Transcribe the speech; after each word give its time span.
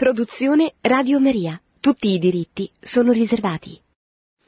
Produzione 0.00 0.72
Radio 0.80 1.20
Maria. 1.20 1.60
Tutti 1.78 2.08
i 2.08 2.18
diritti 2.18 2.70
sono 2.80 3.12
riservati. 3.12 3.78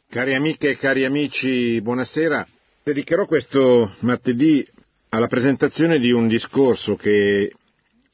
Cari 0.09 0.35
amiche 0.35 0.71
e 0.71 0.79
cari 0.79 1.05
amici, 1.05 1.79
buonasera. 1.83 2.49
Dedicherò 2.83 3.27
questo 3.27 3.97
martedì 3.99 4.67
alla 5.11 5.27
presentazione 5.27 5.99
di 5.99 6.11
un 6.11 6.27
discorso 6.27 6.97
che 6.97 7.53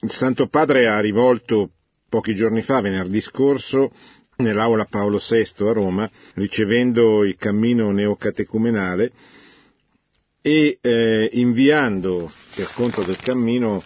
il 0.00 0.10
Santo 0.10 0.48
Padre 0.48 0.88
ha 0.88 0.98
rivolto 0.98 1.70
pochi 2.08 2.34
giorni 2.34 2.60
fa, 2.60 2.80
venerdì 2.80 3.20
scorso, 3.20 3.92
nell'aula 4.38 4.86
Paolo 4.86 5.18
VI 5.18 5.64
a 5.64 5.72
Roma, 5.72 6.10
ricevendo 6.34 7.22
il 7.22 7.36
cammino 7.36 7.92
neocatecumenale 7.92 9.12
e 10.42 10.78
eh, 10.80 11.30
inviando 11.34 12.32
per 12.56 12.72
conto 12.74 13.04
del 13.04 13.18
cammino 13.18 13.80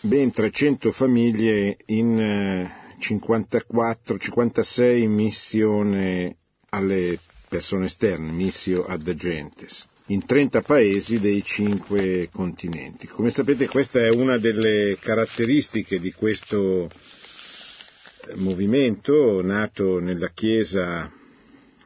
ben 0.00 0.30
300 0.30 0.90
famiglie 0.90 1.76
in 1.84 2.18
eh, 2.18 2.82
54, 2.98 4.18
56 4.18 5.06
missione 5.06 6.36
alle 6.70 7.18
persone 7.48 7.86
esterne, 7.86 8.30
missio 8.32 8.84
ad 8.84 9.06
agentes, 9.06 9.86
in 10.06 10.24
30 10.26 10.62
paesi 10.62 11.20
dei 11.20 11.42
cinque 11.44 12.28
continenti. 12.32 13.06
Come 13.06 13.30
sapete 13.30 13.68
questa 13.68 14.00
è 14.00 14.08
una 14.10 14.38
delle 14.38 14.96
caratteristiche 15.00 16.00
di 16.00 16.12
questo 16.12 16.90
movimento 18.36 19.42
nato 19.42 20.00
nella 20.00 20.30
Chiesa 20.30 21.10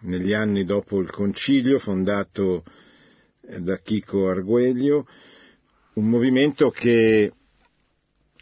negli 0.01 0.33
anni 0.33 0.65
dopo 0.65 1.01
il 1.01 1.11
concilio, 1.11 1.79
fondato 1.79 2.63
da 3.41 3.79
Chico 3.79 4.29
Arguelio, 4.29 5.07
un 5.95 6.09
movimento 6.09 6.71
che 6.71 7.33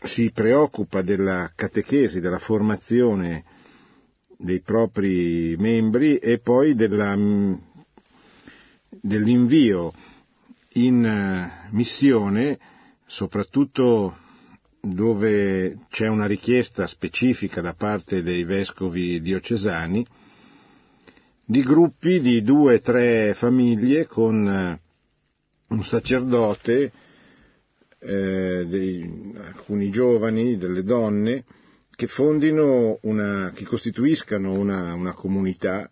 si 0.02 0.30
preoccupa 0.30 1.02
della 1.02 1.52
catechesi, 1.55 2.20
della 2.20 2.38
formazione 2.38 3.45
dei 4.38 4.60
propri 4.60 5.56
membri 5.59 6.18
e 6.18 6.38
poi 6.38 6.74
della, 6.74 7.16
dell'invio 8.88 9.93
in 10.74 11.51
missione, 11.71 12.59
soprattutto 13.06 14.18
dove 14.80 15.79
c'è 15.88 16.06
una 16.06 16.26
richiesta 16.26 16.87
specifica 16.87 17.60
da 17.60 17.73
parte 17.73 18.23
dei 18.23 18.45
vescovi 18.45 19.21
diocesani, 19.21 20.06
di 21.45 21.62
gruppi 21.62 22.21
di 22.21 22.43
due 22.43 22.74
o 22.74 22.80
tre 22.80 23.34
famiglie 23.34 24.06
con 24.06 24.78
un 25.68 25.84
sacerdote, 25.84 26.93
eh, 27.99 28.65
dei, 28.66 29.33
alcuni 29.39 29.91
giovani, 29.91 30.57
delle 30.57 30.83
donne, 30.83 31.45
che 31.95 32.07
fondino 32.07 32.99
una, 33.02 33.52
che 33.55 33.65
costituiscano 33.65 34.52
una, 34.52 34.95
una 34.95 35.15
comunità, 35.15 35.91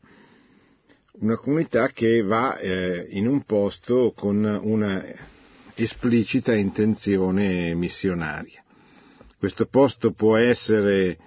una 1.21 1.37
comunità 1.37 1.89
che 1.89 2.23
va 2.23 2.59
eh, 2.59 3.07
in 3.11 3.27
un 3.27 3.43
posto 3.45 4.13
con 4.15 4.45
una 4.63 5.03
esplicita 5.75 6.55
intenzione 6.55 7.75
missionaria. 7.75 8.63
Questo 9.39 9.67
posto 9.67 10.13
può 10.13 10.37
essere 10.37 11.19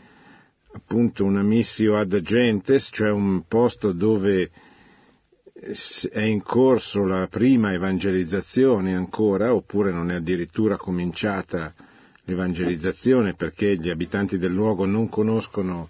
appunto 0.73 1.25
una 1.25 1.43
missio 1.43 1.97
ad 1.97 2.13
agentes, 2.13 2.89
cioè 2.91 3.09
un 3.09 3.43
posto 3.47 3.91
dove 3.91 4.51
è 5.59 6.21
in 6.21 6.43
corso 6.43 7.05
la 7.05 7.27
prima 7.27 7.73
evangelizzazione 7.73 8.95
ancora, 8.95 9.53
oppure 9.53 9.91
non 9.91 10.11
è 10.11 10.15
addirittura 10.15 10.77
cominciata 10.77 11.73
l'evangelizzazione 12.25 13.33
perché 13.33 13.75
gli 13.77 13.89
abitanti 13.89 14.37
del 14.37 14.51
luogo 14.51 14.85
non 14.85 15.09
conoscono 15.09 15.89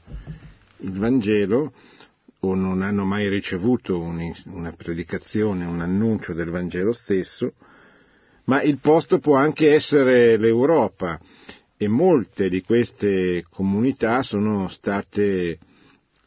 il 0.77 0.93
Vangelo 0.93 1.73
o 2.39 2.55
non 2.55 2.81
hanno 2.81 3.03
mai 3.03 3.27
ricevuto 3.27 3.99
una 3.99 4.71
predicazione, 4.71 5.65
un 5.65 5.81
annuncio 5.81 6.33
del 6.33 6.49
Vangelo 6.49 6.93
stesso, 6.93 7.53
ma 8.45 8.61
il 8.61 8.77
posto 8.77 9.19
può 9.19 9.35
anche 9.35 9.73
essere 9.73 10.37
l'Europa 10.37 11.19
e 11.75 11.87
molte 11.87 12.49
di 12.49 12.61
queste 12.61 13.43
comunità 13.49 14.21
sono 14.21 14.69
state 14.69 15.57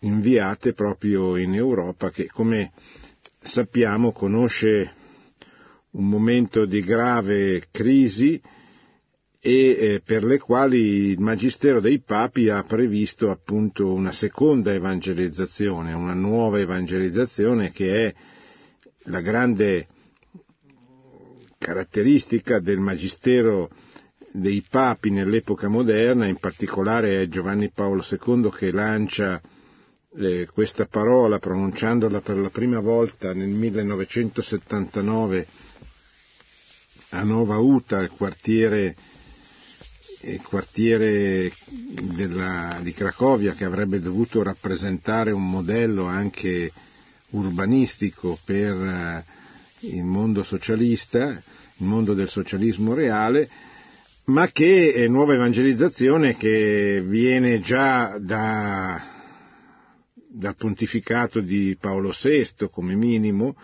inviate 0.00 0.72
proprio 0.72 1.36
in 1.36 1.54
Europa 1.54 2.10
che 2.10 2.26
come 2.26 2.72
sappiamo 3.42 4.12
conosce 4.12 4.94
un 5.92 6.08
momento 6.08 6.66
di 6.66 6.82
grave 6.82 7.64
crisi 7.70 8.40
e 9.42 9.52
eh, 9.70 10.02
per 10.04 10.22
le 10.22 10.38
quali 10.38 11.08
il 11.08 11.20
Magistero 11.20 11.80
dei 11.80 12.00
Papi 12.00 12.50
ha 12.50 12.62
previsto 12.62 13.30
appunto 13.30 13.92
una 13.92 14.12
seconda 14.12 14.74
evangelizzazione, 14.74 15.94
una 15.94 16.12
nuova 16.12 16.60
evangelizzazione 16.60 17.72
che 17.72 18.06
è 18.06 18.14
la 19.04 19.22
grande 19.22 19.88
caratteristica 21.56 22.60
del 22.60 22.78
Magistero 22.78 23.70
dei 24.32 24.62
Papi 24.68 25.10
nell'epoca 25.10 25.68
moderna, 25.68 26.26
in 26.26 26.36
particolare 26.36 27.22
è 27.22 27.28
Giovanni 27.28 27.70
Paolo 27.70 28.04
II 28.08 28.50
che 28.50 28.70
lancia 28.70 29.40
eh, 30.18 30.48
questa 30.52 30.86
parola 30.86 31.38
pronunciandola 31.38 32.20
per 32.20 32.36
la 32.36 32.50
prima 32.50 32.80
volta 32.80 33.32
nel 33.32 33.48
1979 33.48 35.46
a 37.10 37.22
Nova 37.22 37.58
Uta, 37.58 37.98
il 38.00 38.10
quartiere, 38.10 38.94
il 40.22 40.40
quartiere 40.42 41.52
della, 42.16 42.78
di 42.82 42.92
Cracovia 42.92 43.54
che 43.54 43.64
avrebbe 43.64 44.00
dovuto 44.00 44.42
rappresentare 44.42 45.30
un 45.32 45.48
modello 45.48 46.06
anche 46.06 46.72
urbanistico 47.30 48.38
per 48.44 48.74
eh, 48.74 49.24
il 49.80 50.04
mondo 50.04 50.42
socialista, 50.42 51.28
il 51.30 51.86
mondo 51.86 52.14
del 52.14 52.28
socialismo 52.28 52.94
reale, 52.94 53.48
ma 54.24 54.48
che 54.48 54.92
è 54.92 55.08
nuova 55.08 55.34
evangelizzazione 55.34 56.36
che 56.36 57.02
viene 57.04 57.60
già 57.60 58.18
da, 58.20 59.09
dal 60.32 60.54
pontificato 60.54 61.40
di 61.40 61.76
Paolo 61.78 62.10
VI 62.10 62.68
come 62.70 62.94
minimo, 62.94 63.56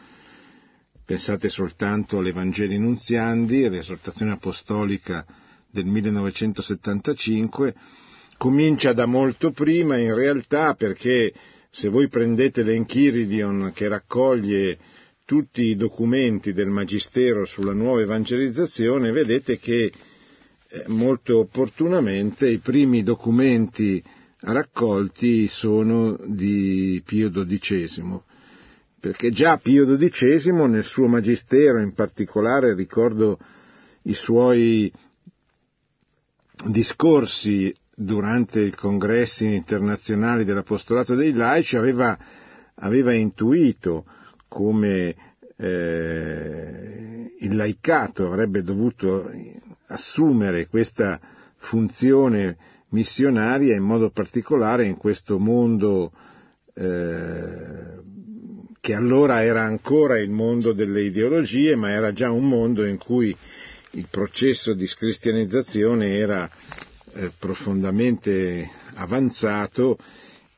pensate 1.05 1.49
soltanto 1.49 2.19
all'Evangeli 2.19 2.77
Nunziandi, 2.77 3.65
all'esortazione 3.65 4.33
apostolica 4.33 5.25
del 5.71 5.85
1975, 5.87 7.75
comincia 8.37 8.93
da 8.93 9.07
molto 9.07 9.53
prima 9.53 9.97
in 9.97 10.15
realtà 10.15 10.75
perché 10.75 11.33
se 11.71 11.89
voi 11.89 12.09
prendete 12.09 12.63
l'Enchiridion 12.63 13.71
che 13.73 13.87
raccoglie 13.87 14.79
tutti 15.25 15.63
i 15.63 15.77
documenti 15.77 16.53
del 16.53 16.69
Magistero 16.69 17.45
sulla 17.45 17.73
nuova 17.73 18.01
evangelizzazione, 18.01 19.13
vedete 19.13 19.59
che 19.59 19.93
eh, 20.69 20.85
molto 20.87 21.39
opportunamente 21.39 22.49
i 22.49 22.59
primi 22.59 23.03
documenti 23.03 24.03
raccolti 24.41 25.47
sono 25.49 26.17
di 26.27 27.03
Pio 27.05 27.31
XII, 27.31 28.21
perché 29.01 29.31
già 29.31 29.59
Pio 29.59 29.87
XII 29.87 30.53
nel 30.69 30.85
suo 30.85 31.07
magistero, 31.07 31.81
in 31.81 31.95
particolare 31.95 32.75
ricordo 32.75 33.39
i 34.03 34.15
suoi 34.15 34.93
discorsi 36.69 37.75
durante 37.95 38.61
i 38.61 38.75
congressi 38.75 39.55
internazionali 39.55 40.45
dell'Apostolato 40.45 41.15
dei 41.15 41.33
Laici, 41.33 41.77
aveva, 41.77 42.19
aveva 42.75 43.13
intuito 43.13 44.05
come 44.49 45.15
eh, 45.57 47.33
il 47.39 47.57
laicato 47.57 48.27
avrebbe 48.27 48.63
dovuto 48.63 49.31
assumere 49.87 50.67
questa 50.69 51.19
funzione 51.57 52.57
missionaria, 52.91 53.75
in 53.75 53.83
modo 53.83 54.11
particolare 54.11 54.87
in 54.87 54.97
questo 54.97 55.39
mondo 55.39 56.13
eh, 56.75 58.05
che 58.81 58.95
allora 58.95 59.43
era 59.43 59.65
ancora 59.65 60.19
il 60.19 60.31
mondo 60.31 60.73
delle 60.73 61.03
ideologie, 61.03 61.75
ma 61.75 61.91
era 61.91 62.13
già 62.13 62.31
un 62.31 62.49
mondo 62.49 62.85
in 62.85 62.99
cui 62.99 63.37
il 63.93 64.07
processo 64.11 64.75
di 64.75 64.87
scristianizzazione 64.87 66.17
era 66.17 66.49
eh, 67.15 67.33
profondamente 67.39 68.71
avanzato 68.95 69.99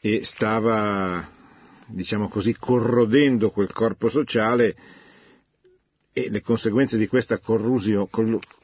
e 0.00 0.24
stava, 0.24 1.26
diciamo 1.86 2.28
così, 2.28 2.54
corrodendo 2.58 3.50
quel 3.50 3.72
corpo 3.72 4.08
sociale 4.08 4.76
e 6.12 6.28
le 6.30 6.42
conseguenze 6.42 6.98
di 6.98 7.06
questa, 7.06 7.40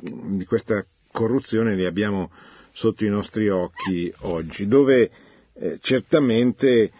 di 0.01 0.45
questa 0.45 0.87
corruzione 1.11 1.77
le 1.77 1.87
abbiamo 1.87 2.31
sotto 2.75 3.05
i 3.05 3.09
nostri 3.09 3.49
occhi 3.49 4.13
oggi, 4.23 4.67
dove 4.67 5.09
eh, 5.55 5.79
certamente 5.81 6.91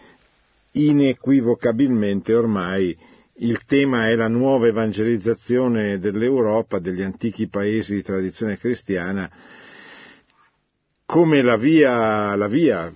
inequivocabilmente 0.71 2.33
ormai 2.33 2.97
il 3.39 3.59
tema 3.65 4.07
è 4.07 4.15
la 4.15 4.29
nuova 4.29 4.67
evangelizzazione 4.67 5.99
dell'Europa, 5.99 6.79
degli 6.79 7.01
antichi 7.01 7.47
paesi 7.47 7.95
di 7.95 8.01
tradizione 8.01 8.57
cristiana, 8.57 9.29
come 11.05 11.41
la 11.41 11.57
via, 11.57 12.35
la 12.35 12.47
via 12.47 12.93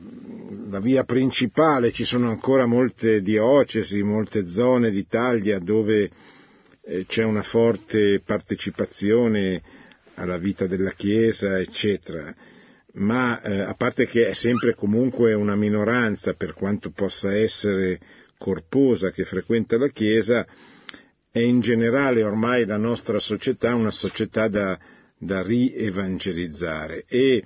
la 0.70 0.80
via 0.80 1.04
principale, 1.04 1.92
ci 1.92 2.06
sono 2.06 2.30
ancora 2.30 2.66
molte 2.66 3.22
diocesi, 3.22 4.04
molte 4.04 4.48
zone 4.48 4.92
d'Italia 4.92 5.60
dove 5.60 6.10
eh, 6.82 7.06
c'è 7.08 7.24
una 7.24 7.44
forte 7.44 8.22
partecipazione 8.24 9.62
alla 10.16 10.38
vita 10.38 10.68
della 10.68 10.92
Chiesa, 10.92 11.60
eccetera. 11.60 12.34
Ma 12.94 13.40
eh, 13.42 13.60
a 13.62 13.74
parte 13.76 14.08
che 14.08 14.28
è 14.28 14.34
sempre 14.34 14.74
comunque 14.74 15.34
una 15.34 15.56
minoranza, 15.56 16.34
per 16.34 16.54
quanto 16.54 16.90
possa 16.90 17.36
essere 17.36 18.00
corposa 18.38 19.12
che 19.12 19.26
frequenta 19.26 19.78
la 19.78 19.90
Chiesa, 19.90 20.46
è 21.32 21.40
in 21.40 21.60
generale 21.60 22.24
ormai 22.24 22.66
la 22.66 22.78
nostra 22.78 23.20
società 23.20 23.76
una 23.76 23.92
società 23.92 24.48
da, 24.48 24.80
da 25.18 25.44
rievangelizzare. 25.44 27.06
E 27.08 27.44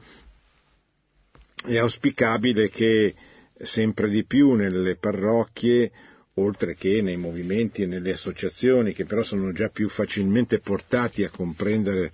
è 1.65 1.77
auspicabile 1.77 2.69
che 2.69 3.13
sempre 3.57 4.09
di 4.09 4.25
più 4.25 4.53
nelle 4.53 4.95
parrocchie, 4.97 5.91
oltre 6.35 6.75
che 6.75 7.01
nei 7.01 7.17
movimenti 7.17 7.83
e 7.83 7.85
nelle 7.85 8.13
associazioni, 8.13 8.93
che 8.93 9.05
però 9.05 9.23
sono 9.23 9.51
già 9.51 9.69
più 9.69 9.87
facilmente 9.89 10.59
portati 10.59 11.23
a 11.23 11.29
comprendere 11.29 12.11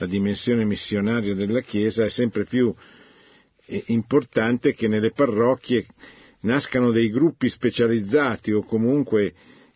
la 0.00 0.06
dimensione 0.06 0.64
missionaria 0.64 1.34
della 1.34 1.60
Chiesa, 1.60 2.04
è 2.06 2.08
sempre 2.10 2.44
più 2.44 2.74
eh, 3.66 3.84
importante 3.88 4.74
che 4.74 4.88
nelle 4.88 5.10
parrocchie 5.10 5.86
nascano 6.40 6.90
dei 6.90 7.10
gruppi 7.10 7.50
specializzati 7.50 8.50
o 8.50 8.62
comunque 8.62 9.34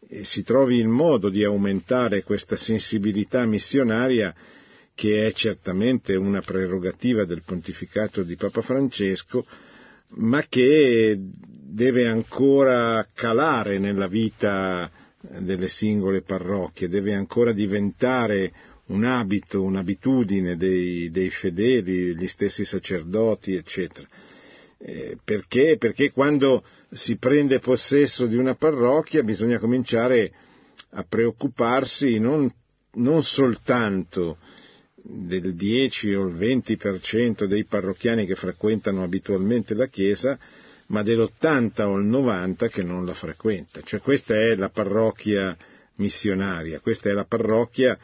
eh, 0.09 0.25
si 0.25 0.43
trovi 0.43 0.77
il 0.79 0.89
modo 0.89 1.29
di 1.29 1.45
aumentare 1.45 2.23
questa 2.23 2.57
sensibilità 2.57 3.45
missionaria 3.45 4.35
che 4.95 5.27
è 5.27 5.33
certamente 5.33 6.15
una 6.15 6.41
prerogativa 6.41 7.25
del 7.25 7.43
pontificato 7.45 8.23
di 8.23 8.37
Papa 8.37 8.63
Francesco, 8.63 9.45
ma 10.17 10.43
che 10.49 11.19
deve 11.19 12.07
ancora 12.07 13.07
calare 13.13 13.79
nella 13.79 14.07
vita 14.07 14.91
delle 15.21 15.69
singole 15.69 16.23
parrocchie, 16.23 16.89
deve 16.89 17.13
ancora 17.13 17.53
diventare 17.53 18.53
un 18.87 19.05
abito, 19.05 19.63
un'abitudine 19.63 20.57
dei, 20.57 21.11
dei 21.11 21.31
fedeli, 21.31 22.13
degli 22.13 22.29
stessi 22.29 22.65
sacerdoti, 22.65 23.55
eccetera. 23.55 24.07
Eh, 24.79 25.17
perché? 25.25 25.77
Perché 25.79 26.11
quando 26.11 26.63
si 26.91 27.17
prende 27.17 27.59
possesso 27.59 28.27
di 28.27 28.37
una 28.37 28.55
parrocchia 28.55 29.23
bisogna 29.23 29.59
cominciare 29.59 30.33
a 30.91 31.05
preoccuparsi 31.09 32.19
non, 32.19 32.51
non 32.95 33.23
soltanto 33.23 34.37
del 34.95 35.55
10 35.55 36.15
o 36.15 36.27
il 36.27 36.35
20% 36.35 37.45
dei 37.45 37.65
parrocchiani 37.65 38.27
che 38.27 38.35
frequentano 38.35 39.03
abitualmente 39.03 39.75
la 39.75 39.87
Chiesa, 39.87 40.39
ma 40.87 41.03
dell'80 41.03 41.83
o 41.83 41.97
il 41.97 42.07
90 42.07 42.69
che 42.69 42.83
non 42.83 43.05
la 43.05 43.15
frequenta. 43.15 43.81
Cioè 43.83 44.01
questa 44.01 44.35
è 44.35 44.55
la 44.55 44.69
parrocchia 44.71 45.57
missionaria, 45.97 46.81
questa 46.81 47.11
è 47.11 47.13
la 47.13 47.25
parrocchia 47.25 47.99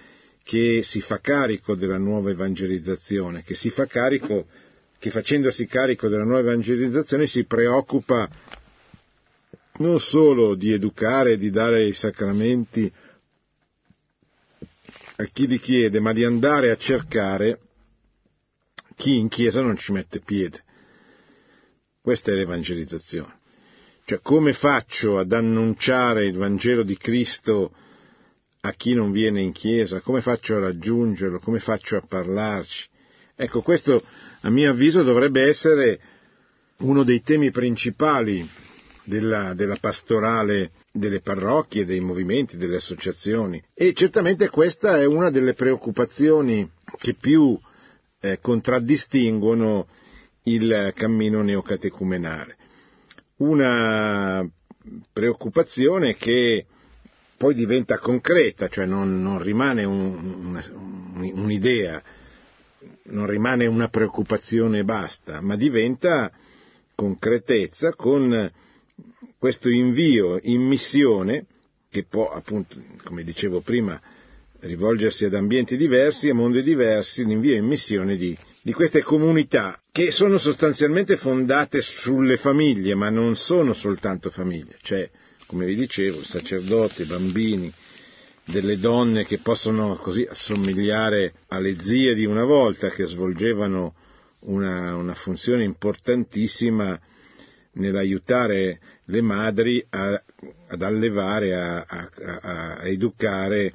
che 0.50 0.82
si 0.82 1.00
fa 1.00 1.20
carico 1.20 1.76
della 1.76 1.96
nuova 1.96 2.30
evangelizzazione, 2.30 3.44
che 3.44 3.54
carico, 3.86 4.48
che 4.98 5.10
facendosi 5.10 5.64
carico 5.66 6.08
della 6.08 6.24
nuova 6.24 6.40
evangelizzazione 6.40 7.28
si 7.28 7.44
preoccupa 7.44 8.28
non 9.74 10.00
solo 10.00 10.56
di 10.56 10.72
educare 10.72 11.36
di 11.36 11.50
dare 11.50 11.86
i 11.86 11.92
sacramenti 11.94 12.92
a 15.18 15.24
chi 15.26 15.46
li 15.46 15.60
chiede, 15.60 16.00
ma 16.00 16.12
di 16.12 16.24
andare 16.24 16.72
a 16.72 16.76
cercare 16.76 17.60
chi 18.96 19.18
in 19.18 19.28
chiesa 19.28 19.60
non 19.60 19.76
ci 19.76 19.92
mette 19.92 20.18
piede. 20.18 20.64
Questa 22.00 22.32
è 22.32 22.34
l'evangelizzazione. 22.34 23.38
Cioè 24.04 24.18
come 24.20 24.52
faccio 24.52 25.16
ad 25.16 25.30
annunciare 25.32 26.26
il 26.26 26.36
Vangelo 26.36 26.82
di 26.82 26.96
Cristo 26.96 27.72
a 28.62 28.72
chi 28.72 28.94
non 28.94 29.10
viene 29.10 29.42
in 29.42 29.52
chiesa? 29.52 30.00
Come 30.00 30.20
faccio 30.20 30.56
a 30.56 30.60
raggiungerlo? 30.60 31.38
Come 31.38 31.58
faccio 31.58 31.96
a 31.96 32.02
parlarci? 32.06 32.88
Ecco, 33.34 33.62
questo 33.62 34.04
a 34.42 34.50
mio 34.50 34.70
avviso 34.70 35.02
dovrebbe 35.02 35.42
essere 35.42 36.00
uno 36.78 37.02
dei 37.04 37.22
temi 37.22 37.50
principali 37.50 38.46
della, 39.04 39.54
della 39.54 39.76
pastorale 39.76 40.72
delle 40.92 41.20
parrocchie, 41.20 41.86
dei 41.86 42.00
movimenti, 42.00 42.56
delle 42.56 42.76
associazioni. 42.76 43.62
E 43.74 43.92
certamente 43.94 44.50
questa 44.50 44.98
è 44.98 45.06
una 45.06 45.30
delle 45.30 45.54
preoccupazioni 45.54 46.68
che 46.98 47.14
più 47.14 47.58
eh, 48.20 48.38
contraddistinguono 48.40 49.86
il 50.44 50.92
cammino 50.94 51.42
neocatecumenale. 51.42 52.56
Una 53.36 54.46
preoccupazione 55.12 56.16
che 56.16 56.66
poi 57.40 57.54
diventa 57.54 57.96
concreta, 57.96 58.68
cioè 58.68 58.84
non, 58.84 59.22
non 59.22 59.42
rimane 59.42 59.84
un, 59.84 60.60
un, 61.14 61.32
un'idea, 61.36 62.02
non 63.04 63.26
rimane 63.26 63.64
una 63.64 63.88
preoccupazione 63.88 64.80
e 64.80 64.84
basta, 64.84 65.40
ma 65.40 65.56
diventa 65.56 66.30
concretezza 66.94 67.94
con 67.94 68.52
questo 69.38 69.70
invio 69.70 70.38
in 70.42 70.60
missione, 70.60 71.46
che 71.88 72.04
può 72.04 72.28
appunto, 72.30 72.76
come 73.04 73.24
dicevo 73.24 73.62
prima, 73.62 73.98
rivolgersi 74.58 75.24
ad 75.24 75.32
ambienti 75.32 75.78
diversi, 75.78 76.28
a 76.28 76.34
mondi 76.34 76.62
diversi, 76.62 77.24
l'invio 77.24 77.56
in 77.56 77.64
missione 77.64 78.18
di, 78.18 78.36
di 78.60 78.74
queste 78.74 79.00
comunità 79.00 79.80
che 79.90 80.10
sono 80.10 80.36
sostanzialmente 80.36 81.16
fondate 81.16 81.80
sulle 81.80 82.36
famiglie, 82.36 82.94
ma 82.94 83.08
non 83.08 83.34
sono 83.34 83.72
soltanto 83.72 84.28
famiglie, 84.28 84.76
cioè, 84.82 85.10
come 85.50 85.66
vi 85.66 85.74
dicevo, 85.74 86.22
sacerdoti, 86.22 87.06
bambini, 87.06 87.72
delle 88.44 88.78
donne 88.78 89.24
che 89.24 89.38
possono 89.38 89.96
così 89.96 90.22
assomigliare 90.22 91.32
alle 91.48 91.80
zie 91.80 92.14
di 92.14 92.24
una 92.24 92.44
volta, 92.44 92.90
che 92.90 93.04
svolgevano 93.06 93.94
una, 94.42 94.94
una 94.94 95.12
funzione 95.14 95.64
importantissima 95.64 96.96
nell'aiutare 97.72 98.78
le 99.06 99.20
madri 99.22 99.84
a, 99.90 100.22
ad 100.68 100.82
allevare, 100.82 101.56
a, 101.56 101.84
a, 101.84 102.08
a, 102.42 102.84
educare, 102.86 103.74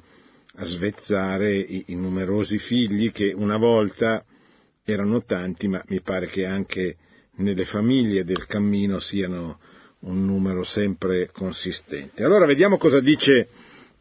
a 0.54 0.64
svezzare 0.64 1.58
i, 1.58 1.84
i, 1.88 1.94
numerosi 1.94 2.56
figli 2.56 3.12
che 3.12 3.34
una 3.36 3.58
volta 3.58 4.24
erano 4.82 5.22
tanti, 5.24 5.68
ma 5.68 5.84
mi 5.88 6.00
pare 6.00 6.24
che 6.24 6.46
anche 6.46 6.96
nelle 7.36 7.66
famiglie 7.66 8.24
del 8.24 8.46
cammino 8.46 8.98
siano 8.98 9.58
un 10.06 10.24
numero 10.24 10.64
sempre 10.64 11.30
consistente. 11.32 12.24
Allora 12.24 12.46
vediamo 12.46 12.78
cosa 12.78 13.00
dice 13.00 13.48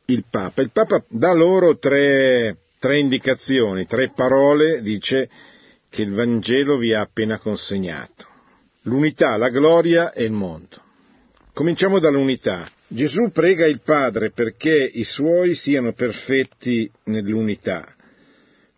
il 0.05 0.25
Papa. 0.29 0.61
Il 0.61 0.71
Papa 0.71 1.03
dà 1.07 1.33
loro 1.33 1.77
tre, 1.77 2.57
tre 2.79 2.99
indicazioni, 2.99 3.85
tre 3.85 4.11
parole, 4.15 4.81
dice 4.81 5.29
che 5.89 6.01
il 6.01 6.13
Vangelo 6.13 6.77
vi 6.77 6.93
ha 6.93 7.01
appena 7.01 7.37
consegnato 7.37 8.33
l'unità, 8.85 9.35
la 9.37 9.49
gloria 9.49 10.11
e 10.11 10.23
il 10.23 10.31
mondo. 10.31 10.81
Cominciamo 11.53 11.99
dall'unità. 11.99 12.69
Gesù 12.87 13.31
prega 13.31 13.65
il 13.65 13.81
Padre 13.81 14.31
perché 14.31 14.75
i 14.93 15.03
suoi 15.03 15.55
siano 15.55 15.93
perfetti 15.93 16.89
nell'unità. 17.05 17.95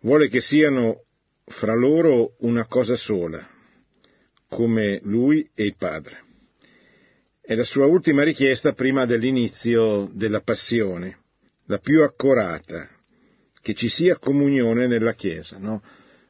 Vuole 0.00 0.28
che 0.28 0.40
siano 0.40 1.04
fra 1.44 1.74
loro 1.74 2.36
una 2.40 2.66
cosa 2.66 2.96
sola, 2.96 3.46
come 4.48 5.00
lui 5.02 5.48
e 5.54 5.64
il 5.64 5.74
Padre. 5.76 6.24
È 7.48 7.54
la 7.54 7.64
sua 7.64 7.86
ultima 7.86 8.24
richiesta 8.24 8.74
prima 8.74 9.06
dell'inizio 9.06 10.06
della 10.12 10.42
passione, 10.42 11.20
la 11.64 11.78
più 11.78 12.02
accorata, 12.02 12.86
che 13.62 13.72
ci 13.72 13.88
sia 13.88 14.18
comunione 14.18 14.86
nella 14.86 15.14
Chiesa. 15.14 15.56
No? 15.56 15.82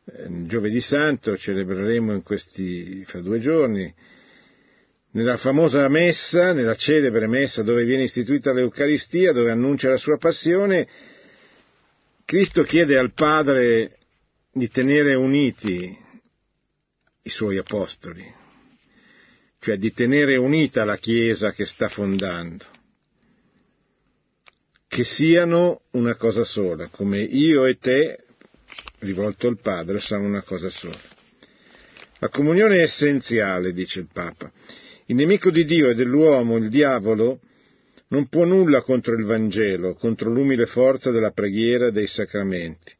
Eh, 0.04 0.46
giovedì 0.46 0.80
santo 0.80 1.36
celebreremo 1.36 2.12
in 2.12 2.22
questi, 2.22 3.02
fra 3.04 3.20
due 3.20 3.40
giorni, 3.40 3.92
nella 5.10 5.36
famosa 5.38 5.88
messa, 5.88 6.52
nella 6.52 6.76
celebre 6.76 7.26
messa 7.26 7.64
dove 7.64 7.84
viene 7.84 8.04
istituita 8.04 8.52
l'Eucaristia, 8.52 9.32
dove 9.32 9.50
annuncia 9.50 9.88
la 9.88 9.96
sua 9.96 10.18
passione, 10.18 10.86
Cristo 12.24 12.62
chiede 12.62 12.96
al 12.96 13.12
Padre 13.12 13.96
di 14.52 14.68
tenere 14.68 15.16
uniti 15.16 15.98
i 17.22 17.28
suoi 17.28 17.56
apostoli, 17.56 18.24
cioè 19.60 19.76
di 19.76 19.92
tenere 19.92 20.36
unita 20.36 20.84
la 20.84 20.96
Chiesa 20.96 21.52
che 21.52 21.66
sta 21.66 21.88
fondando, 21.88 22.64
che 24.86 25.04
siano 25.04 25.82
una 25.92 26.14
cosa 26.14 26.44
sola, 26.44 26.88
come 26.88 27.20
io 27.20 27.66
e 27.66 27.76
te 27.76 28.24
rivolto 29.00 29.48
al 29.48 29.60
Padre 29.60 30.00
sono 30.00 30.24
una 30.24 30.42
cosa 30.42 30.70
sola. 30.70 31.16
La 32.20 32.28
comunione 32.28 32.78
è 32.78 32.82
essenziale, 32.82 33.72
dice 33.72 34.00
il 34.00 34.08
Papa. 34.12 34.50
Il 35.06 35.16
nemico 35.16 35.50
di 35.50 35.64
Dio 35.64 35.90
e 35.90 35.94
dell'uomo, 35.94 36.56
il 36.56 36.68
diavolo, 36.68 37.40
non 38.08 38.28
può 38.28 38.44
nulla 38.44 38.82
contro 38.82 39.14
il 39.14 39.24
Vangelo, 39.24 39.94
contro 39.94 40.30
l'umile 40.30 40.66
forza 40.66 41.10
della 41.10 41.30
preghiera 41.30 41.86
e 41.86 41.92
dei 41.92 42.06
sacramenti, 42.06 42.92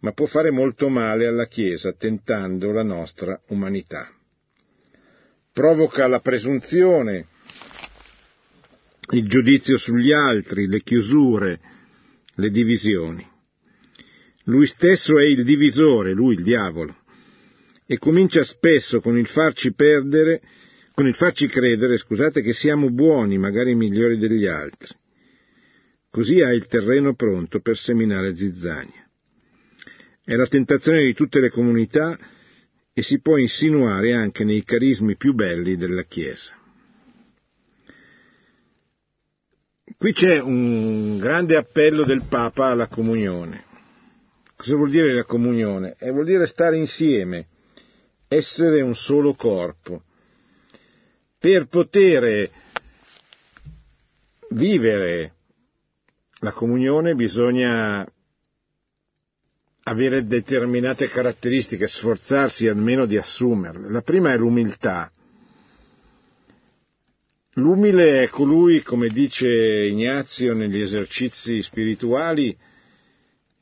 ma 0.00 0.12
può 0.12 0.26
fare 0.26 0.50
molto 0.50 0.88
male 0.88 1.26
alla 1.26 1.46
Chiesa 1.46 1.92
tentando 1.92 2.70
la 2.72 2.82
nostra 2.82 3.40
umanità. 3.48 4.12
Provoca 5.60 6.06
la 6.06 6.20
presunzione, 6.20 7.26
il 9.10 9.28
giudizio 9.28 9.76
sugli 9.76 10.10
altri, 10.10 10.66
le 10.66 10.80
chiusure, 10.80 11.60
le 12.36 12.48
divisioni. 12.48 13.28
Lui 14.44 14.66
stesso 14.66 15.18
è 15.18 15.24
il 15.24 15.44
divisore, 15.44 16.14
lui 16.14 16.36
il 16.36 16.42
diavolo, 16.42 16.96
e 17.84 17.98
comincia 17.98 18.42
spesso 18.42 19.02
con 19.02 19.18
il 19.18 19.26
farci 19.26 19.74
perdere, 19.74 20.40
con 20.94 21.06
il 21.06 21.14
farci 21.14 21.46
credere, 21.46 21.98
scusate, 21.98 22.40
che 22.40 22.54
siamo 22.54 22.88
buoni, 22.88 23.36
magari 23.36 23.74
migliori 23.74 24.16
degli 24.16 24.46
altri. 24.46 24.96
Così 26.08 26.40
ha 26.40 26.54
il 26.54 26.64
terreno 26.68 27.12
pronto 27.14 27.60
per 27.60 27.76
seminare 27.76 28.34
zizzania. 28.34 29.06
È 30.24 30.34
la 30.34 30.46
tentazione 30.46 31.04
di 31.04 31.12
tutte 31.12 31.38
le 31.38 31.50
comunità 31.50 32.18
e 33.00 33.02
si 33.02 33.18
può 33.20 33.38
insinuare 33.38 34.12
anche 34.12 34.44
nei 34.44 34.62
carismi 34.62 35.16
più 35.16 35.32
belli 35.32 35.76
della 35.76 36.02
Chiesa. 36.02 36.54
Qui 39.96 40.12
c'è 40.12 40.38
un 40.38 41.16
grande 41.16 41.56
appello 41.56 42.04
del 42.04 42.24
Papa 42.28 42.66
alla 42.66 42.88
comunione. 42.88 43.64
Cosa 44.54 44.76
vuol 44.76 44.90
dire 44.90 45.14
la 45.14 45.24
comunione? 45.24 45.96
Eh, 45.98 46.10
vuol 46.10 46.26
dire 46.26 46.46
stare 46.46 46.76
insieme, 46.76 47.46
essere 48.28 48.82
un 48.82 48.94
solo 48.94 49.32
corpo. 49.32 50.02
Per 51.38 51.68
poter 51.68 52.50
vivere 54.50 55.32
la 56.40 56.52
comunione 56.52 57.14
bisogna 57.14 58.06
avere 59.90 60.22
determinate 60.22 61.08
caratteristiche, 61.08 61.88
sforzarsi 61.88 62.68
almeno 62.68 63.06
di 63.06 63.16
assumerle. 63.16 63.90
La 63.90 64.02
prima 64.02 64.32
è 64.32 64.36
l'umiltà. 64.36 65.10
L'umile 67.54 68.22
è 68.22 68.28
colui, 68.28 68.82
come 68.82 69.08
dice 69.08 69.48
Ignazio 69.48 70.54
negli 70.54 70.80
esercizi 70.80 71.60
spirituali, 71.60 72.56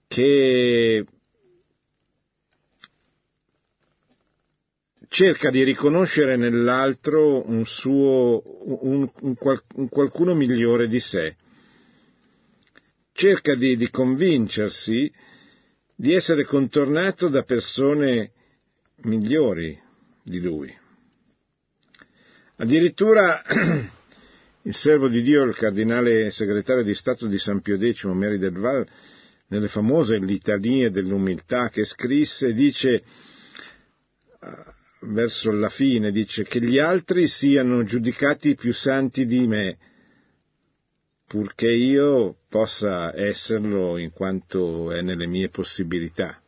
che 0.06 1.06
cerca 5.08 5.50
di 5.50 5.64
riconoscere 5.64 6.36
nell'altro 6.36 7.48
un 7.48 7.64
suo, 7.64 8.42
un, 8.84 9.10
un, 9.20 9.34
un 9.76 9.88
qualcuno 9.88 10.34
migliore 10.34 10.88
di 10.88 11.00
sé. 11.00 11.36
Cerca 13.12 13.54
di, 13.54 13.76
di 13.76 13.88
convincersi 13.88 15.10
di 16.00 16.14
essere 16.14 16.44
contornato 16.44 17.26
da 17.28 17.42
persone 17.42 18.30
migliori 19.02 19.76
di 20.22 20.38
lui. 20.38 20.72
Addirittura 22.58 23.42
il 24.62 24.74
servo 24.74 25.08
di 25.08 25.22
Dio, 25.22 25.42
il 25.42 25.56
cardinale 25.56 26.30
segretario 26.30 26.84
di 26.84 26.94
Stato 26.94 27.26
di 27.26 27.36
San 27.36 27.62
Pio 27.62 27.76
X, 27.76 28.04
Mary 28.04 28.38
del 28.38 28.52
Val, 28.52 28.86
nelle 29.48 29.66
famose 29.66 30.18
litanie 30.18 30.88
dell'umiltà 30.90 31.68
che 31.68 31.84
scrisse, 31.84 32.54
dice 32.54 33.02
verso 35.00 35.50
la 35.50 35.68
fine, 35.68 36.12
dice 36.12 36.44
che 36.44 36.60
gli 36.60 36.78
altri 36.78 37.26
siano 37.26 37.82
giudicati 37.82 38.54
più 38.54 38.72
santi 38.72 39.26
di 39.26 39.48
me, 39.48 39.78
purché 41.28 41.70
io 41.70 42.38
possa 42.48 43.14
esserlo 43.14 43.98
in 43.98 44.10
quanto 44.10 44.90
è 44.90 45.02
nelle 45.02 45.26
mie 45.26 45.50
possibilità. 45.50 46.40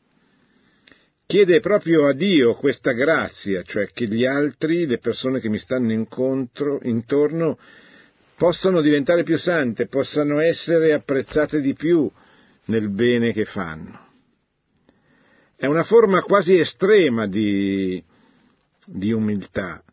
Chiede 1.27 1.61
proprio 1.61 2.07
a 2.07 2.13
Dio 2.13 2.55
questa 2.55 2.93
grazia, 2.93 3.63
cioè 3.63 3.91
che 3.93 4.09
gli 4.09 4.25
altri, 4.25 4.87
le 4.87 4.99
persone 4.99 5.39
che 5.39 5.51
mi 5.51 5.59
stanno 5.59 5.93
incontro, 5.93 6.81
intorno, 6.83 7.59
possano 8.37 8.81
diventare 8.81 9.23
più 9.23 9.39
sante, 9.39 9.87
possano 9.87 10.41
essere 10.41 10.95
apprezzate 10.95 11.61
di 11.61 11.75
più 11.75 12.11
nel 12.65 12.89
bene 12.89 13.33
che 13.33 13.45
fanno. 13.45 14.09
È 15.55 15.67
una 15.67 15.85
forma 15.85 16.23
quasi 16.23 16.59
estrema 16.59 17.27
di, 17.27 18.03
di 18.87 19.13
umiltà, 19.13 19.85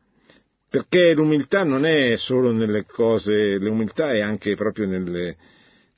perché 0.69 1.13
l'umiltà 1.13 1.63
non 1.63 1.85
è 1.85 2.17
solo 2.17 2.51
nelle 2.51 2.85
cose, 2.85 3.57
l'umiltà 3.57 4.11
è 4.11 4.19
anche 4.19 4.55
proprio 4.55 4.85
nelle, 4.85 5.37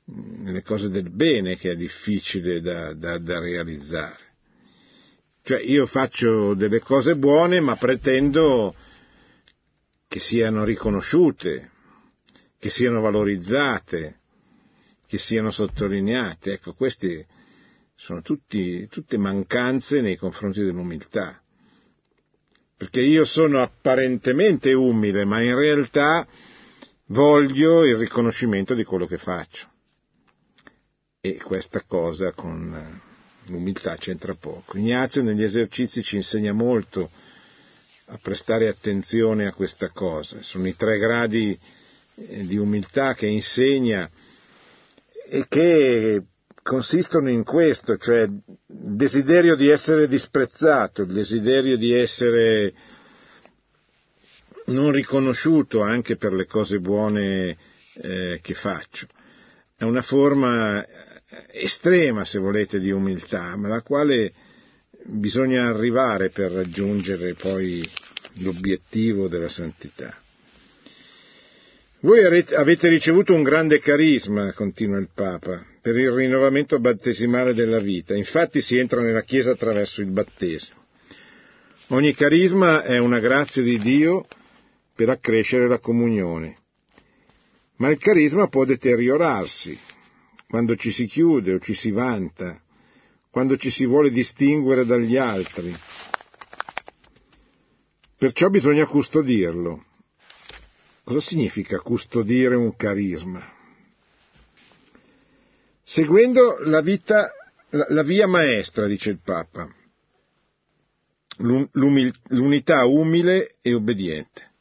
nelle 0.04 0.62
cose 0.62 0.88
del 0.88 1.10
bene 1.10 1.56
che 1.56 1.72
è 1.72 1.76
difficile 1.76 2.60
da, 2.60 2.94
da, 2.94 3.18
da 3.18 3.40
realizzare. 3.40 4.28
Cioè 5.42 5.60
io 5.60 5.86
faccio 5.86 6.54
delle 6.54 6.80
cose 6.80 7.16
buone 7.16 7.60
ma 7.60 7.76
pretendo 7.76 8.74
che 10.06 10.18
siano 10.20 10.64
riconosciute, 10.64 11.70
che 12.58 12.70
siano 12.70 13.00
valorizzate, 13.00 14.18
che 15.06 15.18
siano 15.18 15.50
sottolineate. 15.50 16.52
Ecco, 16.54 16.74
queste 16.74 17.26
sono 17.96 18.22
tutti, 18.22 18.86
tutte 18.88 19.18
mancanze 19.18 20.00
nei 20.00 20.16
confronti 20.16 20.60
dell'umiltà 20.60 21.42
perché 22.80 23.02
io 23.02 23.26
sono 23.26 23.60
apparentemente 23.60 24.72
umile, 24.72 25.26
ma 25.26 25.42
in 25.42 25.54
realtà 25.54 26.26
voglio 27.08 27.84
il 27.84 27.96
riconoscimento 27.96 28.72
di 28.72 28.84
quello 28.84 29.04
che 29.04 29.18
faccio. 29.18 29.68
E 31.20 31.36
questa 31.36 31.82
cosa 31.86 32.32
con 32.32 33.02
l'umiltà 33.48 33.96
c'entra 33.96 34.32
poco. 34.32 34.78
Ignazio 34.78 35.22
negli 35.22 35.42
esercizi 35.42 36.02
ci 36.02 36.16
insegna 36.16 36.54
molto 36.54 37.10
a 38.06 38.18
prestare 38.22 38.66
attenzione 38.68 39.46
a 39.46 39.52
questa 39.52 39.90
cosa. 39.90 40.38
Sono 40.40 40.66
i 40.66 40.74
tre 40.74 40.96
gradi 40.96 41.58
eh, 42.14 42.46
di 42.46 42.56
umiltà 42.56 43.12
che 43.12 43.26
insegna 43.26 44.10
e 45.28 45.44
che 45.48 46.22
consistono 46.62 47.28
in 47.30 47.44
questo, 47.44 47.96
cioè 47.96 48.22
il 48.22 48.42
desiderio 48.66 49.56
di 49.56 49.68
essere 49.68 50.08
disprezzato, 50.08 51.02
il 51.02 51.12
desiderio 51.12 51.76
di 51.76 51.92
essere 51.92 52.72
non 54.66 54.92
riconosciuto 54.92 55.82
anche 55.82 56.16
per 56.16 56.32
le 56.32 56.46
cose 56.46 56.78
buone 56.78 57.56
eh, 57.94 58.38
che 58.42 58.54
faccio. 58.54 59.06
È 59.76 59.84
una 59.84 60.02
forma 60.02 60.84
estrema, 61.52 62.24
se 62.24 62.38
volete, 62.38 62.78
di 62.78 62.90
umiltà, 62.90 63.56
ma 63.56 63.68
alla 63.68 63.82
quale 63.82 64.32
bisogna 65.04 65.66
arrivare 65.66 66.30
per 66.30 66.52
raggiungere 66.52 67.34
poi 67.34 67.88
l'obiettivo 68.34 69.28
della 69.28 69.48
santità. 69.48 70.14
Voi 72.00 72.24
avete 72.24 72.88
ricevuto 72.88 73.34
un 73.34 73.42
grande 73.42 73.78
carisma, 73.80 74.52
continua 74.52 74.98
il 74.98 75.10
Papa, 75.12 75.64
per 75.80 75.96
il 75.96 76.10
rinnovamento 76.10 76.78
battesimale 76.78 77.54
della 77.54 77.80
vita. 77.80 78.14
Infatti 78.14 78.60
si 78.60 78.76
entra 78.76 79.00
nella 79.00 79.22
Chiesa 79.22 79.52
attraverso 79.52 80.00
il 80.00 80.10
battesimo. 80.10 80.78
Ogni 81.88 82.14
carisma 82.14 82.82
è 82.82 82.98
una 82.98 83.18
grazia 83.18 83.62
di 83.62 83.78
Dio 83.78 84.26
per 84.94 85.08
accrescere 85.08 85.66
la 85.66 85.78
comunione. 85.78 86.58
Ma 87.76 87.90
il 87.90 87.98
carisma 87.98 88.48
può 88.48 88.64
deteriorarsi 88.64 89.78
quando 90.46 90.76
ci 90.76 90.90
si 90.90 91.06
chiude 91.06 91.54
o 91.54 91.58
ci 91.58 91.74
si 91.74 91.90
vanta, 91.90 92.60
quando 93.30 93.56
ci 93.56 93.70
si 93.70 93.86
vuole 93.86 94.10
distinguere 94.10 94.84
dagli 94.84 95.16
altri. 95.16 95.74
Perciò 98.16 98.48
bisogna 98.50 98.86
custodirlo 98.86 99.84
Cosa 101.10 101.22
significa 101.22 101.80
custodire 101.80 102.54
un 102.54 102.76
carisma? 102.76 103.59
Seguendo 105.92 106.58
la, 106.60 106.82
vita, 106.82 107.32
la, 107.70 108.04
via 108.04 108.28
maestra, 108.28 108.86
dice 108.86 109.10
il 109.10 109.18
Papa, 109.18 109.68
l'unità 111.38 112.84
umile 112.84 113.56
e 113.60 113.74
obbediente. 113.74 114.52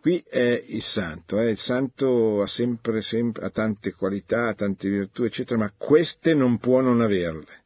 Qui 0.00 0.22
è 0.28 0.62
il 0.68 0.84
santo, 0.84 1.40
eh? 1.40 1.50
il 1.50 1.58
santo 1.58 2.40
ha 2.40 2.46
sempre, 2.46 3.02
sempre, 3.02 3.46
ha 3.46 3.50
tante 3.50 3.94
qualità, 3.94 4.54
tante 4.54 4.88
virtù, 4.88 5.24
eccetera, 5.24 5.58
ma 5.58 5.72
queste 5.76 6.34
non 6.34 6.58
può 6.58 6.80
non 6.80 7.00
averle. 7.00 7.64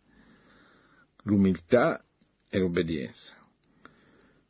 L'umiltà 1.25 2.03
e 2.49 2.59
l'obbedienza. 2.59 3.37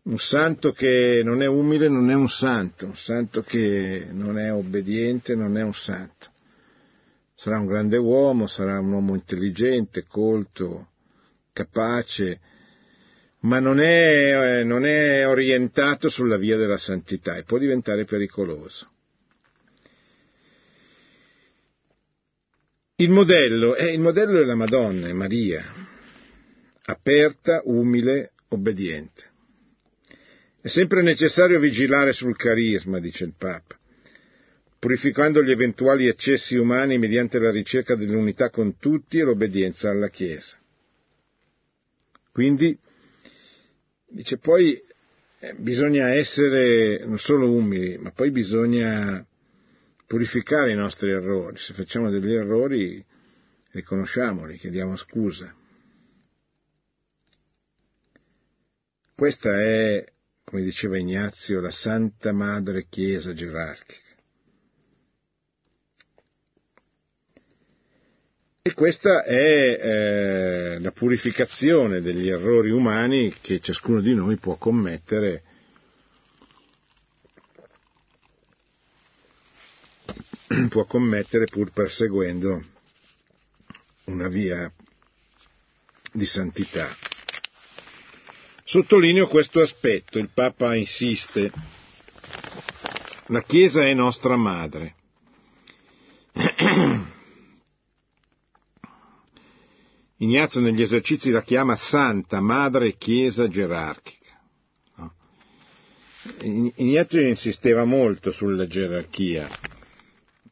Un 0.02 0.18
santo 0.18 0.70
che 0.70 1.22
non 1.24 1.42
è 1.42 1.46
umile 1.46 1.88
non 1.88 2.08
è 2.08 2.14
un 2.14 2.28
santo, 2.28 2.86
un 2.86 2.96
santo 2.96 3.42
che 3.42 4.06
non 4.12 4.38
è 4.38 4.52
obbediente 4.52 5.34
non 5.34 5.58
è 5.58 5.62
un 5.64 5.74
santo. 5.74 6.29
Sarà 7.40 7.58
un 7.58 7.64
grande 7.64 7.96
uomo, 7.96 8.46
sarà 8.46 8.78
un 8.78 8.92
uomo 8.92 9.14
intelligente, 9.14 10.04
colto, 10.06 10.90
capace, 11.54 12.38
ma 13.40 13.58
non 13.60 13.80
è, 13.80 14.62
non 14.62 14.84
è 14.84 15.26
orientato 15.26 16.10
sulla 16.10 16.36
via 16.36 16.58
della 16.58 16.76
santità 16.76 17.36
e 17.36 17.44
può 17.44 17.56
diventare 17.56 18.04
pericoloso. 18.04 18.90
Il 22.96 23.08
modello, 23.08 23.74
eh, 23.74 23.90
il 23.94 24.00
modello 24.00 24.42
è 24.42 24.44
la 24.44 24.54
Madonna, 24.54 25.08
è 25.08 25.14
Maria, 25.14 25.64
aperta, 26.82 27.62
umile, 27.64 28.32
obbediente. 28.48 29.30
È 30.60 30.68
sempre 30.68 31.00
necessario 31.00 31.58
vigilare 31.58 32.12
sul 32.12 32.36
carisma, 32.36 33.00
dice 33.00 33.24
il 33.24 33.32
Papa, 33.34 33.79
purificando 34.80 35.42
gli 35.42 35.50
eventuali 35.50 36.08
eccessi 36.08 36.56
umani 36.56 36.96
mediante 36.96 37.38
la 37.38 37.50
ricerca 37.50 37.94
dell'unità 37.94 38.48
con 38.48 38.78
tutti 38.78 39.18
e 39.18 39.24
l'obbedienza 39.24 39.90
alla 39.90 40.08
Chiesa. 40.08 40.58
Quindi, 42.32 42.76
dice 44.08 44.38
poi, 44.38 44.82
eh, 45.40 45.54
bisogna 45.54 46.08
essere 46.14 47.04
non 47.04 47.18
solo 47.18 47.52
umili, 47.52 47.98
ma 47.98 48.10
poi 48.10 48.30
bisogna 48.30 49.24
purificare 50.06 50.72
i 50.72 50.76
nostri 50.76 51.10
errori. 51.10 51.58
Se 51.58 51.74
facciamo 51.74 52.08
degli 52.08 52.32
errori, 52.32 53.04
riconosciamoli, 53.72 54.56
chiediamo 54.56 54.96
scusa. 54.96 55.54
Questa 59.14 59.60
è, 59.60 60.04
come 60.42 60.62
diceva 60.62 60.96
Ignazio, 60.96 61.60
la 61.60 61.70
Santa 61.70 62.32
Madre 62.32 62.86
Chiesa 62.88 63.34
gerarchica. 63.34 64.09
E 68.62 68.74
questa 68.74 69.24
è 69.24 69.32
eh, 69.32 70.78
la 70.80 70.90
purificazione 70.90 72.02
degli 72.02 72.28
errori 72.28 72.70
umani 72.70 73.32
che 73.40 73.58
ciascuno 73.58 74.02
di 74.02 74.12
noi 74.14 74.36
può 74.36 74.56
commettere 74.56 75.44
può 80.68 80.84
commettere 80.84 81.46
pur 81.46 81.72
perseguendo 81.72 82.62
una 84.04 84.28
via 84.28 84.70
di 86.12 86.26
santità. 86.26 86.94
Sottolineo 88.62 89.26
questo 89.28 89.62
aspetto, 89.62 90.18
il 90.18 90.28
Papa 90.34 90.74
insiste, 90.74 91.50
la 93.28 93.42
Chiesa 93.42 93.86
è 93.86 93.94
nostra 93.94 94.36
madre. 94.36 94.96
Ignazio 100.22 100.60
negli 100.60 100.82
esercizi 100.82 101.30
la 101.30 101.42
chiama 101.42 101.76
Santa 101.76 102.40
Madre 102.42 102.96
Chiesa 102.98 103.48
gerarchica. 103.48 104.18
Ignazio 106.42 107.22
insisteva 107.26 107.84
molto 107.84 108.30
sulla 108.30 108.66
gerarchia, 108.66 109.48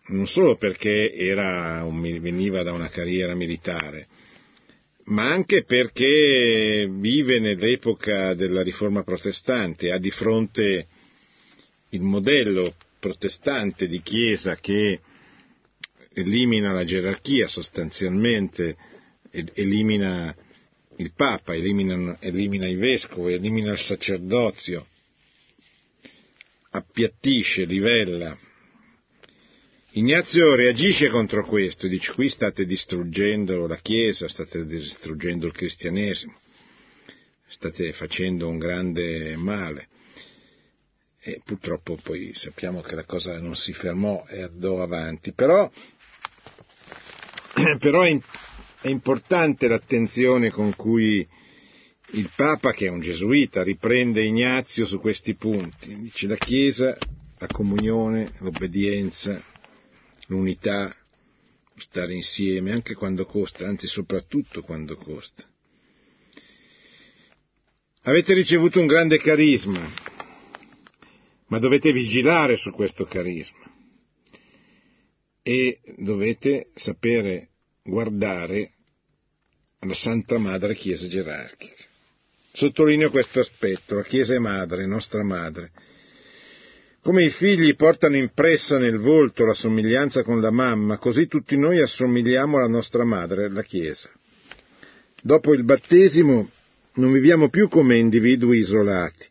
non 0.07 0.27
solo 0.27 0.57
perché 0.57 1.13
un, 1.85 2.01
veniva 2.01 2.63
da 2.63 2.73
una 2.73 2.89
carriera 2.89 3.35
militare, 3.35 4.09
ma 5.05 5.31
anche 5.31 5.65
perché 5.65 6.89
vive 6.91 7.39
nell'epoca 7.39 8.33
della 8.33 8.63
riforma 8.63 9.03
protestante, 9.03 9.93
ha 9.93 9.99
di 9.99 10.11
fronte 10.11 10.87
il 11.91 12.01
modello 12.01 12.75
protestante 12.99 13.87
di 13.87 14.01
Chiesa 14.01 14.57
che 14.57 15.01
elimina 16.15 16.73
la 16.73 16.85
gerarchia 16.85 17.49
sostanzialmente, 17.49 18.97
elimina 19.31 20.35
il 20.97 21.13
Papa, 21.15 21.55
elimina, 21.55 22.17
elimina 22.21 22.67
i 22.67 22.75
vescovi, 22.75 23.35
elimina 23.35 23.73
il 23.73 23.79
sacerdozio, 23.79 24.87
appiattisce, 26.71 27.65
livella, 27.65 28.37
Ignazio 29.93 30.55
reagisce 30.55 31.09
contro 31.09 31.47
questo, 31.47 31.89
dice 31.89 32.13
qui 32.13 32.29
state 32.29 32.67
distruggendo 32.67 33.67
la 33.67 33.79
Chiesa, 33.79 34.29
state 34.29 34.67
distruggendo 34.67 35.47
il 35.47 35.53
cristianesimo, 35.53 36.39
state 37.49 37.95
facendo 37.95 38.49
un 38.49 38.59
grande 38.59 39.35
male. 39.37 39.89
E 41.21 41.41
purtroppo 41.43 41.99
poi 42.01 42.33
sappiamo 42.35 42.83
che 42.83 42.95
la 42.95 43.05
cosa 43.05 43.41
non 43.41 43.57
si 43.57 43.73
fermò 43.73 44.27
e 44.29 44.43
andò 44.43 44.83
avanti, 44.83 45.33
però, 45.33 45.69
però 47.81 48.07
è, 48.81 48.89
importante 48.89 49.69
l'attenzione 49.69 50.51
con 50.51 50.75
cui 50.75 51.27
il 52.13 52.31
Papa, 52.35 52.73
che 52.73 52.87
è 52.87 52.91
un 52.91 53.01
gesuita, 53.01 53.63
riprende 53.63 54.25
Ignazio 54.25 54.87
su 54.87 54.99
questi 54.99 55.35
punti. 55.35 55.97
Dice 55.99 56.27
la 56.27 56.37
Chiesa, 56.37 56.97
la 57.39 57.47
comunione, 57.47 58.33
l'obbedienza, 58.39 59.43
l'unità, 60.27 60.95
stare 61.77 62.15
insieme, 62.15 62.73
anche 62.73 62.95
quando 62.95 63.25
costa, 63.25 63.67
anzi 63.67 63.87
soprattutto 63.87 64.63
quando 64.63 64.97
costa. 64.97 65.45
Avete 68.03 68.33
ricevuto 68.33 68.81
un 68.81 68.87
grande 68.87 69.19
carisma, 69.19 69.93
ma 71.49 71.59
dovete 71.59 71.93
vigilare 71.93 72.57
su 72.57 72.71
questo 72.71 73.05
carisma 73.05 73.67
e 75.43 75.81
dovete 75.97 76.71
sapere 76.75 77.51
guardare 77.89 78.73
alla 79.81 79.95
Santa 79.95 80.39
Madre 80.39 80.75
Chiesa 80.75 81.07
gerarchica. 81.09 81.85
Sottolineo 82.53 83.11
questo 83.11 83.41
aspetto, 83.41 83.95
la 83.95 84.03
Chiesa 84.03 84.35
è 84.35 84.39
madre, 84.39 84.87
nostra 84.87 85.25
madre, 85.25 85.71
come 87.01 87.23
i 87.23 87.31
figli 87.31 87.75
portano 87.77 88.17
impressa 88.17 88.77
nel 88.77 88.99
volto 88.99 89.47
la 89.47 89.55
somiglianza 89.55 90.23
con 90.23 90.41
la 90.41 90.51
mamma, 90.51 90.99
così 90.99 91.27
tutti 91.27 91.57
noi 91.57 91.81
assomigliamo 91.81 92.57
alla 92.57 92.69
nostra 92.69 93.05
madre, 93.05 93.49
la 93.49 93.63
Chiesa. 93.63 94.11
Dopo 95.23 95.55
il 95.55 95.65
battesimo 95.65 96.51
non 96.95 97.13
viviamo 97.13 97.49
più 97.49 97.69
come 97.69 97.97
individui 97.97 98.59
isolati, 98.59 99.27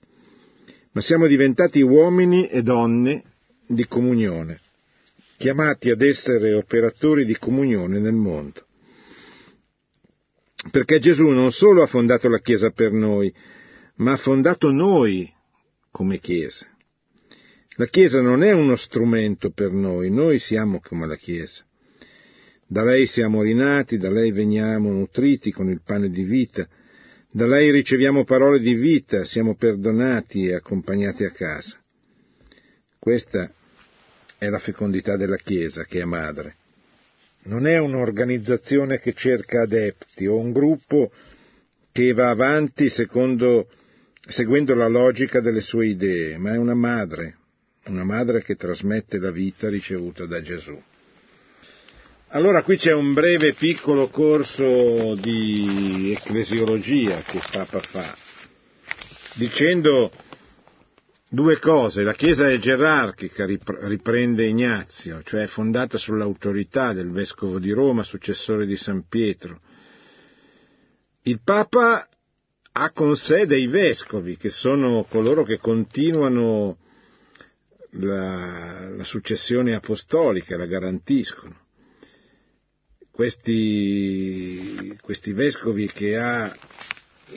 ma 0.93 1.01
siamo 1.01 1.27
diventati 1.27 1.81
uomini 1.81 2.47
e 2.47 2.61
donne 2.61 3.23
di 3.67 3.85
comunione, 3.85 4.61
chiamati 5.37 5.89
ad 5.89 6.01
essere 6.01 6.53
operatori 6.53 7.23
di 7.23 7.37
comunione 7.37 7.99
nel 7.99 8.15
mondo. 8.15 8.65
Perché 10.71 10.99
Gesù 10.99 11.27
non 11.27 11.51
solo 11.51 11.83
ha 11.83 11.87
fondato 11.87 12.27
la 12.27 12.39
Chiesa 12.39 12.71
per 12.71 12.91
noi, 12.91 13.33
ma 13.97 14.13
ha 14.13 14.17
fondato 14.17 14.71
noi 14.71 15.31
come 15.91 16.19
Chiesa. 16.19 16.67
La 17.77 17.85
Chiesa 17.85 18.21
non 18.21 18.41
è 18.41 18.51
uno 18.51 18.75
strumento 18.75 19.51
per 19.51 19.71
noi, 19.71 20.09
noi 20.09 20.39
siamo 20.39 20.79
come 20.81 21.05
la 21.05 21.15
Chiesa. 21.15 21.63
Da 22.65 22.83
lei 22.83 23.05
siamo 23.05 23.43
rinati, 23.43 23.97
da 23.97 24.09
lei 24.09 24.31
veniamo 24.31 24.91
nutriti 24.91 25.51
con 25.51 25.69
il 25.69 25.81
pane 25.85 26.09
di 26.09 26.23
vita, 26.23 26.67
da 27.29 27.45
lei 27.45 27.71
riceviamo 27.71 28.23
parole 28.23 28.59
di 28.59 28.73
vita, 28.73 29.23
siamo 29.23 29.55
perdonati 29.55 30.47
e 30.47 30.55
accompagnati 30.55 31.23
a 31.23 31.31
casa. 31.31 31.79
Questa 32.97 33.53
è 34.37 34.49
la 34.49 34.59
fecondità 34.59 35.17
della 35.17 35.37
Chiesa, 35.37 35.85
che 35.85 36.01
è 36.01 36.05
madre. 36.05 36.55
Non 37.43 37.65
è 37.65 37.77
un'organizzazione 37.77 38.99
che 38.99 39.13
cerca 39.13 39.61
adepti 39.61 40.27
o 40.27 40.37
un 40.37 40.51
gruppo 40.51 41.11
che 41.91 42.13
va 42.13 42.29
avanti 42.29 42.89
secondo, 42.89 43.69
seguendo 44.27 44.75
la 44.75 44.87
logica 44.87 45.39
delle 45.39 45.61
sue 45.61 45.87
idee, 45.87 46.37
ma 46.37 46.53
è 46.53 46.57
una 46.57 46.75
madre, 46.75 47.37
una 47.85 48.03
madre 48.03 48.43
che 48.43 48.55
trasmette 48.55 49.17
la 49.17 49.31
vita 49.31 49.69
ricevuta 49.69 50.25
da 50.25 50.41
Gesù. 50.41 50.79
Allora 52.31 52.61
qui 52.61 52.75
c'è 52.75 52.93
un 52.93 53.13
breve 53.13 53.53
piccolo 53.53 54.09
corso 54.09 55.15
di 55.15 56.13
ecclesiologia 56.15 57.21
che 57.21 57.39
Papa 57.49 57.79
fa, 57.79 58.15
dicendo 59.35 60.11
due 61.29 61.59
cose. 61.59 62.03
La 62.03 62.13
Chiesa 62.13 62.47
è 62.47 62.57
gerarchica, 62.57 63.45
riprende 63.45 64.45
Ignazio, 64.45 65.21
cioè 65.23 65.43
è 65.43 65.47
fondata 65.47 65.97
sull'autorità 65.97 66.93
del 66.93 67.11
Vescovo 67.11 67.59
di 67.59 67.71
Roma, 67.71 68.03
successore 68.03 68.65
di 68.65 68.77
San 68.77 69.07
Pietro. 69.07 69.59
Il 71.23 71.41
Papa 71.43 72.07
ha 72.71 72.91
con 72.91 73.15
sé 73.15 73.45
dei 73.45 73.67
vescovi, 73.67 74.37
che 74.37 74.49
sono 74.49 75.03
coloro 75.09 75.43
che 75.43 75.57
continuano 75.57 76.77
la, 77.91 78.89
la 78.89 79.03
successione 79.03 79.73
apostolica, 79.73 80.55
la 80.55 80.67
garantiscono. 80.67 81.65
Questi, 83.11 84.95
questi 85.01 85.33
vescovi 85.33 85.87
che 85.87 86.17
ha 86.17 86.55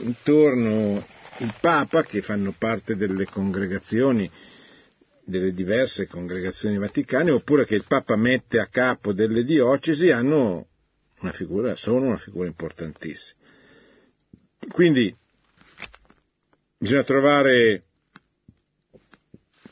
intorno 0.00 1.04
il 1.40 1.54
Papa, 1.60 2.02
che 2.02 2.22
fanno 2.22 2.54
parte 2.56 2.96
delle 2.96 3.26
congregazioni, 3.26 4.30
delle 5.24 5.52
diverse 5.52 6.06
congregazioni 6.06 6.76
vaticane, 6.78 7.30
oppure 7.30 7.64
che 7.64 7.74
il 7.74 7.84
Papa 7.86 8.16
mette 8.16 8.58
a 8.58 8.66
capo 8.66 9.12
delle 9.12 9.44
diocesi, 9.44 10.10
hanno 10.10 10.68
una 11.20 11.32
figura, 11.32 11.76
sono 11.76 12.06
una 12.06 12.18
figura 12.18 12.46
importantissima. 12.46 13.38
Quindi 14.68 15.14
bisogna 16.76 17.04
trovare 17.04 17.84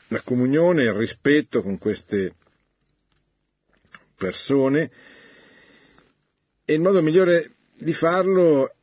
la 0.07 0.21
comunione, 0.21 0.83
il 0.83 0.93
rispetto 0.93 1.61
con 1.61 1.77
queste 1.77 2.35
persone 4.15 4.91
e 6.65 6.73
il 6.73 6.81
modo 6.81 7.01
migliore 7.01 7.55
di 7.77 7.93
farlo 7.93 8.75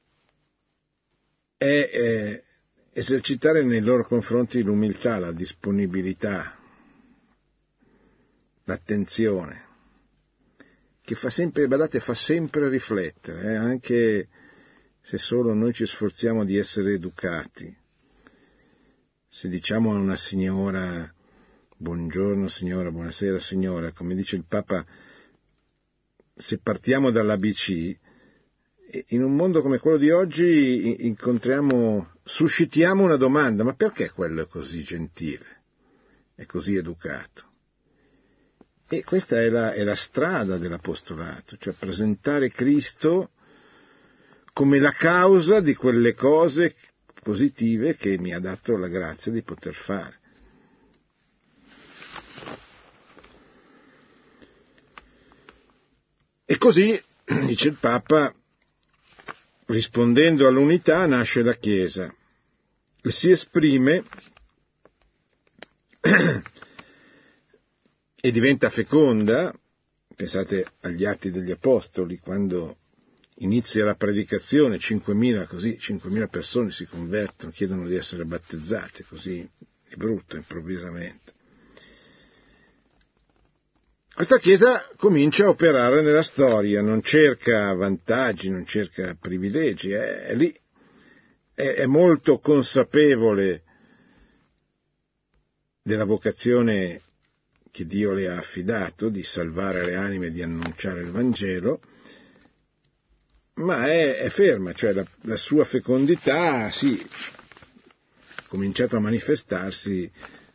è, 1.57 1.65
è, 1.65 2.45
esercitare 2.99 3.63
nei 3.63 3.83
loro 3.83 4.07
confronti 4.07 4.63
l'umiltà, 4.63 5.19
la 5.19 5.31
disponibilità, 5.31 6.57
l'attenzione, 8.65 9.65
che 11.03 11.15
fa 11.15 11.29
sempre, 11.29 11.69
badate, 11.69 12.01
fa 12.01 12.15
sempre 12.15 12.71
riflettere, 12.71 13.53
eh, 13.53 13.55
anche 13.55 14.29
se 15.03 15.19
solo 15.19 15.53
noi 15.53 15.75
ci 15.75 15.85
sforziamo 15.85 16.47
di 16.47 16.57
essere 16.57 16.95
educati. 16.95 17.77
Se 19.29 19.47
diciamo 19.51 19.93
a 19.93 19.99
una 19.99 20.17
signora 20.17 21.13
buongiorno 21.77 22.49
signora, 22.49 22.91
buonasera 22.91 23.39
signora, 23.39 23.93
come 23.93 24.15
dice 24.15 24.37
il 24.37 24.47
Papa, 24.49 24.83
se 26.35 26.59
partiamo 26.61 27.11
dall'ABC, 27.11 27.99
in 29.09 29.23
un 29.23 29.35
mondo 29.35 29.63
come 29.63 29.79
quello 29.79 29.97
di 29.97 30.11
oggi 30.11 31.07
incontriamo, 31.07 32.13
suscitiamo 32.23 33.05
una 33.05 33.17
domanda, 33.17 33.65
ma 33.65 33.75
perché 33.75 34.11
quello 34.11 34.43
è 34.43 34.47
così 34.47 34.83
gentile, 34.83 35.63
è 36.35 36.47
così 36.47 36.77
educato? 36.77 37.45
E 38.89 39.03
questa 39.03 39.41
è 39.41 39.49
la, 39.49 39.73
è 39.73 39.83
la 39.83 39.97
strada 39.97 40.59
dell'apostolato, 40.59 41.57
cioè 41.59 41.75
presentare 41.75 42.51
Cristo 42.51 43.31
come 44.53 44.79
la 44.79 44.93
causa 44.93 45.61
di 45.61 45.75
quelle 45.75 46.15
cose 46.15 46.77
positive 47.23 47.97
che 47.97 48.17
mi 48.19 48.33
ha 48.33 48.39
dato 48.39 48.77
la 48.77 48.87
grazia 48.87 49.33
di 49.33 49.43
poter 49.43 49.75
fare. 49.75 50.21
E 56.45 56.57
così, 56.59 57.03
dice 57.45 57.69
il 57.69 57.77
Papa, 57.81 58.33
rispondendo 59.67 60.47
all'unità 60.47 61.07
nasce 61.07 61.43
la 61.43 61.55
Chiesa 61.55 62.15
e 63.03 63.11
si 63.11 63.31
esprime 63.31 64.05
e 68.21 68.31
diventa 68.31 68.71
feconda, 68.71 69.55
pensate 70.15 70.67
agli 70.81 71.05
atti 71.05 71.31
degli 71.31 71.51
Apostoli, 71.51 72.19
quando 72.19 72.79
inizia 73.37 73.85
la 73.85 73.95
predicazione, 73.95 74.79
5.000, 74.79 75.47
così, 75.47 75.77
5.000 75.81 76.29
persone 76.29 76.71
si 76.71 76.87
convertono, 76.87 77.53
chiedono 77.53 77.87
di 77.87 77.95
essere 77.95 78.25
battezzate, 78.25 79.05
così 79.05 79.49
di 79.89 79.97
brutto, 79.97 80.37
improvvisamente. 80.37 81.35
Questa 84.17 84.39
Chiesa 84.39 84.89
comincia 84.97 85.45
a 85.45 85.51
operare 85.51 86.01
nella 86.01 86.23
storia, 86.23 86.81
non 86.81 87.03
cerca 87.03 87.75
vantaggi, 87.75 88.49
non 88.49 88.65
cerca 88.65 89.15
privilegi, 89.21 89.91
è, 89.91 90.23
è 90.23 90.35
lì, 90.35 90.59
è, 91.53 91.75
è 91.75 91.85
molto 91.85 92.39
consapevole 92.39 93.63
della 95.83 96.07
vocazione 96.07 97.03
che 97.71 97.85
Dio 97.85 98.15
le 98.15 98.29
ha 98.29 98.39
affidato 98.39 99.11
di 99.11 99.23
salvare 99.23 99.85
le 99.85 99.97
anime 99.97 100.31
di 100.31 100.41
annunciare 100.41 101.01
il 101.01 101.11
Vangelo, 101.11 101.83
ma 103.57 103.87
è, 103.87 104.17
è 104.17 104.31
ferma, 104.31 104.73
cioè 104.73 104.95
la, 104.95 105.07
la, 105.25 105.37
sua 105.37 105.67
fecondità 105.67 106.71
sì, 106.71 107.07
ha 108.37 108.43
cominciato 108.47 108.97
a 108.97 109.01
manifestarsi, 109.01 110.11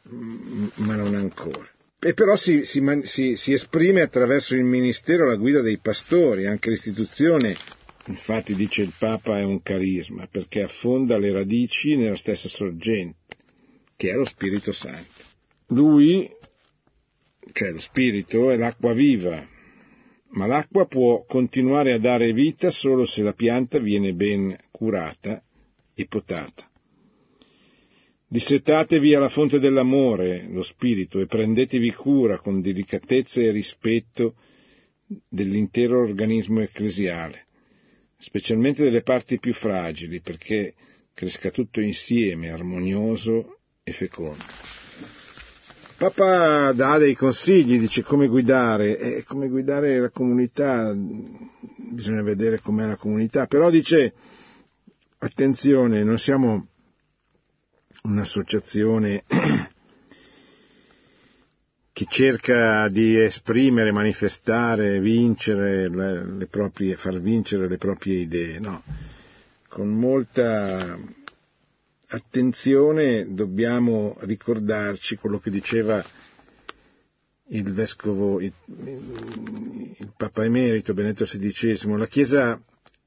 ma 0.08 0.96
non 0.96 1.14
ancora. 1.14 1.70
E 2.04 2.16
però 2.16 2.36
si, 2.36 2.66
si, 2.66 2.82
si, 3.04 3.36
si 3.36 3.54
esprime 3.54 4.02
attraverso 4.02 4.56
il 4.56 4.64
ministero 4.64 5.28
la 5.28 5.36
guida 5.36 5.62
dei 5.62 5.78
pastori, 5.78 6.48
anche 6.48 6.72
l'istituzione, 6.72 7.56
infatti 8.08 8.56
dice 8.56 8.82
il 8.82 8.94
Papa, 8.98 9.38
è 9.38 9.44
un 9.44 9.62
carisma, 9.62 10.26
perché 10.26 10.64
affonda 10.64 11.20
le 11.20 11.32
radici 11.32 11.96
nella 11.96 12.16
stessa 12.16 12.48
sorgente, 12.48 13.36
che 13.96 14.10
è 14.10 14.16
lo 14.16 14.26
Spirito 14.26 14.72
Santo. 14.72 15.24
Lui, 15.68 16.28
cioè 17.54 17.70
lo 17.70 17.80
Spirito, 17.80 18.50
è 18.50 18.58
l'acqua 18.58 18.94
viva, 18.94 19.48
ma 20.30 20.48
l'acqua 20.48 20.88
può 20.88 21.24
continuare 21.28 21.94
a 21.94 22.00
dare 22.00 22.34
vita 22.34 22.72
solo 22.72 23.06
se 23.06 23.22
la 23.22 23.34
pianta 23.34 23.78
viene 23.78 24.14
ben 24.14 24.58
curata 24.72 25.40
e 25.94 26.08
potata. 26.08 26.71
Dissetatevi 28.32 29.14
alla 29.14 29.28
fonte 29.28 29.60
dell'amore, 29.60 30.48
lo 30.50 30.64
spirito, 30.64 31.20
e 31.20 31.26
prendetevi 31.26 31.92
cura 31.92 32.38
con 32.38 32.62
delicatezza 32.62 33.42
e 33.42 33.52
rispetto 33.52 34.36
dell'intero 35.28 36.00
organismo 36.02 36.62
ecclesiale, 36.62 37.48
specialmente 38.18 38.84
delle 38.84 39.02
parti 39.02 39.38
più 39.38 39.54
fragili, 39.54 40.22
perché 40.22 40.76
cresca 41.14 41.52
tutto 41.52 41.82
insieme, 41.82 42.52
armonioso 42.52 43.58
e 43.84 43.92
fecondo. 43.92 44.46
Papa 45.98 46.72
dà 46.72 46.98
dei 46.98 47.16
consigli, 47.16 47.78
dice 47.80 48.02
come 48.02 48.28
guidare, 48.28 48.98
e 48.98 49.24
come 49.26 49.50
guidare 49.50 50.00
la 50.00 50.10
comunità, 50.10 50.96
bisogna 50.96 52.24
vedere 52.24 52.60
com'è 52.60 52.86
la 52.86 52.96
comunità, 52.96 53.46
però 53.46 53.70
dice, 53.70 54.14
attenzione, 55.18 56.06
non 56.06 56.18
siamo 56.18 56.71
un'associazione 58.02 59.24
che 61.94 62.06
cerca 62.10 62.88
di 62.88 63.20
esprimere, 63.20 63.92
manifestare, 63.92 65.00
vincere 65.00 65.90
le, 65.90 66.26
le 66.26 66.48
proprie, 66.48 66.96
far 66.96 67.20
vincere 67.20 67.68
le 67.68 67.78
proprie 67.78 68.22
idee, 68.22 68.60
no. 68.60 68.82
Con 69.68 69.90
molta 69.90 70.98
attenzione 72.08 73.34
dobbiamo 73.34 74.18
ricordarci 74.22 75.16
quello 75.16 75.40
che 75.40 75.50
diceva 75.50 76.04
il 77.50 77.74
vescovo, 77.74 78.40
il, 78.42 78.54
il 78.66 80.12
Papa 80.16 80.44
Emerito 80.44 80.94
Benedetto 80.94 81.26
XVI, 81.26 81.98
la 81.98 82.08
Chiesa 82.08 82.62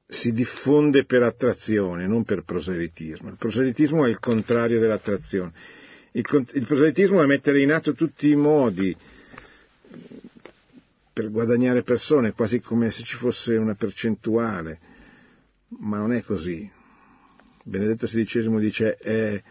si 0.07 0.31
diffonde 0.31 1.05
per 1.05 1.23
attrazione, 1.23 2.05
non 2.07 2.23
per 2.23 2.43
proselitismo. 2.43 3.29
Il 3.29 3.37
proselitismo 3.37 4.05
è 4.05 4.09
il 4.09 4.19
contrario 4.19 4.79
dell'attrazione. 4.79 5.51
Il, 6.11 6.23
il 6.53 6.65
proselitismo 6.65 7.21
è 7.21 7.25
mettere 7.25 7.61
in 7.61 7.71
atto 7.71 7.93
tutti 7.93 8.29
i 8.29 8.35
modi 8.35 8.95
per 11.11 11.31
guadagnare 11.31 11.81
persone, 11.81 12.33
quasi 12.33 12.59
come 12.59 12.91
se 12.91 13.03
ci 13.03 13.15
fosse 13.15 13.55
una 13.55 13.73
percentuale, 13.73 14.79
ma 15.79 15.97
non 15.97 16.13
è 16.13 16.21
così. 16.21 16.69
Benedetto 17.63 18.05
XVI 18.05 18.59
dice 18.59 18.97
eh, 18.97 19.43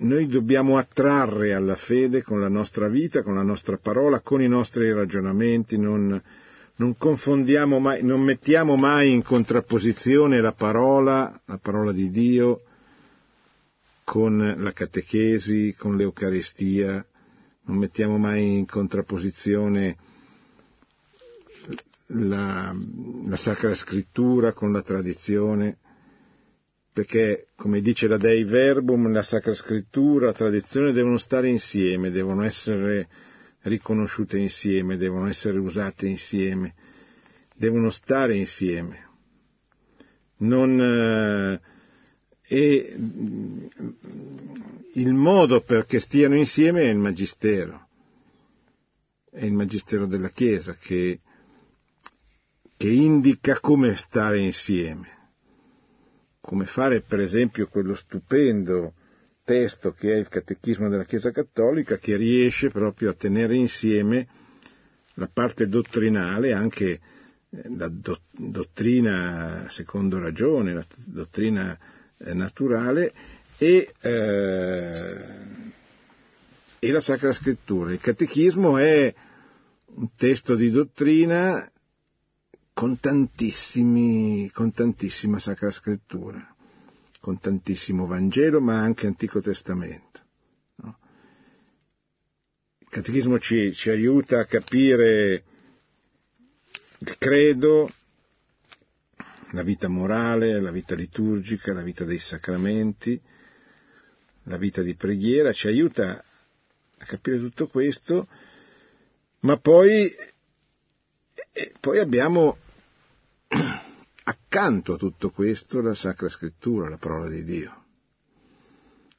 noi 0.00 0.26
dobbiamo 0.26 0.76
attrarre 0.76 1.54
alla 1.54 1.74
fede 1.74 2.22
con 2.22 2.40
la 2.40 2.48
nostra 2.48 2.86
vita, 2.88 3.22
con 3.22 3.34
la 3.34 3.42
nostra 3.42 3.78
parola, 3.78 4.20
con 4.20 4.42
i 4.42 4.48
nostri 4.48 4.92
ragionamenti, 4.92 5.78
non, 5.78 6.20
non 6.78 6.96
confondiamo 6.96 7.78
mai, 7.80 8.02
non 8.02 8.20
mettiamo 8.20 8.76
mai 8.76 9.12
in 9.12 9.22
contrapposizione 9.22 10.40
la 10.40 10.52
parola, 10.52 11.40
la 11.46 11.58
parola 11.58 11.92
di 11.92 12.08
Dio, 12.10 12.62
con 14.04 14.54
la 14.56 14.72
catechesi, 14.72 15.74
con 15.76 15.96
l'Eucaristia, 15.96 17.04
non 17.62 17.76
mettiamo 17.76 18.16
mai 18.16 18.58
in 18.58 18.66
contrapposizione 18.66 19.96
la, 22.06 22.74
la 23.26 23.36
Sacra 23.36 23.74
Scrittura 23.74 24.52
con 24.52 24.72
la 24.72 24.80
tradizione, 24.80 25.78
perché, 26.92 27.48
come 27.56 27.80
dice 27.80 28.06
la 28.06 28.16
Dei 28.16 28.44
Verbum, 28.44 29.10
la 29.12 29.22
Sacra 29.22 29.52
Scrittura, 29.52 30.26
la 30.26 30.32
tradizione 30.32 30.92
devono 30.92 31.18
stare 31.18 31.48
insieme, 31.48 32.10
devono 32.10 32.44
essere 32.44 33.08
riconosciute 33.62 34.38
insieme, 34.38 34.96
devono 34.96 35.28
essere 35.28 35.58
usate 35.58 36.06
insieme, 36.06 36.74
devono 37.54 37.90
stare 37.90 38.36
insieme. 38.36 39.06
Non, 40.38 40.80
eh, 40.80 41.60
e 42.50 42.96
il 44.94 45.14
modo 45.14 45.60
perché 45.62 46.00
stiano 46.00 46.36
insieme 46.36 46.82
è 46.82 46.88
il 46.88 46.96
Magistero, 46.96 47.88
è 49.30 49.44
il 49.44 49.52
Magistero 49.52 50.06
della 50.06 50.30
Chiesa 50.30 50.74
che, 50.74 51.20
che 52.76 52.88
indica 52.88 53.60
come 53.60 53.96
stare 53.96 54.38
insieme, 54.40 55.08
come 56.40 56.64
fare 56.64 57.02
per 57.02 57.20
esempio 57.20 57.66
quello 57.66 57.94
stupendo 57.94 58.94
testo 59.48 59.92
che 59.92 60.12
è 60.12 60.16
il 60.16 60.28
Catechismo 60.28 60.90
della 60.90 61.06
Chiesa 61.06 61.30
Cattolica 61.30 61.96
che 61.96 62.16
riesce 62.16 62.68
proprio 62.68 63.08
a 63.08 63.14
tenere 63.14 63.56
insieme 63.56 64.28
la 65.14 65.30
parte 65.32 65.68
dottrinale, 65.68 66.52
anche 66.52 67.00
eh, 67.48 67.62
la 67.74 67.88
do, 67.88 68.20
dottrina 68.30 69.64
secondo 69.70 70.18
ragione, 70.18 70.74
la 70.74 70.84
dottrina 71.06 71.78
eh, 72.18 72.34
naturale 72.34 73.14
e, 73.56 73.94
eh, 73.98 75.16
e 76.78 76.92
la 76.92 77.00
Sacra 77.00 77.32
Scrittura. 77.32 77.90
Il 77.90 78.00
Catechismo 78.00 78.76
è 78.76 79.14
un 79.94 80.10
testo 80.14 80.56
di 80.56 80.68
dottrina 80.68 81.72
con, 82.74 82.98
con 83.00 84.72
tantissima 84.74 85.38
Sacra 85.38 85.70
Scrittura 85.70 86.56
con 87.20 87.38
tantissimo 87.38 88.06
Vangelo, 88.06 88.60
ma 88.60 88.78
anche 88.78 89.06
Antico 89.06 89.40
Testamento. 89.40 90.20
No? 90.76 90.98
Il 92.78 92.88
Catechismo 92.88 93.38
ci, 93.38 93.72
ci 93.74 93.90
aiuta 93.90 94.40
a 94.40 94.46
capire 94.46 95.44
il 96.98 97.16
credo, 97.18 97.92
la 99.52 99.62
vita 99.62 99.88
morale, 99.88 100.60
la 100.60 100.70
vita 100.70 100.94
liturgica, 100.94 101.72
la 101.72 101.82
vita 101.82 102.04
dei 102.04 102.18
sacramenti, 102.18 103.20
la 104.44 104.56
vita 104.56 104.82
di 104.82 104.94
preghiera, 104.94 105.52
ci 105.52 105.68
aiuta 105.68 106.22
a 106.98 107.04
capire 107.04 107.38
tutto 107.38 107.66
questo, 107.66 108.28
ma 109.40 109.56
poi, 109.58 110.12
poi 111.80 111.98
abbiamo 111.98 112.58
accanto 114.28 114.92
a 114.92 114.96
tutto 114.98 115.30
questo 115.30 115.80
la 115.80 115.94
Sacra 115.94 116.28
Scrittura, 116.28 116.90
la 116.90 116.98
parola 116.98 117.30
di 117.30 117.42
Dio, 117.44 117.84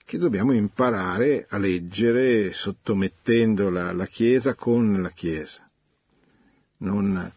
che 0.05 0.19
dobbiamo 0.19 0.53
imparare 0.53 1.47
a 1.49 1.57
leggere 1.57 2.53
sottomettendo 2.53 3.71
la, 3.71 3.91
la 3.91 4.05
Chiesa 4.05 4.53
con 4.53 5.01
la 5.01 5.09
Chiesa, 5.09 5.67
non 6.77 7.33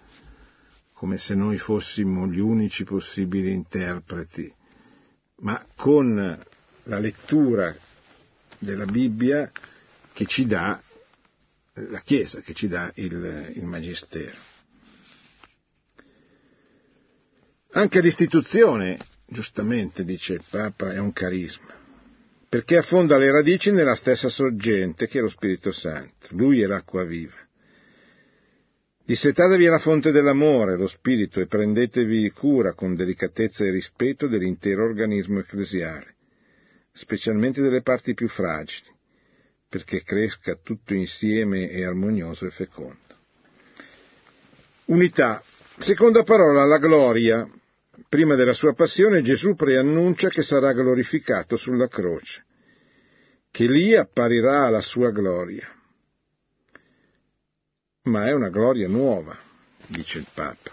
come 0.92 1.16
se 1.16 1.34
noi 1.34 1.56
fossimo 1.56 2.26
gli 2.28 2.38
unici 2.38 2.84
possibili 2.84 3.52
interpreti, 3.52 4.54
ma 5.36 5.64
con 5.74 6.38
la 6.84 6.98
lettura 6.98 7.74
della 8.58 8.84
Bibbia 8.84 9.50
che 10.12 10.26
ci 10.26 10.46
dà 10.46 10.80
la 11.72 12.00
Chiesa, 12.00 12.42
che 12.42 12.52
ci 12.52 12.68
dà 12.68 12.92
il, 12.96 13.50
il 13.54 13.64
Magistero. 13.64 14.50
Anche 17.74 18.02
l'istituzione, 18.02 18.98
giustamente 19.26 20.04
dice 20.04 20.34
il 20.34 20.44
Papa, 20.48 20.92
è 20.92 20.98
un 20.98 21.10
carisma, 21.14 21.74
perché 22.46 22.76
affonda 22.76 23.16
le 23.16 23.30
radici 23.30 23.70
nella 23.70 23.94
stessa 23.94 24.28
sorgente 24.28 25.08
che 25.08 25.18
è 25.18 25.22
lo 25.22 25.30
Spirito 25.30 25.72
Santo. 25.72 26.26
Lui 26.32 26.60
è 26.60 26.66
l'acqua 26.66 27.02
viva. 27.04 27.32
Dissetatevi 29.04 29.66
alla 29.66 29.78
fonte 29.78 30.12
dell'amore, 30.12 30.76
lo 30.76 30.86
spirito, 30.86 31.40
e 31.40 31.46
prendetevi 31.46 32.30
cura 32.30 32.74
con 32.74 32.94
delicatezza 32.94 33.64
e 33.64 33.70
rispetto 33.70 34.28
dell'intero 34.28 34.84
organismo 34.84 35.38
ecclesiale, 35.38 36.16
specialmente 36.92 37.62
delle 37.62 37.80
parti 37.80 38.12
più 38.12 38.28
fragili, 38.28 38.90
perché 39.66 40.02
cresca 40.02 40.58
tutto 40.62 40.92
insieme 40.92 41.70
e 41.70 41.86
armonioso 41.86 42.44
e 42.44 42.50
fecondo. 42.50 43.16
Unità. 44.84 45.42
Seconda 45.78 46.22
parola, 46.22 46.66
la 46.66 46.78
gloria. 46.78 47.48
Prima 48.08 48.34
della 48.34 48.54
sua 48.54 48.72
passione 48.74 49.22
Gesù 49.22 49.54
preannuncia 49.54 50.28
che 50.28 50.42
sarà 50.42 50.72
glorificato 50.72 51.56
sulla 51.56 51.88
croce, 51.88 52.44
che 53.50 53.66
lì 53.66 53.94
apparirà 53.94 54.68
la 54.70 54.80
sua 54.80 55.10
gloria 55.10 55.68
ma 58.04 58.26
è 58.26 58.32
una 58.32 58.48
gloria 58.48 58.88
nuova, 58.88 59.38
dice 59.86 60.18
il 60.18 60.26
Papa. 60.32 60.70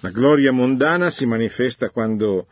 La 0.00 0.10
gloria 0.10 0.50
mondana 0.50 1.10
si 1.10 1.24
manifesta 1.24 1.90
quando 1.90 2.48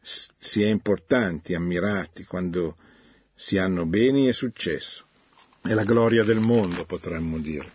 si 0.00 0.62
è 0.62 0.68
importanti, 0.68 1.54
ammirati, 1.54 2.24
quando 2.24 2.76
si 3.34 3.58
hanno 3.58 3.84
beni 3.84 4.28
e 4.28 4.32
successo. 4.32 5.04
È 5.60 5.74
la 5.74 5.84
gloria 5.84 6.24
del 6.24 6.38
mondo, 6.38 6.86
potremmo 6.86 7.38
dire, 7.38 7.70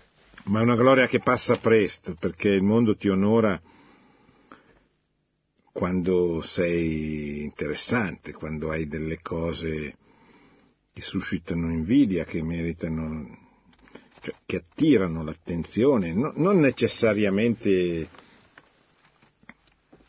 ma 0.45 0.59
è 0.59 0.63
una 0.63 0.75
gloria 0.75 1.07
che 1.07 1.19
passa 1.19 1.57
presto, 1.57 2.15
perché 2.19 2.49
il 2.49 2.63
mondo 2.63 2.95
ti 2.95 3.07
onora 3.07 3.61
quando 5.71 6.41
sei 6.41 7.43
interessante, 7.43 8.33
quando 8.33 8.71
hai 8.71 8.87
delle 8.87 9.19
cose 9.21 9.95
che 10.93 11.01
suscitano 11.01 11.71
invidia, 11.71 12.25
che 12.25 12.43
meritano 12.43 13.39
cioè, 14.21 14.35
che 14.45 14.57
attirano 14.57 15.23
l'attenzione, 15.23 16.13
no, 16.13 16.31
non 16.35 16.59
necessariamente, 16.59 18.09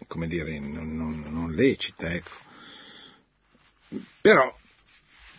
come 0.06 0.28
dire, 0.28 0.58
non, 0.58 0.94
non, 0.94 1.24
non 1.28 1.52
lecita, 1.52 2.12
ecco. 2.12 2.30
Però 4.20 4.54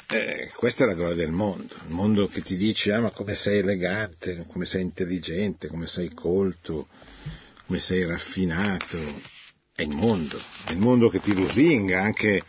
eh, 0.08 0.52
questa 0.56 0.84
è 0.84 0.88
la 0.88 0.96
gloria 0.96 1.16
del 1.16 1.32
mondo, 1.32 1.76
il 1.86 1.94
mondo 1.94 2.28
che 2.28 2.42
ti 2.42 2.56
dice 2.56 2.94
ah 2.94 3.02
ma 3.02 3.12
come 3.12 3.36
sei 3.36 3.60
elegante, 3.60 4.46
come 4.48 4.66
sei 4.66 4.82
intelligente, 4.82 5.68
come 5.68 5.88
sei 5.88 6.14
colto, 6.14 6.88
come 7.66 7.80
sei 7.80 8.06
raffinato, 8.06 8.98
è 9.76 9.82
il 9.82 9.90
mondo, 9.90 10.40
è 10.66 10.72
il 10.72 10.78
mondo 10.78 11.10
che 11.10 11.20
ti 11.20 11.34
lusinga 11.34 12.02
anche 12.02 12.44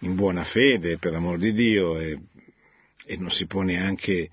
in 0.00 0.14
buona 0.14 0.44
fede, 0.44 0.98
per 0.98 1.12
l'amor 1.12 1.38
di 1.38 1.52
Dio, 1.52 1.98
e, 1.98 2.18
e 3.06 3.16
non 3.16 3.30
si 3.30 3.46
può 3.46 3.62
neanche 3.62 4.30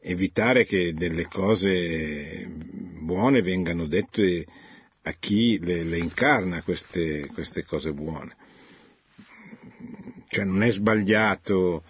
evitare 0.00 0.64
che 0.64 0.94
delle 0.94 1.26
cose 1.26 2.46
buone 3.00 3.42
vengano 3.42 3.86
dette 3.86 4.46
a 5.02 5.12
chi 5.12 5.58
le, 5.58 5.82
le 5.82 5.98
incarna 5.98 6.62
queste, 6.62 7.26
queste, 7.28 7.64
cose 7.64 7.92
buone. 7.92 8.36
Cioè 10.28 10.44
non 10.44 10.62
è 10.62 10.70
sbagliato 10.70 11.82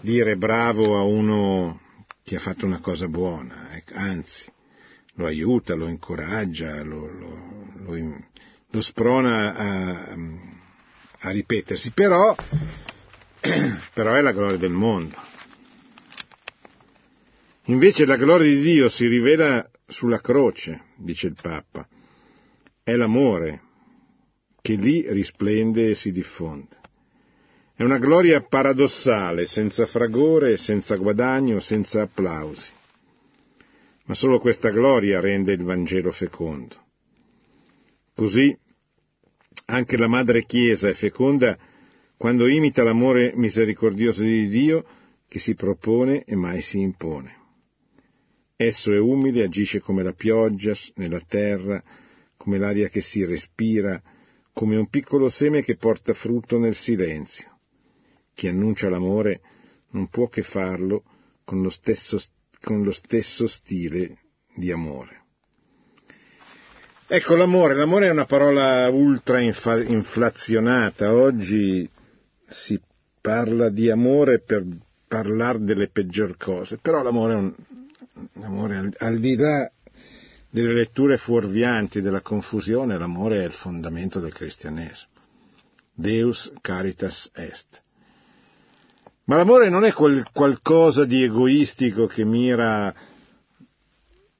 dire 0.00 0.36
bravo 0.36 0.96
a 0.96 1.02
uno 1.02 1.80
che 2.24 2.36
ha 2.36 2.40
fatto 2.40 2.66
una 2.66 2.80
cosa 2.80 3.06
buona, 3.06 3.76
eh, 3.76 3.84
anzi 3.92 4.44
lo 5.14 5.26
aiuta, 5.26 5.74
lo 5.74 5.88
incoraggia, 5.88 6.82
lo, 6.82 7.06
lo, 7.10 7.72
lo, 7.76 7.94
lo 8.70 8.80
sprona 8.80 9.54
a, 9.54 10.16
a 11.20 11.30
ripetersi, 11.30 11.90
però, 11.92 12.34
però 13.94 14.14
è 14.14 14.20
la 14.20 14.32
gloria 14.32 14.58
del 14.58 14.70
mondo 14.70 15.28
Invece 17.68 18.06
la 18.06 18.16
gloria 18.16 18.50
di 18.50 18.62
Dio 18.62 18.88
si 18.88 19.06
rivela 19.06 19.68
sulla 19.86 20.20
croce, 20.20 20.84
dice 20.96 21.26
il 21.26 21.36
Papa. 21.40 21.86
È 22.82 22.96
l'amore 22.96 23.60
che 24.62 24.74
lì 24.74 25.04
risplende 25.06 25.90
e 25.90 25.94
si 25.94 26.10
diffonde. 26.10 26.76
È 27.74 27.82
una 27.82 27.98
gloria 27.98 28.40
paradossale, 28.40 29.44
senza 29.44 29.84
fragore, 29.84 30.56
senza 30.56 30.96
guadagno, 30.96 31.60
senza 31.60 32.00
applausi. 32.00 32.70
Ma 34.06 34.14
solo 34.14 34.38
questa 34.38 34.70
gloria 34.70 35.20
rende 35.20 35.52
il 35.52 35.62
Vangelo 35.62 36.10
fecondo. 36.10 36.86
Così 38.18 38.52
anche 39.66 39.96
la 39.96 40.08
Madre 40.08 40.44
Chiesa 40.44 40.88
è 40.88 40.92
feconda 40.92 41.56
quando 42.16 42.48
imita 42.48 42.82
l'amore 42.82 43.32
misericordioso 43.36 44.24
di 44.24 44.48
Dio 44.48 44.84
che 45.28 45.38
si 45.38 45.54
propone 45.54 46.24
e 46.24 46.34
mai 46.34 46.60
si 46.60 46.80
impone. 46.80 47.36
Esso 48.56 48.92
è 48.92 48.98
umile, 48.98 49.44
agisce 49.44 49.78
come 49.78 50.02
la 50.02 50.14
pioggia 50.14 50.74
nella 50.96 51.20
terra, 51.20 51.80
come 52.36 52.58
l'aria 52.58 52.88
che 52.88 53.00
si 53.00 53.24
respira, 53.24 54.02
come 54.52 54.76
un 54.76 54.88
piccolo 54.88 55.28
seme 55.28 55.62
che 55.62 55.76
porta 55.76 56.12
frutto 56.12 56.58
nel 56.58 56.74
silenzio. 56.74 57.60
Chi 58.34 58.48
annuncia 58.48 58.88
l'amore 58.88 59.42
non 59.90 60.08
può 60.08 60.26
che 60.26 60.42
farlo 60.42 61.04
con 61.44 61.62
lo 61.62 61.70
stesso, 61.70 62.20
con 62.60 62.82
lo 62.82 62.90
stesso 62.90 63.46
stile 63.46 64.18
di 64.56 64.72
amore. 64.72 65.17
Ecco 67.10 67.36
l'amore, 67.36 67.74
l'amore 67.74 68.08
è 68.08 68.10
una 68.10 68.26
parola 68.26 68.86
ultra 68.90 69.40
inflazionata, 69.40 71.14
oggi 71.14 71.88
si 72.46 72.78
parla 73.18 73.70
di 73.70 73.88
amore 73.88 74.40
per 74.40 74.62
parlare 75.06 75.58
delle 75.60 75.88
peggior 75.88 76.36
cose, 76.36 76.76
però 76.76 77.02
l'amore 77.02 77.32
è 77.32 77.36
un, 77.36 77.54
l'amore 78.34 78.76
al, 78.76 78.94
al 78.98 79.18
di 79.20 79.36
là 79.36 79.72
delle 80.50 80.74
letture 80.74 81.16
fuorvianti 81.16 82.02
della 82.02 82.20
confusione, 82.20 82.98
l'amore 82.98 83.40
è 83.40 83.46
il 83.46 83.52
fondamento 83.52 84.20
del 84.20 84.34
cristianesimo. 84.34 85.08
Deus 85.94 86.52
caritas 86.60 87.30
est. 87.32 87.80
Ma 89.24 89.36
l'amore 89.36 89.70
non 89.70 89.86
è 89.86 89.94
quel 89.94 90.28
qualcosa 90.30 91.06
di 91.06 91.22
egoistico 91.22 92.06
che 92.06 92.26
mira 92.26 92.88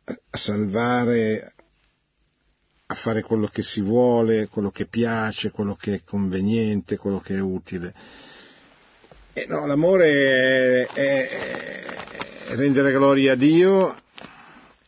a 0.04 0.36
salvare, 0.36 1.54
a 2.90 2.94
fare 2.94 3.20
quello 3.22 3.48
che 3.48 3.62
si 3.62 3.82
vuole, 3.82 4.48
quello 4.48 4.70
che 4.70 4.86
piace, 4.86 5.50
quello 5.50 5.74
che 5.74 5.94
è 5.94 6.02
conveniente, 6.04 6.96
quello 6.96 7.20
che 7.20 7.34
è 7.34 7.40
utile. 7.40 7.94
E 9.34 9.44
no, 9.46 9.66
l'amore 9.66 10.86
è, 10.86 10.94
è, 12.46 12.54
rendere 12.54 12.90
gloria 12.92 13.32
a 13.32 13.36
Dio 13.36 13.94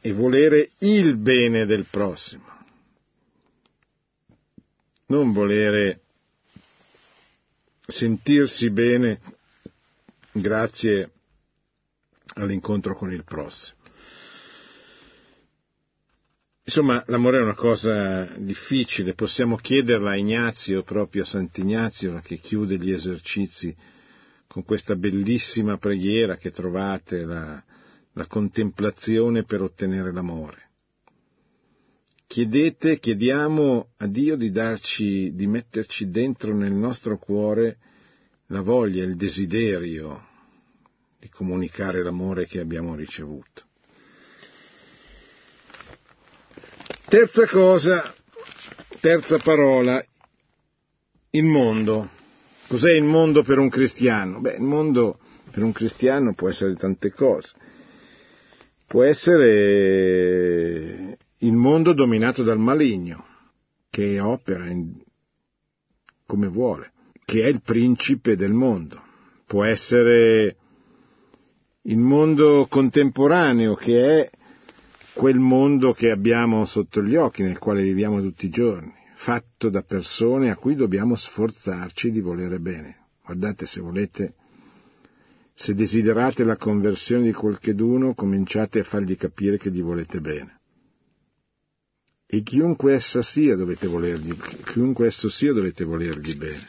e 0.00 0.12
volere 0.12 0.70
il 0.78 1.16
bene 1.16 1.66
del 1.66 1.84
prossimo, 1.90 2.46
non 5.06 5.32
volere 5.32 6.00
sentirsi 7.86 8.70
bene 8.70 9.20
grazie 10.32 11.10
all'incontro 12.36 12.96
con 12.96 13.12
il 13.12 13.24
prossimo. 13.24 13.79
Insomma, 16.62 17.02
l'amore 17.06 17.38
è 17.38 17.42
una 17.42 17.54
cosa 17.54 18.24
difficile, 18.36 19.14
possiamo 19.14 19.56
chiederla 19.56 20.10
a 20.10 20.16
Ignazio, 20.16 20.82
proprio 20.82 21.22
a 21.22 21.26
Sant'Ignazio, 21.26 22.20
che 22.22 22.36
chiude 22.36 22.78
gli 22.78 22.92
esercizi 22.92 23.74
con 24.46 24.64
questa 24.64 24.94
bellissima 24.94 25.78
preghiera 25.78 26.36
che 26.36 26.50
trovate, 26.50 27.24
la, 27.24 27.62
la 28.12 28.26
contemplazione 28.26 29.44
per 29.44 29.62
ottenere 29.62 30.12
l'amore. 30.12 30.68
Chiedete, 32.26 32.98
chiediamo 33.00 33.90
a 33.96 34.06
Dio 34.06 34.36
di 34.36 34.50
darci, 34.50 35.34
di 35.34 35.46
metterci 35.48 36.10
dentro 36.10 36.54
nel 36.54 36.72
nostro 36.72 37.18
cuore 37.18 37.78
la 38.46 38.60
voglia, 38.60 39.02
il 39.02 39.16
desiderio 39.16 40.28
di 41.18 41.28
comunicare 41.28 42.02
l'amore 42.02 42.46
che 42.46 42.60
abbiamo 42.60 42.94
ricevuto. 42.94 43.69
Terza 47.10 47.48
cosa, 47.48 48.14
terza 49.00 49.38
parola, 49.38 50.00
il 51.30 51.42
mondo. 51.42 52.08
Cos'è 52.68 52.92
il 52.92 53.02
mondo 53.02 53.42
per 53.42 53.58
un 53.58 53.68
cristiano? 53.68 54.38
Beh, 54.38 54.54
il 54.54 54.62
mondo 54.62 55.18
per 55.50 55.64
un 55.64 55.72
cristiano 55.72 56.34
può 56.34 56.48
essere 56.48 56.76
tante 56.76 57.10
cose. 57.10 57.50
Può 58.86 59.02
essere 59.02 61.18
il 61.38 61.52
mondo 61.52 61.94
dominato 61.94 62.44
dal 62.44 62.60
maligno, 62.60 63.26
che 63.90 64.20
opera 64.20 64.68
in, 64.68 64.94
come 66.24 66.46
vuole, 66.46 66.92
che 67.24 67.42
è 67.42 67.48
il 67.48 67.60
principe 67.60 68.36
del 68.36 68.52
mondo. 68.52 69.02
Può 69.48 69.64
essere 69.64 70.56
il 71.82 71.98
mondo 71.98 72.68
contemporaneo, 72.70 73.74
che 73.74 74.20
è 74.20 74.30
quel 75.12 75.38
mondo 75.38 75.92
che 75.92 76.10
abbiamo 76.10 76.64
sotto 76.64 77.02
gli 77.02 77.16
occhi, 77.16 77.42
nel 77.42 77.58
quale 77.58 77.82
viviamo 77.82 78.20
tutti 78.20 78.46
i 78.46 78.50
giorni, 78.50 78.92
fatto 79.14 79.68
da 79.68 79.82
persone 79.82 80.50
a 80.50 80.56
cui 80.56 80.74
dobbiamo 80.74 81.16
sforzarci 81.16 82.10
di 82.10 82.20
volere 82.20 82.58
bene. 82.58 82.96
Guardate, 83.24 83.66
se 83.66 83.80
volete, 83.80 84.34
se 85.54 85.74
desiderate 85.74 86.44
la 86.44 86.56
conversione 86.56 87.24
di 87.24 87.32
qualcheduno, 87.32 88.14
cominciate 88.14 88.80
a 88.80 88.84
fargli 88.84 89.16
capire 89.16 89.58
che 89.58 89.70
gli 89.70 89.82
volete 89.82 90.20
bene. 90.20 90.58
E 92.26 92.42
chiunque 92.42 92.94
essa 92.94 93.22
sia 93.22 93.56
dovete 93.56 93.88
volergli, 93.88 94.36
chiunque 94.64 95.08
esso 95.08 95.28
sia 95.28 95.52
dovete 95.52 95.84
volergli 95.84 96.36
bene. 96.36 96.66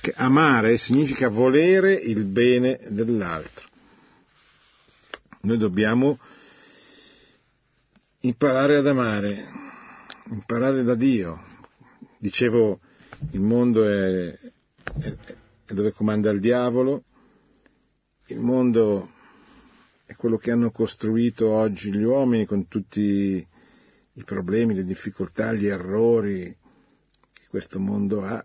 Che 0.00 0.12
amare 0.14 0.78
significa 0.78 1.28
volere 1.28 1.92
il 1.94 2.24
bene 2.24 2.78
dell'altro. 2.88 3.66
Noi 5.46 5.58
dobbiamo 5.58 6.18
imparare 8.22 8.78
ad 8.78 8.86
amare, 8.88 9.44
imparare 10.30 10.82
da 10.82 10.96
Dio. 10.96 11.40
Dicevo, 12.18 12.80
il 13.30 13.40
mondo 13.40 13.86
è, 13.86 14.36
è, 14.98 15.16
è 15.66 15.72
dove 15.72 15.92
comanda 15.92 16.30
il 16.30 16.40
diavolo, 16.40 17.04
il 18.26 18.40
mondo 18.40 19.12
è 20.04 20.16
quello 20.16 20.36
che 20.36 20.50
hanno 20.50 20.72
costruito 20.72 21.48
oggi 21.48 21.92
gli 21.92 22.02
uomini 22.02 22.44
con 22.44 22.66
tutti 22.66 23.46
i 24.14 24.24
problemi, 24.24 24.74
le 24.74 24.82
difficoltà, 24.82 25.52
gli 25.52 25.68
errori 25.68 26.56
che 27.32 27.44
questo 27.48 27.78
mondo 27.78 28.24
ha. 28.24 28.44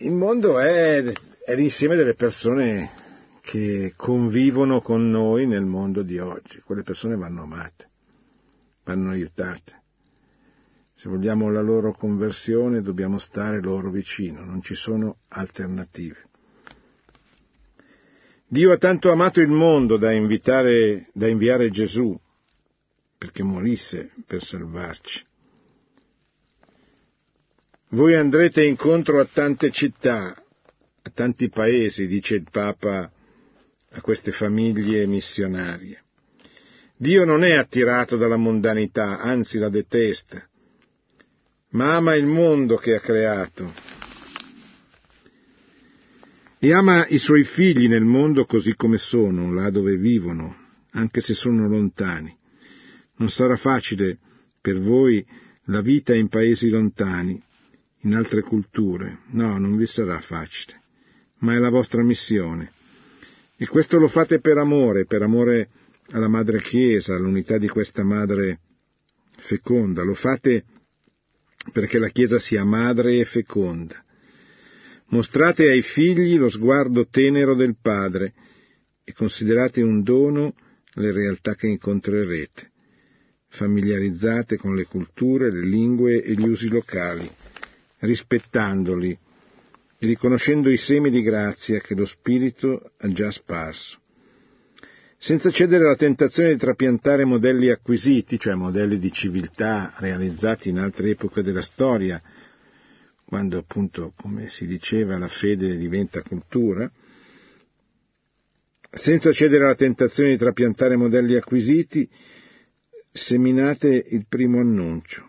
Il 0.00 0.12
mondo 0.12 0.58
è, 0.58 1.02
è 1.02 1.54
l'insieme 1.56 1.96
delle 1.96 2.14
persone 2.14 3.02
che 3.44 3.92
convivono 3.94 4.80
con 4.80 5.10
noi 5.10 5.46
nel 5.46 5.66
mondo 5.66 6.02
di 6.02 6.18
oggi. 6.18 6.60
Quelle 6.60 6.82
persone 6.82 7.14
vanno 7.14 7.42
amate, 7.42 7.90
vanno 8.84 9.10
aiutate. 9.10 9.82
Se 10.94 11.10
vogliamo 11.10 11.50
la 11.50 11.60
loro 11.60 11.92
conversione 11.92 12.80
dobbiamo 12.80 13.18
stare 13.18 13.60
loro 13.60 13.90
vicino, 13.90 14.42
non 14.42 14.62
ci 14.62 14.74
sono 14.74 15.18
alternative. 15.28 16.30
Dio 18.46 18.72
ha 18.72 18.78
tanto 18.78 19.10
amato 19.10 19.42
il 19.42 19.50
mondo 19.50 19.98
da, 19.98 20.10
invitare, 20.10 21.10
da 21.12 21.28
inviare 21.28 21.68
Gesù 21.68 22.18
perché 23.18 23.42
morisse 23.42 24.10
per 24.26 24.42
salvarci. 24.42 25.22
Voi 27.90 28.14
andrete 28.14 28.64
incontro 28.64 29.20
a 29.20 29.28
tante 29.30 29.70
città, 29.70 30.34
a 30.34 31.10
tanti 31.12 31.50
paesi, 31.50 32.06
dice 32.06 32.36
il 32.36 32.48
Papa 32.50 33.12
a 33.94 34.00
queste 34.00 34.32
famiglie 34.32 35.06
missionarie. 35.06 36.02
Dio 36.96 37.24
non 37.24 37.44
è 37.44 37.52
attirato 37.52 38.16
dalla 38.16 38.36
mondanità, 38.36 39.20
anzi 39.20 39.58
la 39.58 39.68
detesta, 39.68 40.44
ma 41.70 41.96
ama 41.96 42.14
il 42.16 42.26
mondo 42.26 42.76
che 42.76 42.94
ha 42.94 43.00
creato 43.00 43.72
e 46.58 46.72
ama 46.72 47.06
i 47.08 47.18
suoi 47.18 47.44
figli 47.44 47.88
nel 47.88 48.04
mondo 48.04 48.46
così 48.46 48.74
come 48.74 48.96
sono, 48.96 49.52
là 49.52 49.70
dove 49.70 49.96
vivono, 49.96 50.56
anche 50.92 51.20
se 51.20 51.34
sono 51.34 51.68
lontani. 51.68 52.34
Non 53.16 53.28
sarà 53.28 53.56
facile 53.56 54.18
per 54.60 54.80
voi 54.80 55.24
la 55.66 55.82
vita 55.82 56.14
in 56.14 56.28
paesi 56.28 56.70
lontani, 56.70 57.40
in 58.00 58.14
altre 58.14 58.40
culture. 58.40 59.18
No, 59.32 59.58
non 59.58 59.76
vi 59.76 59.86
sarà 59.86 60.18
facile, 60.20 60.80
ma 61.40 61.54
è 61.54 61.58
la 61.58 61.70
vostra 61.70 62.02
missione. 62.02 62.72
E 63.64 63.66
questo 63.66 63.98
lo 63.98 64.08
fate 64.08 64.40
per 64.40 64.58
amore, 64.58 65.06
per 65.06 65.22
amore 65.22 65.70
alla 66.10 66.28
Madre 66.28 66.60
Chiesa, 66.60 67.14
all'unità 67.14 67.56
di 67.56 67.66
questa 67.66 68.04
Madre 68.04 68.60
feconda. 69.38 70.02
Lo 70.02 70.12
fate 70.12 70.64
perché 71.72 71.98
la 71.98 72.10
Chiesa 72.10 72.38
sia 72.38 72.62
madre 72.62 73.16
e 73.20 73.24
feconda. 73.24 74.04
Mostrate 75.06 75.70
ai 75.70 75.80
figli 75.80 76.36
lo 76.36 76.50
sguardo 76.50 77.06
tenero 77.08 77.54
del 77.54 77.74
Padre 77.80 78.34
e 79.02 79.14
considerate 79.14 79.80
un 79.80 80.02
dono 80.02 80.54
le 80.96 81.10
realtà 81.10 81.54
che 81.54 81.66
incontrerete. 81.66 82.70
Familiarizzate 83.48 84.58
con 84.58 84.74
le 84.74 84.84
culture, 84.84 85.50
le 85.50 85.66
lingue 85.66 86.22
e 86.22 86.34
gli 86.34 86.46
usi 86.46 86.68
locali, 86.68 87.30
rispettandoli 88.00 89.18
e 90.04 90.06
riconoscendo 90.06 90.70
i 90.70 90.76
semi 90.76 91.10
di 91.10 91.22
grazia 91.22 91.80
che 91.80 91.94
lo 91.94 92.04
Spirito 92.04 92.92
ha 92.98 93.08
già 93.08 93.30
sparso. 93.30 93.98
Senza 95.16 95.50
cedere 95.50 95.84
alla 95.84 95.96
tentazione 95.96 96.52
di 96.52 96.58
trapiantare 96.58 97.24
modelli 97.24 97.70
acquisiti, 97.70 98.38
cioè 98.38 98.54
modelli 98.54 98.98
di 98.98 99.10
civiltà 99.10 99.94
realizzati 99.96 100.68
in 100.68 100.78
altre 100.78 101.10
epoche 101.10 101.42
della 101.42 101.62
storia, 101.62 102.20
quando 103.24 103.56
appunto, 103.56 104.12
come 104.14 104.50
si 104.50 104.66
diceva, 104.66 105.16
la 105.16 105.28
fede 105.28 105.78
diventa 105.78 106.20
cultura, 106.20 106.90
senza 108.90 109.32
cedere 109.32 109.64
alla 109.64 109.74
tentazione 109.74 110.30
di 110.30 110.36
trapiantare 110.36 110.96
modelli 110.96 111.34
acquisiti, 111.34 112.06
seminate 113.10 114.04
il 114.10 114.26
primo 114.28 114.60
annuncio, 114.60 115.26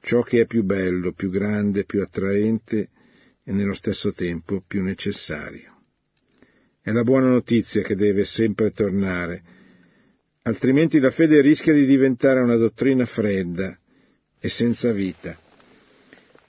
ciò 0.00 0.22
che 0.22 0.40
è 0.40 0.46
più 0.46 0.64
bello, 0.64 1.12
più 1.12 1.30
grande, 1.30 1.84
più 1.84 2.02
attraente 2.02 2.88
e 3.44 3.52
nello 3.52 3.74
stesso 3.74 4.12
tempo 4.12 4.62
più 4.66 4.82
necessario. 4.82 5.80
È 6.80 6.90
la 6.90 7.02
buona 7.02 7.28
notizia 7.28 7.82
che 7.82 7.94
deve 7.94 8.24
sempre 8.24 8.70
tornare, 8.70 9.42
altrimenti 10.42 10.98
la 10.98 11.10
fede 11.10 11.40
rischia 11.40 11.72
di 11.72 11.86
diventare 11.86 12.40
una 12.40 12.56
dottrina 12.56 13.04
fredda 13.04 13.78
e 14.38 14.48
senza 14.48 14.92
vita 14.92 15.38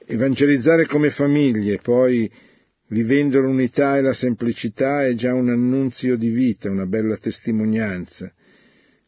Evangelizzare 0.05 0.85
come 0.85 1.11
famiglie, 1.11 1.77
poi 1.77 2.29
vivendo 2.87 3.39
l'unità 3.39 3.97
e 3.97 4.01
la 4.01 4.13
semplicità 4.13 5.05
è 5.05 5.13
già 5.13 5.33
un 5.33 5.49
annunzio 5.49 6.17
di 6.17 6.29
vita, 6.29 6.69
una 6.69 6.85
bella 6.85 7.15
testimonianza, 7.15 8.33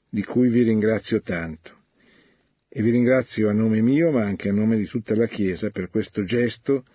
di 0.10 0.24
cui 0.24 0.48
vi 0.48 0.64
ringrazio 0.64 1.22
tanto. 1.22 1.84
E 2.70 2.82
vi 2.82 2.92
ringrazio 2.92 3.50
a 3.50 3.54
nome 3.54 3.82
mio, 3.82 4.12
ma 4.12 4.24
anche 4.24 4.48
a 4.48 4.54
nome 4.54 4.78
di 4.78 4.86
tutta 4.86 5.16
la 5.16 5.28
Chiesa, 5.28 5.70
per 5.70 5.90
questo 5.90 6.24
gesto 6.24 6.86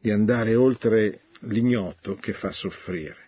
di 0.00 0.10
andare 0.10 0.54
oltre 0.54 1.22
l'ignoto 1.40 2.16
che 2.16 2.32
fa 2.32 2.52
soffrire. 2.52 3.26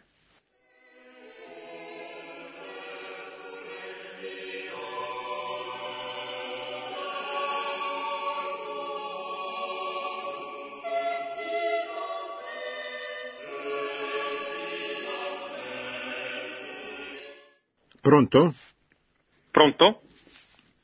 Pronto? 18.01 18.55
Pronto? 19.51 20.03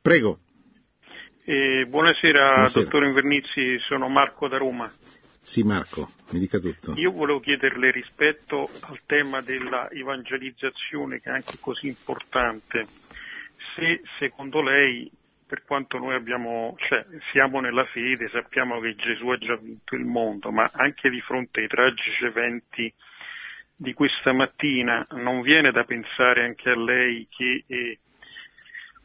Prego. 0.02 0.38
Eh, 1.44 1.86
buonasera, 1.88 2.52
buonasera, 2.52 2.82
dottor 2.82 3.04
Invernizzi, 3.04 3.78
sono 3.88 4.08
Marco 4.08 4.48
da 4.48 4.58
Roma. 4.58 4.92
Sì, 5.46 5.62
Marco, 5.62 6.08
mi 6.32 6.40
dica 6.40 6.58
tutto. 6.58 6.94
Io 6.96 7.12
volevo 7.12 7.38
chiederle 7.38 7.92
rispetto 7.92 8.68
al 8.80 9.00
tema 9.06 9.40
della 9.42 9.88
evangelizzazione, 9.92 11.20
che 11.20 11.30
è 11.30 11.34
anche 11.34 11.58
così 11.60 11.86
importante, 11.86 12.84
se 13.76 14.02
secondo 14.18 14.60
lei, 14.60 15.08
per 15.46 15.62
quanto 15.62 15.98
noi 15.98 16.16
abbiamo, 16.16 16.74
cioè, 16.88 17.06
siamo 17.30 17.60
nella 17.60 17.84
fede, 17.84 18.28
sappiamo 18.28 18.80
che 18.80 18.96
Gesù 18.96 19.28
ha 19.28 19.38
già 19.38 19.54
vinto 19.54 19.94
il 19.94 20.04
mondo, 20.04 20.50
ma 20.50 20.68
anche 20.72 21.08
di 21.10 21.20
fronte 21.20 21.60
ai 21.60 21.68
tragici 21.68 22.24
eventi 22.24 22.92
di 23.76 23.92
questa 23.92 24.32
mattina 24.32 25.06
non 25.10 25.42
viene 25.42 25.70
da 25.70 25.84
pensare 25.84 26.44
anche 26.44 26.70
a 26.70 26.76
lei 26.76 27.28
che 27.30 27.62
eh, 27.68 27.98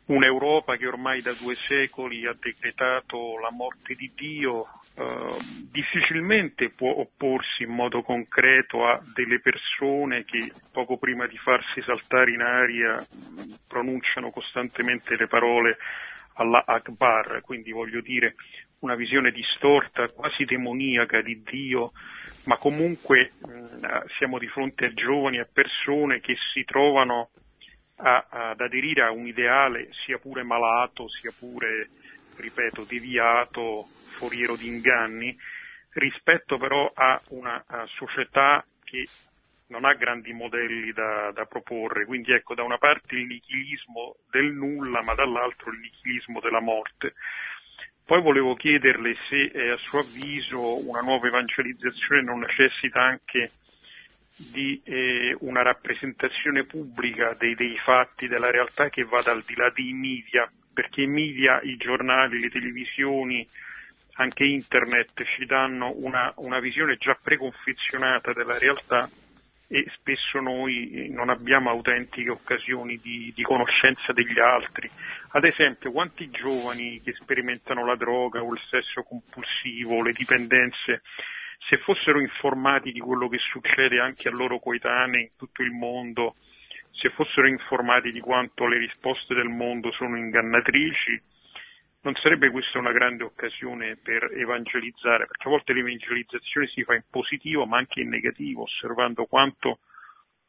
un'Europa 0.05 0.75
che 0.75 0.87
ormai 0.87 1.21
da 1.21 1.33
due 1.33 1.53
secoli 1.53 2.25
ha 2.25 2.35
decretato 2.37 3.37
la 3.37 3.51
morte 3.51 3.93
di 3.93 4.11
Dio 4.15 4.80
eh, 4.95 5.37
difficilmente 5.71 6.69
può 6.69 6.91
opporsi 6.97 7.63
in 7.63 7.69
modo 7.69 8.01
concreto 8.01 8.85
a 8.85 9.01
delle 9.13 9.39
persone 9.39 10.25
che 10.25 10.51
poco 10.71 10.97
prima 10.97 11.27
di 11.27 11.37
farsi 11.37 11.81
saltare 11.81 12.31
in 12.31 12.41
aria 12.41 13.05
pronunciano 13.67 14.31
costantemente 14.31 15.15
le 15.15 15.27
parole 15.27 15.77
Allah 16.35 16.63
Akbar, 16.65 17.41
quindi 17.41 17.71
voglio 17.71 18.01
dire 18.01 18.35
una 18.79 18.95
visione 18.95 19.31
distorta, 19.31 20.09
quasi 20.09 20.43
demoniaca 20.43 21.21
di 21.21 21.41
Dio, 21.43 21.91
ma 22.45 22.57
comunque 22.57 23.33
mh, 23.39 24.05
siamo 24.17 24.39
di 24.39 24.47
fronte 24.47 24.85
a 24.85 24.93
giovani, 24.93 25.39
a 25.39 25.47
persone 25.51 26.19
che 26.19 26.35
si 26.53 26.63
trovano 26.63 27.29
a, 27.97 28.25
ad 28.29 28.59
aderire 28.59 29.03
a 29.03 29.11
un 29.11 29.27
ideale 29.27 29.89
sia 30.03 30.17
pure 30.17 30.43
malato, 30.43 31.07
sia 31.09 31.31
pure, 31.37 31.87
ripeto, 32.37 32.83
deviato, 32.83 33.87
foriero 34.21 34.55
di 34.55 34.67
inganni, 34.67 35.35
rispetto 35.93 36.59
però 36.59 36.91
a 36.93 37.19
una 37.29 37.63
a 37.65 37.85
società 37.87 38.63
che 38.83 39.07
non 39.67 39.85
ha 39.85 39.93
grandi 39.93 40.31
modelli 40.33 40.91
da, 40.91 41.31
da, 41.33 41.45
proporre, 41.45 42.05
quindi 42.05 42.31
ecco 42.33 42.53
da 42.53 42.61
una 42.61 42.77
parte 42.77 43.15
il 43.15 43.25
nichilismo 43.25 44.17
del 44.29 44.51
nulla, 44.53 45.01
ma 45.01 45.15
dall'altro 45.15 45.71
il 45.71 45.79
nichilismo 45.79 46.39
della 46.39 46.59
morte. 46.59 47.13
Poi 48.05 48.21
volevo 48.21 48.53
chiederle 48.55 49.15
se 49.29 49.43
eh, 49.53 49.71
a 49.71 49.77
suo 49.77 49.99
avviso 49.99 50.87
una 50.87 50.99
nuova 50.99 51.27
evangelizzazione 51.27 52.21
non 52.21 52.39
necessita 52.39 53.01
anche 53.01 53.51
di 54.51 54.81
eh, 54.83 55.35
una 55.39 55.61
rappresentazione 55.61 56.65
pubblica 56.65 57.33
dei, 57.37 57.55
dei, 57.55 57.77
fatti, 57.77 58.27
della 58.27 58.51
realtà 58.51 58.89
che 58.89 59.03
vada 59.03 59.31
al 59.31 59.43
di 59.43 59.55
là 59.55 59.71
dei 59.73 59.93
media, 59.93 60.51
perché 60.73 61.01
i 61.01 61.07
media, 61.07 61.61
i 61.61 61.77
giornali, 61.77 62.39
le 62.39 62.49
televisioni, 62.49 63.47
anche 64.21 64.45
internet 64.45 65.23
ci 65.35 65.45
danno 65.45 65.93
una, 65.95 66.31
una 66.37 66.59
visione 66.59 66.97
già 66.97 67.17
preconfezionata 67.21 68.33
della 68.33 68.57
realtà 68.57 69.09
e 69.67 69.85
spesso 69.95 70.39
noi 70.39 71.07
non 71.11 71.29
abbiamo 71.29 71.69
autentiche 71.69 72.29
occasioni 72.29 72.97
di, 72.97 73.31
di, 73.33 73.41
conoscenza 73.41 74.11
degli 74.11 74.37
altri. 74.37 74.89
Ad 75.29 75.45
esempio, 75.45 75.91
quanti 75.91 76.29
giovani 76.29 77.01
che 77.01 77.13
sperimentano 77.13 77.85
la 77.85 77.95
droga 77.95 78.43
o 78.43 78.53
il 78.53 78.61
sesso 78.69 79.01
compulsivo, 79.03 80.03
le 80.03 80.11
dipendenze, 80.11 81.03
se 81.69 81.77
fossero 81.77 82.19
informati 82.19 82.91
di 82.91 82.99
quello 82.99 83.29
che 83.29 83.37
succede 83.37 84.01
anche 84.01 84.27
a 84.27 84.35
loro 84.35 84.59
coetanei 84.59 85.21
in 85.21 85.29
tutto 85.37 85.61
il 85.61 85.71
mondo, 85.71 86.35
se 86.91 87.09
fossero 87.11 87.47
informati 87.47 88.11
di 88.11 88.19
quanto 88.19 88.67
le 88.67 88.77
risposte 88.77 89.33
del 89.33 89.47
mondo 89.47 89.91
sono 89.93 90.17
ingannatrici, 90.17 91.21
non 92.01 92.15
sarebbe 92.15 92.49
questa 92.49 92.79
una 92.79 92.91
grande 92.91 93.23
occasione 93.23 93.97
per 94.01 94.31
evangelizzare, 94.33 95.27
perché 95.27 95.47
a 95.47 95.51
volte 95.51 95.73
l'evangelizzazione 95.73 96.67
si 96.67 96.83
fa 96.83 96.95
in 96.95 97.03
positivo 97.09 97.65
ma 97.65 97.77
anche 97.77 98.01
in 98.01 98.09
negativo, 98.09 98.63
osservando 98.63 99.25
quanto 99.25 99.79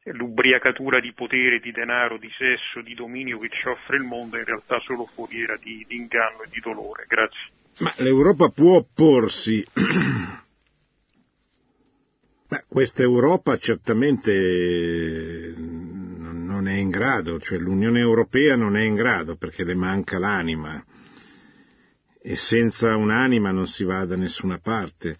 l'ubriacatura 0.05 0.98
di 0.98 1.12
potere, 1.12 1.61
di 1.61 1.70
denaro, 1.70 2.18
di 2.18 2.30
sesso, 2.36 2.80
di 2.80 2.94
dominio 2.94 3.38
che 3.38 3.50
ci 3.50 3.68
offre 3.68 3.96
il 3.96 4.03
mondo 4.03 4.36
è 4.36 4.40
in 4.40 4.46
realtà 4.46 4.80
solo 4.80 5.05
foriera 5.07 5.57
di, 5.57 5.84
di 5.86 5.96
inganno 5.96 6.42
e 6.42 6.48
di 6.50 6.61
dolore. 6.61 7.05
Grazie. 7.07 7.50
Ma 7.78 7.92
l'Europa 7.98 8.48
può 8.48 8.76
opporsi 8.76 9.64
Beh, 12.53 12.64
questa 12.68 13.03
Europa 13.03 13.57
certamente 13.57 15.55
non 15.57 16.68
è 16.68 16.74
in 16.74 16.90
grado, 16.90 17.38
cioè 17.38 17.59
l'Unione 17.59 18.00
Europea 18.00 18.57
non 18.57 18.76
è 18.76 18.82
in 18.82 18.94
grado 18.94 19.36
perché 19.36 19.64
le 19.64 19.74
manca 19.74 20.18
l'anima 20.18 20.84
e 22.23 22.37
senza 22.37 22.97
un'anima 22.97 23.51
non 23.51 23.66
si 23.66 23.83
va 23.83 24.05
da 24.05 24.16
nessuna 24.16 24.59
parte. 24.59 25.16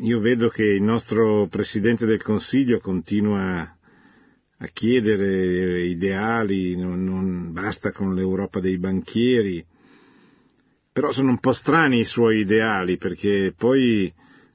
Io 0.00 0.20
vedo 0.20 0.48
che 0.48 0.64
il 0.64 0.82
nostro 0.82 1.48
Presidente 1.48 2.06
del 2.06 2.22
Consiglio 2.22 2.78
continua 2.78 3.76
a 4.58 4.66
chiedere 4.68 5.82
ideali, 5.82 6.76
non, 6.76 7.04
non 7.04 7.52
basta 7.52 7.90
con 7.90 8.14
l'Europa 8.14 8.60
dei 8.60 8.78
banchieri, 8.78 9.64
però 10.92 11.10
sono 11.12 11.30
un 11.30 11.40
po' 11.40 11.52
strani 11.52 12.00
i 12.00 12.04
suoi 12.04 12.38
ideali 12.38 12.96
perché 12.96 13.52
poi 13.56 14.12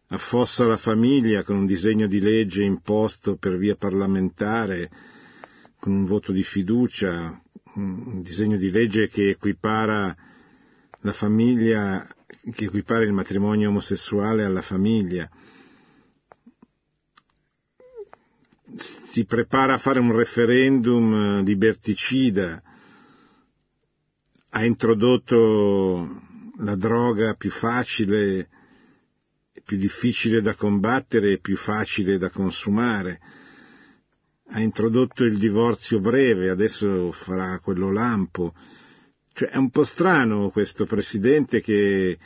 affossa 0.07 0.65
la 0.65 0.77
famiglia 0.77 1.43
con 1.43 1.57
un 1.57 1.65
disegno 1.65 2.07
di 2.07 2.19
legge 2.19 2.63
imposto 2.63 3.35
per 3.35 3.57
via 3.57 3.75
parlamentare, 3.75 4.89
con 5.79 5.93
un 5.93 6.05
voto 6.05 6.31
di 6.31 6.43
fiducia, 6.43 7.39
un 7.75 8.21
disegno 8.21 8.57
di 8.57 8.71
legge 8.71 9.07
che 9.07 9.29
equipara 9.29 10.15
la 11.01 11.13
famiglia, 11.13 12.07
che 12.53 12.65
equipara 12.65 13.03
il 13.03 13.13
matrimonio 13.13 13.69
omosessuale 13.69 14.43
alla 14.43 14.61
famiglia. 14.61 15.29
Si 18.75 19.25
prepara 19.25 19.73
a 19.73 19.77
fare 19.77 19.99
un 19.99 20.15
referendum 20.15 21.43
liberticida, 21.43 22.61
ha 24.49 24.65
introdotto 24.65 26.21
la 26.57 26.75
droga 26.75 27.33
più 27.33 27.49
facile 27.51 28.49
più 29.71 29.77
difficile 29.77 30.41
da 30.41 30.55
combattere 30.55 31.31
e 31.31 31.39
più 31.39 31.55
facile 31.55 32.17
da 32.17 32.29
consumare. 32.29 33.19
Ha 34.49 34.59
introdotto 34.59 35.23
il 35.23 35.37
divorzio 35.37 35.99
breve, 36.01 36.49
adesso 36.49 37.11
farà 37.13 37.57
quello 37.59 37.89
lampo. 37.91 38.53
Cioè 39.33 39.49
è 39.49 39.57
un 39.57 39.69
po' 39.69 39.83
strano 39.83 40.49
questo 40.49 40.85
presidente 40.85 41.61
che, 41.61 42.17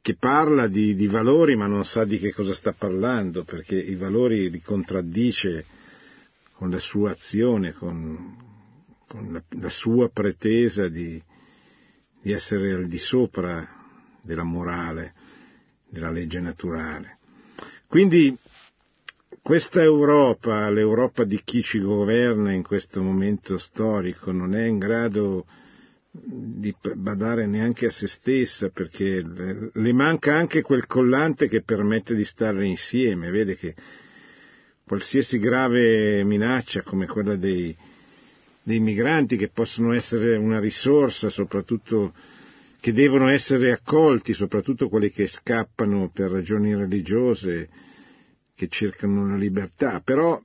che 0.00 0.16
parla 0.16 0.68
di, 0.68 0.94
di, 0.94 1.06
valori 1.06 1.56
ma 1.56 1.66
non 1.66 1.84
sa 1.84 2.04
di 2.04 2.18
che 2.18 2.32
cosa 2.32 2.54
sta 2.54 2.72
parlando, 2.72 3.44
perché 3.44 3.76
i 3.76 3.94
valori 3.94 4.50
li 4.50 4.60
contraddice 4.60 5.66
con 6.52 6.70
la 6.70 6.78
sua 6.78 7.10
azione, 7.10 7.72
con, 7.72 8.36
con 9.06 9.32
la, 9.32 9.42
la, 9.60 9.68
sua 9.68 10.08
pretesa 10.08 10.88
di, 10.88 11.22
di 12.22 12.32
essere 12.32 12.72
al 12.72 12.86
di 12.86 12.98
sopra 12.98 13.68
della 14.22 14.44
morale 14.44 15.14
della 15.88 16.10
legge 16.10 16.40
naturale. 16.40 17.18
Quindi 17.86 18.36
questa 19.40 19.80
Europa, 19.80 20.68
l'Europa 20.70 21.24
di 21.24 21.40
chi 21.44 21.62
ci 21.62 21.78
governa 21.78 22.52
in 22.52 22.62
questo 22.64 23.00
momento 23.00 23.58
storico, 23.58 24.32
non 24.32 24.54
è 24.54 24.66
in 24.66 24.78
grado 24.78 25.44
di 26.22 26.74
badare 26.94 27.46
neanche 27.46 27.86
a 27.86 27.90
se 27.90 28.08
stessa 28.08 28.68
perché 28.70 29.22
le 29.72 29.92
manca 29.92 30.36
anche 30.36 30.62
quel 30.62 30.86
collante 30.86 31.48
che 31.48 31.62
permette 31.62 32.14
di 32.14 32.24
stare 32.24 32.66
insieme. 32.66 33.30
Vede 33.30 33.56
che 33.56 33.74
qualsiasi 34.84 35.38
grave 35.38 36.22
minaccia 36.24 36.82
come 36.82 37.06
quella 37.06 37.36
dei, 37.36 37.76
dei 38.62 38.80
migranti 38.80 39.36
che 39.36 39.48
possono 39.48 39.92
essere 39.92 40.36
una 40.36 40.60
risorsa 40.60 41.28
soprattutto 41.28 42.14
che 42.80 42.92
devono 42.92 43.28
essere 43.28 43.72
accolti, 43.72 44.32
soprattutto 44.32 44.88
quelli 44.88 45.10
che 45.10 45.26
scappano 45.26 46.10
per 46.12 46.30
ragioni 46.30 46.74
religiose, 46.74 47.68
che 48.54 48.68
cercano 48.68 49.26
la 49.26 49.36
libertà, 49.36 50.00
però, 50.00 50.40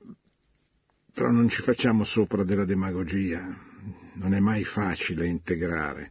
però 1.14 1.30
non 1.30 1.48
ci 1.48 1.62
facciamo 1.62 2.02
sopra 2.02 2.42
della 2.42 2.64
demagogia, 2.64 3.70
non 4.14 4.34
è 4.34 4.40
mai 4.40 4.64
facile 4.64 5.26
integrare, 5.26 6.10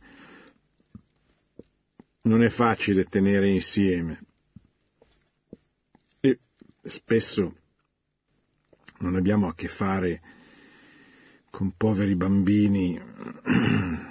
non 2.24 2.44
è 2.44 2.50
facile 2.50 3.06
tenere 3.06 3.50
insieme 3.50 4.24
e 6.20 6.40
spesso 6.84 7.56
non 9.00 9.16
abbiamo 9.16 9.48
a 9.48 9.56
che 9.56 9.68
fare 9.68 10.22
con 11.50 11.74
poveri 11.76 12.16
bambini 12.16 13.00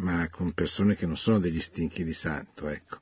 ma 0.00 0.28
con 0.30 0.52
persone 0.52 0.96
che 0.96 1.06
non 1.06 1.16
sono 1.16 1.38
degli 1.38 1.60
stinchi 1.60 2.04
di 2.04 2.14
santo, 2.14 2.68
ecco. 2.68 2.98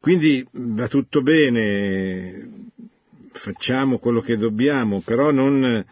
Quindi 0.00 0.46
va 0.52 0.88
tutto 0.88 1.22
bene, 1.22 2.70
facciamo 3.32 3.98
quello 3.98 4.20
che 4.20 4.38
dobbiamo, 4.38 5.00
però 5.02 5.30
non, 5.30 5.84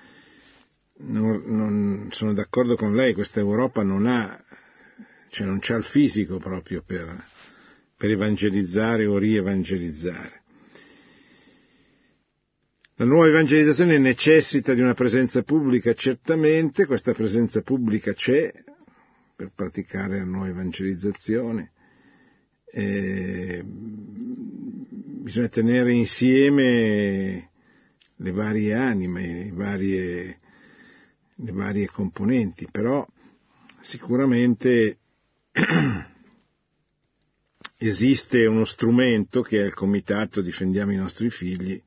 non, 0.99 1.43
non 1.47 2.09
sono 2.11 2.33
d'accordo 2.33 2.77
con 2.77 2.95
lei, 2.95 3.15
questa 3.15 3.41
Europa 3.41 3.83
non 3.83 4.07
ha, 4.07 4.43
cioè 5.31 5.47
non 5.47 5.59
c'ha 5.61 5.77
il 5.77 5.85
fisico 5.85 6.39
proprio 6.39 6.83
per, 6.85 7.25
per 7.97 8.11
evangelizzare 8.11 9.07
o 9.07 9.19
rievangelizzare. 9.19 10.43
La 12.97 13.05
nuova 13.05 13.29
evangelizzazione 13.29 13.97
necessita 13.99 14.75
di 14.75 14.81
una 14.81 14.95
presenza 14.95 15.43
pubblica, 15.45 15.95
certamente, 15.95 16.85
questa 16.85 17.13
presenza 17.13 17.63
pubblica 17.63 18.13
c'è 18.13 18.53
per 19.37 19.53
praticare 19.55 20.19
la 20.19 20.25
nuova 20.25 20.49
evangelizzazione. 20.49 21.71
Eh, 22.71 23.63
bisogna 23.65 25.47
tenere 25.47 25.93
insieme 25.93 27.51
le 28.17 28.31
varie 28.33 28.75
anime, 28.75 29.45
le 29.45 29.51
varie, 29.53 30.39
le 31.41 31.53
varie 31.53 31.87
componenti, 31.87 32.69
però 32.71 33.07
sicuramente 33.81 34.99
esiste 37.77 38.47
uno 38.47 38.65
strumento 38.65 39.43
che 39.43 39.61
è 39.63 39.65
il 39.65 39.75
Comitato 39.75 40.41
Difendiamo 40.41 40.93
i 40.93 40.97
nostri 40.97 41.31
figli, 41.31 41.81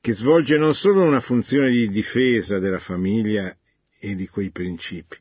che 0.00 0.12
svolge 0.12 0.58
non 0.58 0.74
solo 0.74 1.04
una 1.04 1.20
funzione 1.20 1.70
di 1.70 1.88
difesa 1.88 2.58
della 2.58 2.78
famiglia 2.78 3.56
e 3.98 4.14
di 4.14 4.28
quei 4.28 4.50
principi, 4.50 5.16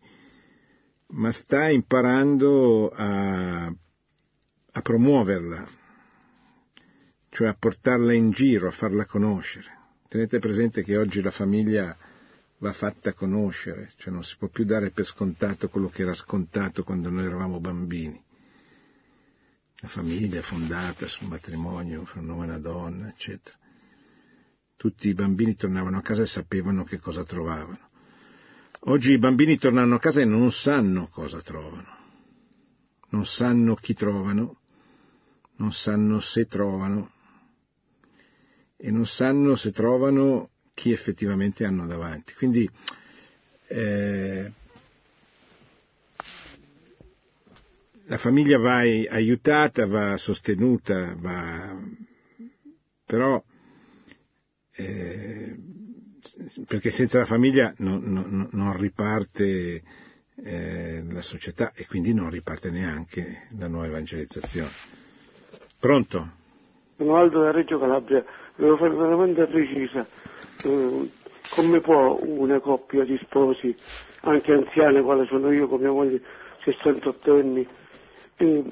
ma 1.10 1.32
sta 1.32 1.70
imparando 1.70 2.90
a, 2.90 3.66
a 3.66 4.82
promuoverla, 4.82 5.68
cioè 7.30 7.48
a 7.48 7.56
portarla 7.58 8.14
in 8.14 8.32
giro, 8.32 8.68
a 8.68 8.72
farla 8.72 9.06
conoscere. 9.06 9.72
Tenete 10.10 10.40
presente 10.40 10.84
che 10.84 10.98
oggi 10.98 11.22
la 11.22 11.32
famiglia 11.32 11.98
va 12.64 12.74
fatta 12.74 13.14
conoscere, 13.14 13.92
cioè 13.98 14.14
non 14.14 14.24
si 14.24 14.38
può 14.38 14.48
più 14.48 14.64
dare 14.64 14.92
per 14.92 15.06
scontato 15.06 15.68
quello 15.68 15.90
che 15.90 16.04
era 16.04 16.14
scontato 16.14 16.84
quando 16.84 17.10
noi 17.10 17.26
eravamo 17.26 17.60
bambini. 17.60 18.24
La 19.82 19.90
famiglia 19.90 20.42
fondata 20.42 21.08
sul 21.08 21.28
matrimonio 21.28 22.06
fra 22.06 22.22
un 22.22 22.30
uomo 22.30 22.44
e 22.44 22.48
una 22.48 22.60
donna, 22.60 23.10
eccetera 23.10 23.58
tutti 24.84 25.08
i 25.08 25.14
bambini 25.14 25.56
tornavano 25.56 25.98
a 25.98 26.02
casa 26.02 26.24
e 26.24 26.28
sapevano 26.28 26.84
che 26.84 27.00
cosa 27.00 27.24
trovavano. 27.24 27.90
Oggi 28.88 29.14
i 29.14 29.18
bambini 29.18 29.58
tornano 29.58 29.96
a 29.96 30.00
casa 30.00 30.20
e 30.20 30.26
non 30.26 30.52
sanno 30.52 31.08
cosa 31.08 31.42
trovano, 31.42 31.88
non 33.12 33.26
sanno 33.26 33.76
chi 33.76 33.94
trovano, 33.94 34.60
non 35.56 35.72
sanno 35.72 36.20
se 36.20 36.48
trovano 36.48 37.12
e 38.76 38.92
non 38.92 39.06
sanno 39.06 39.56
se 39.56 39.72
trovano 39.72 40.50
chi 40.74 40.92
effettivamente 40.92 41.66
hanno 41.66 41.86
davanti. 41.88 42.34
Quindi 42.34 42.70
eh, 43.68 44.52
la 48.06 48.18
famiglia 48.18 48.58
va 48.58 48.78
aiutata, 48.78 49.86
va 49.88 50.18
sostenuta, 50.18 51.16
va, 51.18 51.76
però 53.06 53.44
eh, 54.76 55.56
perché 56.68 56.90
senza 56.90 57.20
la 57.20 57.26
famiglia 57.26 57.74
non, 57.78 58.02
non, 58.04 58.50
non 58.52 58.78
riparte 58.78 59.84
eh, 60.36 61.04
la 61.10 61.22
società 61.22 61.74
e 61.76 61.86
quindi 61.86 62.14
non 62.14 62.30
riparte 62.30 62.72
neanche 62.72 63.48
la 63.58 63.68
nuova 63.68 63.88
evangelizzazione. 63.88 64.72
Pronto? 65.80 66.32
Sono 66.98 67.16
Aldo 67.18 67.42
da 67.42 67.52
Reggio 67.52 67.80
Calabria, 67.80 68.24
devo 68.56 68.78
fare 68.78 68.94
una 68.94 69.10
domanda 69.10 69.46
precisa. 69.46 70.06
Eh, 70.64 71.10
come 71.50 71.82
può 71.82 72.18
una 72.22 72.60
coppia 72.60 73.04
di 73.04 73.18
sposi, 73.22 73.76
anche 74.22 74.54
anziane, 74.54 75.02
quale 75.02 75.26
sono 75.26 75.52
io 75.52 75.68
con 75.68 75.82
mia 75.82 75.92
moglie, 75.92 76.22
68 76.64 77.34
anni, 77.34 77.68
eh, 78.38 78.64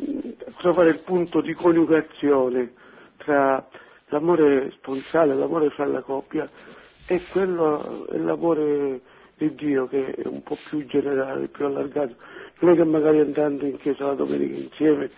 trovare 0.58 0.90
il 0.90 1.02
punto 1.04 1.42
di 1.42 1.54
coniugazione 1.54 2.74
tra 3.18 3.66
l'amore 4.08 4.72
sponsale, 4.72 5.36
l'amore 5.36 5.70
fra 5.70 5.86
la 5.86 6.02
coppia 6.02 6.50
è 7.06 7.20
quello, 7.32 8.06
l'amore 8.12 9.02
di 9.38 9.54
Dio 9.56 9.88
che 9.88 10.14
è 10.14 10.28
un 10.28 10.44
po' 10.44 10.58
più 10.70 10.86
generale, 10.86 11.48
più 11.48 11.66
allargato. 11.66 12.16
Non 12.60 12.74
è 12.74 12.76
che 12.76 12.84
magari 12.84 13.20
andando 13.20 13.66
in 13.66 13.78
chiesa 13.78 14.06
la 14.06 14.14
domenica 14.14 14.56
insieme, 14.56 15.10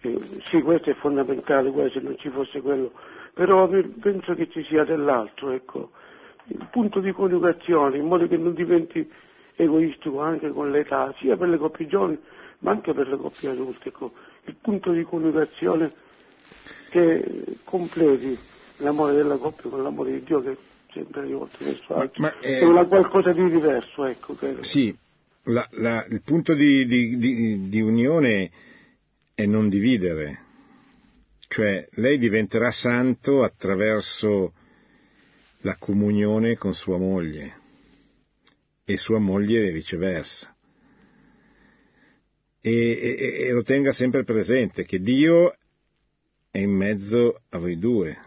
eh, 0.00 0.18
sì 0.50 0.60
questo 0.62 0.90
è 0.90 0.94
fondamentale, 0.94 1.70
guarda, 1.70 1.92
se 1.92 2.00
non 2.00 2.16
ci 2.18 2.30
fosse 2.30 2.60
quello, 2.60 2.92
però 3.34 3.68
penso 4.00 4.34
che 4.34 4.48
ci 4.48 4.64
sia 4.64 4.84
dell'altro, 4.84 5.50
ecco, 5.50 5.90
il 6.50 6.68
punto 6.70 7.00
di 7.00 7.12
coniugazione, 7.12 7.96
in 7.98 8.06
modo 8.06 8.26
che 8.26 8.36
non 8.36 8.54
diventi 8.54 9.08
egoistico 9.56 10.20
anche 10.20 10.50
con 10.50 10.70
l'età, 10.70 11.14
sia 11.18 11.36
per 11.36 11.48
le 11.48 11.58
coppie 11.58 11.86
giovani 11.86 12.18
ma 12.60 12.72
anche 12.72 12.92
per 12.92 13.08
le 13.08 13.16
coppie 13.16 13.50
adulte, 13.50 13.88
ecco, 13.88 14.12
il 14.44 14.56
punto 14.60 14.92
di 14.92 15.02
coniugazione 15.02 15.92
che 16.90 17.44
completi 17.64 18.38
l'amore 18.78 19.14
della 19.14 19.36
coppia 19.36 19.70
con 19.70 19.82
l'amore 19.82 20.12
di 20.12 20.22
Dio 20.24 20.42
che 20.42 20.52
è 20.52 20.56
sempre 20.92 21.22
rivolto 21.22 21.56
verso 21.64 21.94
altri. 21.94 22.22
Ma, 22.22 22.28
ma 22.28 22.38
è... 22.40 22.58
è 22.58 22.64
una 22.64 22.84
qualcosa 22.86 23.32
di 23.32 23.48
diverso, 23.48 24.04
ecco. 24.04 24.34
Credo. 24.34 24.62
Sì, 24.62 24.94
la, 25.44 25.66
la, 25.72 26.04
il 26.10 26.22
punto 26.22 26.54
di, 26.54 26.84
di, 26.84 27.16
di, 27.16 27.68
di 27.68 27.80
unione 27.80 28.50
è 29.34 29.46
non 29.46 29.68
dividere, 29.68 30.38
cioè 31.48 31.88
lei 31.92 32.18
diventerà 32.18 32.70
santo 32.72 33.42
attraverso 33.42 34.52
la 35.62 35.76
comunione 35.76 36.56
con 36.56 36.74
sua 36.74 36.98
moglie 36.98 37.58
e 38.84 38.96
sua 38.96 39.18
moglie 39.18 39.70
viceversa. 39.72 40.54
E, 42.62 42.70
e, 42.70 43.46
e, 43.46 43.52
lo 43.52 43.62
tenga 43.62 43.92
sempre 43.92 44.24
presente 44.24 44.84
che 44.84 45.00
Dio 45.00 45.56
è 46.50 46.58
in 46.58 46.72
mezzo 46.72 47.42
a 47.50 47.58
voi 47.58 47.78
due. 47.78 48.18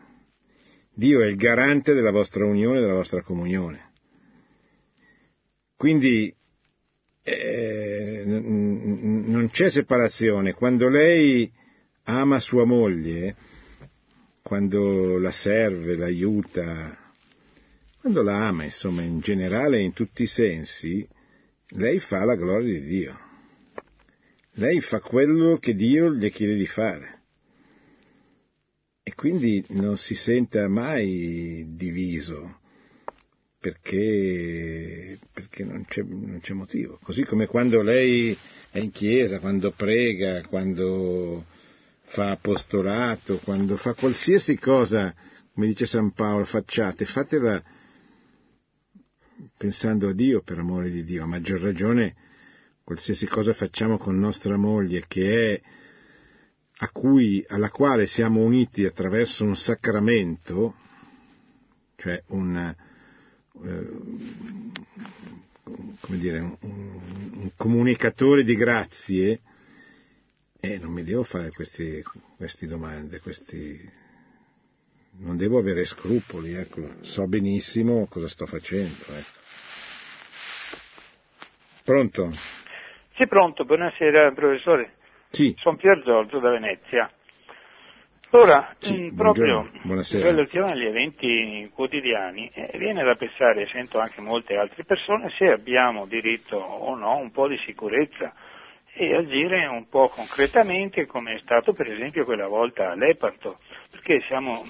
Dio 0.94 1.22
è 1.22 1.26
il 1.26 1.36
garante 1.36 1.94
della 1.94 2.12
vostra 2.12 2.46
unione, 2.46 2.80
della 2.80 2.94
vostra 2.94 3.22
comunione. 3.22 3.92
Quindi 5.76 6.34
eh, 7.24 8.24
non 8.26 9.50
c'è 9.52 9.70
separazione. 9.70 10.54
Quando 10.54 10.88
lei 10.88 11.52
ama 12.04 12.40
sua 12.40 12.64
moglie, 12.64 13.36
quando 14.42 15.18
la 15.18 15.32
serve, 15.32 15.96
l'aiuta, 15.96 17.03
quando 18.04 18.22
la 18.22 18.48
ama, 18.48 18.66
insomma, 18.66 19.02
in 19.02 19.22
generale 19.22 19.82
in 19.82 19.94
tutti 19.94 20.24
i 20.24 20.28
sensi, 20.28 21.08
lei 21.70 22.02
fa 22.02 22.26
la 22.26 22.36
gloria 22.36 22.74
di 22.74 22.86
Dio. 22.86 23.18
Lei 24.56 24.82
fa 24.82 25.00
quello 25.00 25.56
che 25.56 25.74
Dio 25.74 26.10
le 26.10 26.30
chiede 26.30 26.56
di 26.56 26.68
fare 26.68 27.22
e 29.04 29.16
quindi 29.16 29.64
non 29.70 29.98
si 29.98 30.16
senta 30.16 30.68
mai 30.68 31.66
diviso 31.78 32.60
perché, 33.58 35.18
perché 35.32 35.64
non, 35.64 35.86
c'è, 35.88 36.04
non, 36.04 36.40
c'è, 36.42 36.52
motivo. 36.52 37.00
Così 37.02 37.24
come 37.24 37.48
quando 37.48 37.82
lei 37.82 38.38
è 38.70 38.80
in 38.80 38.92
chiesa, 38.92 39.40
quando 39.40 39.72
prega, 39.72 40.42
quando 40.48 41.46
fa 42.02 42.32
apostolato, 42.32 43.38
quando 43.38 43.78
fa 43.78 43.94
qualsiasi 43.94 44.58
cosa, 44.60 45.16
come 45.54 45.68
dice 45.68 45.86
San 45.86 46.12
Paolo, 46.12 46.44
facciate, 46.44 47.06
fatela 47.06 47.64
pensando 49.58 50.10
a 50.10 50.14
Dio 50.14 50.42
per 50.42 50.60
amore 50.60 50.90
di 50.90 51.04
Dio, 51.04 51.24
a 51.24 51.28
maggior 51.28 51.60
ragione 51.60 52.16
qualsiasi 52.84 53.26
cosa 53.28 53.54
facciamo 53.54 53.98
con 53.98 54.18
nostra 54.18 54.58
moglie 54.58 55.06
che 55.08 55.54
è 55.54 55.62
cui, 56.92 57.44
alla 57.48 57.70
quale 57.70 58.08
siamo 58.08 58.42
uniti 58.42 58.86
attraverso 58.86 59.44
un 59.44 59.56
sacramento, 59.56 60.76
cioè 61.96 62.22
un, 62.28 62.76
eh, 63.64 63.90
dire, 66.08 66.40
un, 66.40 66.58
un, 66.60 67.52
comunicatore 67.56 68.44
di 68.44 68.56
grazie, 68.56 69.42
e 70.60 70.78
non 70.78 70.92
mi 70.92 71.04
devo 71.04 71.24
fare 71.24 71.52
queste 71.52 72.04
domande, 72.68 73.20
questi, 73.20 73.80
non 75.20 75.38
devo 75.38 75.60
avere 75.60 75.86
scrupoli, 75.86 76.54
ecco, 76.54 76.82
so 77.02 77.28
benissimo 77.28 78.08
cosa 78.10 78.28
sto 78.28 78.46
facendo. 78.46 79.04
Ecco. 79.10 79.42
Pronto? 81.84 82.32
Sì, 83.16 83.28
pronto, 83.28 83.66
buonasera 83.66 84.32
professore. 84.32 84.94
Sì. 85.30 85.54
Sono 85.60 85.78
Pier 85.78 86.02
Giorgio 86.04 86.40
da 86.40 86.50
Venezia. 86.50 87.12
Ora, 88.36 88.74
sì, 88.80 89.14
proprio 89.16 89.70
in 89.84 90.04
relazione 90.24 90.72
agli 90.72 90.86
eventi 90.86 91.70
quotidiani, 91.72 92.50
eh, 92.52 92.76
viene 92.80 93.04
da 93.04 93.14
pensare, 93.14 93.68
sento 93.68 94.00
anche 94.00 94.22
molte 94.22 94.56
altre 94.56 94.84
persone, 94.86 95.30
se 95.38 95.52
abbiamo 95.52 96.08
diritto 96.08 96.58
o 96.58 96.96
no 96.96 97.18
un 97.18 97.30
po' 97.30 97.48
di 97.48 97.58
sicurezza 97.64 98.34
e 98.96 99.16
agire 99.16 99.68
un 99.68 99.88
po' 99.88 100.08
concretamente 100.08 101.06
come 101.06 101.36
è 101.36 101.40
stato 101.44 101.74
per 101.74 101.92
esempio 101.92 102.26
quella 102.26 102.48
volta 102.48 102.90
a 102.90 102.96
Lepanto, 102.96 103.60
perché 103.92 104.24
siamo 104.28 104.64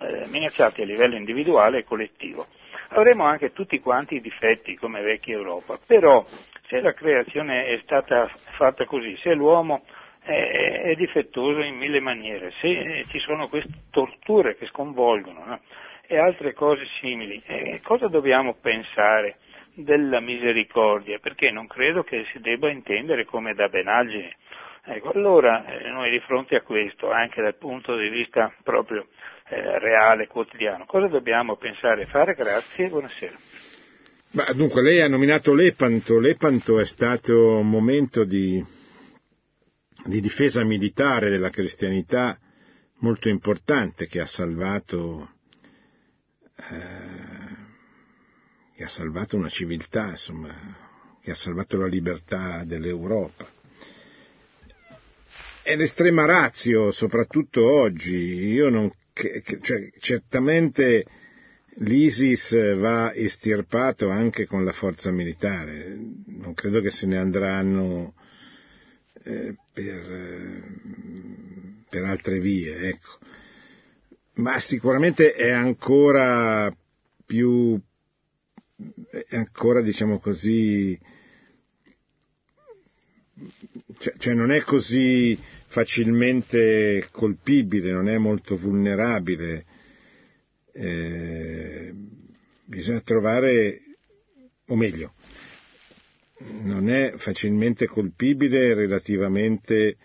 eh, 0.00 0.26
minacciati 0.28 0.82
a 0.82 0.84
livello 0.84 1.16
individuale 1.16 1.78
e 1.78 1.84
collettivo. 1.84 2.46
Avremo 2.88 3.24
anche 3.24 3.52
tutti 3.52 3.78
quanti 3.80 4.16
i 4.16 4.20
difetti 4.20 4.74
come 4.76 5.00
vecchia 5.02 5.36
Europa, 5.36 5.78
però 5.86 6.24
se 6.66 6.80
la 6.80 6.92
creazione 6.92 7.66
è 7.66 7.80
stata 7.82 8.28
fatta 8.56 8.84
così, 8.84 9.16
se 9.22 9.34
l'uomo 9.34 9.82
è, 10.22 10.82
è 10.84 10.94
difettoso 10.94 11.60
in 11.60 11.76
mille 11.76 12.00
maniere, 12.00 12.52
se 12.60 13.04
ci 13.08 13.18
sono 13.18 13.48
queste 13.48 13.70
torture 13.90 14.56
che 14.56 14.66
sconvolgono 14.66 15.44
no? 15.44 15.60
e 16.06 16.18
altre 16.18 16.52
cose 16.52 16.86
simili. 17.00 17.42
E 17.46 17.80
cosa 17.82 18.08
dobbiamo 18.08 18.54
pensare 18.54 19.36
della 19.74 20.20
misericordia? 20.20 21.18
Perché 21.18 21.50
non 21.50 21.66
credo 21.66 22.02
che 22.02 22.24
si 22.32 22.40
debba 22.40 22.70
intendere 22.70 23.24
come 23.24 23.54
da 23.54 23.68
benaggine. 23.68 24.36
Ecco, 24.84 25.10
allora 25.10 25.64
eh, 25.66 25.90
noi 25.90 26.10
di 26.10 26.20
fronte 26.20 26.56
a 26.56 26.62
questo, 26.62 27.10
anche 27.10 27.42
dal 27.42 27.54
punto 27.54 27.96
di 27.96 28.08
vista 28.08 28.52
proprio 28.62 29.06
eh, 29.50 29.78
reale, 29.80 30.28
quotidiano, 30.28 30.86
cosa 30.86 31.08
dobbiamo 31.08 31.56
pensare 31.56 32.02
e 32.02 32.06
fare? 32.06 32.34
Grazie 32.34 32.88
buonasera. 32.88 33.36
Ma, 34.32 34.44
dunque, 34.52 34.80
lei 34.80 35.00
ha 35.00 35.08
nominato 35.08 35.52
Lepanto. 35.52 36.20
Lepanto 36.20 36.78
è 36.78 36.86
stato 36.86 37.58
un 37.58 37.68
momento 37.68 38.22
di, 38.24 38.64
di 40.04 40.20
difesa 40.20 40.62
militare 40.62 41.30
della 41.30 41.50
cristianità 41.50 42.38
molto 42.98 43.28
importante 43.28 44.06
che 44.06 44.20
ha 44.20 44.26
salvato, 44.26 45.30
eh, 46.54 47.56
che 48.76 48.84
ha 48.84 48.88
salvato 48.88 49.36
una 49.36 49.48
civiltà, 49.48 50.10
insomma, 50.10 50.54
che 51.20 51.32
ha 51.32 51.34
salvato 51.34 51.76
la 51.76 51.88
libertà 51.88 52.62
dell'Europa 52.64 53.58
è 55.62 55.76
l'estrema 55.76 56.24
razio, 56.24 56.90
soprattutto 56.90 57.64
oggi. 57.64 58.16
Io 58.16 58.70
non, 58.70 58.90
cioè, 59.12 59.90
certamente 59.98 61.04
l'ISIS 61.76 62.76
va 62.76 63.14
estirpato 63.14 64.10
anche 64.10 64.46
con 64.46 64.64
la 64.64 64.72
forza 64.72 65.10
militare. 65.10 65.96
Non 66.26 66.54
credo 66.54 66.80
che 66.80 66.90
se 66.90 67.06
ne 67.06 67.18
andranno 67.18 68.14
eh, 69.22 69.56
per, 69.72 70.12
eh, 70.12 70.62
per, 71.88 72.04
altre 72.04 72.40
vie, 72.40 72.88
ecco. 72.88 73.18
Ma 74.34 74.58
sicuramente 74.58 75.32
è 75.32 75.50
ancora 75.50 76.74
più, 77.26 77.78
è 79.28 79.36
ancora, 79.36 79.82
diciamo 79.82 80.18
così, 80.18 80.98
cioè, 83.98 84.14
cioè 84.16 84.34
non 84.34 84.50
è 84.50 84.62
così 84.62 85.38
facilmente 85.70 87.06
colpibile, 87.12 87.92
non 87.92 88.08
è 88.08 88.18
molto 88.18 88.56
vulnerabile. 88.56 89.64
Eh, 90.72 91.94
bisogna 92.64 93.00
trovare, 93.00 93.80
o 94.66 94.74
meglio, 94.76 95.14
non 96.62 96.88
è 96.88 97.14
facilmente 97.16 97.86
colpibile 97.86 98.74
relativamente 98.74 99.96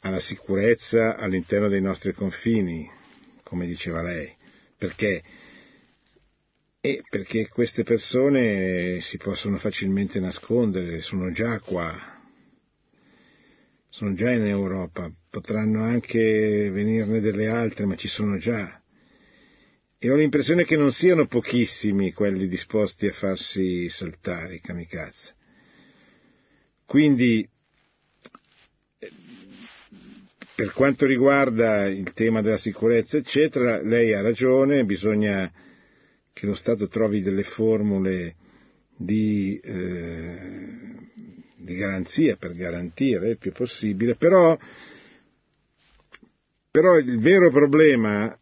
alla 0.00 0.20
sicurezza 0.20 1.16
all'interno 1.16 1.68
dei 1.68 1.82
nostri 1.82 2.14
confini, 2.14 2.90
come 3.42 3.66
diceva 3.66 4.00
lei, 4.00 4.34
perché, 4.78 5.22
e 6.80 7.02
perché 7.10 7.48
queste 7.48 7.82
persone 7.82 9.00
si 9.02 9.18
possono 9.18 9.58
facilmente 9.58 10.18
nascondere, 10.18 11.02
sono 11.02 11.30
già 11.30 11.60
qua, 11.60 12.15
sono 13.88 14.14
già 14.14 14.30
in 14.30 14.44
Europa, 14.44 15.10
potranno 15.30 15.82
anche 15.82 16.70
venirne 16.70 17.20
delle 17.20 17.48
altre, 17.48 17.86
ma 17.86 17.94
ci 17.96 18.08
sono 18.08 18.38
già. 18.38 18.80
E 19.98 20.10
ho 20.10 20.14
l'impressione 20.16 20.64
che 20.64 20.76
non 20.76 20.92
siano 20.92 21.26
pochissimi 21.26 22.12
quelli 22.12 22.48
disposti 22.48 23.06
a 23.06 23.12
farsi 23.12 23.88
saltare 23.88 24.56
i 24.56 24.60
kamikaze. 24.60 25.34
Quindi, 26.84 27.48
per 30.54 30.72
quanto 30.72 31.06
riguarda 31.06 31.86
il 31.86 32.12
tema 32.12 32.42
della 32.42 32.58
sicurezza, 32.58 33.16
eccetera, 33.16 33.82
lei 33.82 34.12
ha 34.12 34.20
ragione, 34.20 34.84
bisogna 34.84 35.50
che 36.32 36.46
lo 36.46 36.54
Stato 36.54 36.86
trovi 36.88 37.22
delle 37.22 37.42
formule 37.42 38.36
di 38.96 39.58
eh, 39.62 40.86
di 41.56 41.74
garanzia 41.74 42.36
per 42.36 42.52
garantire 42.52 43.30
il 43.30 43.38
più 43.38 43.52
possibile, 43.52 44.14
però, 44.14 44.56
però 46.70 46.96
il 46.98 47.18
vero 47.18 47.50
problema 47.50 48.38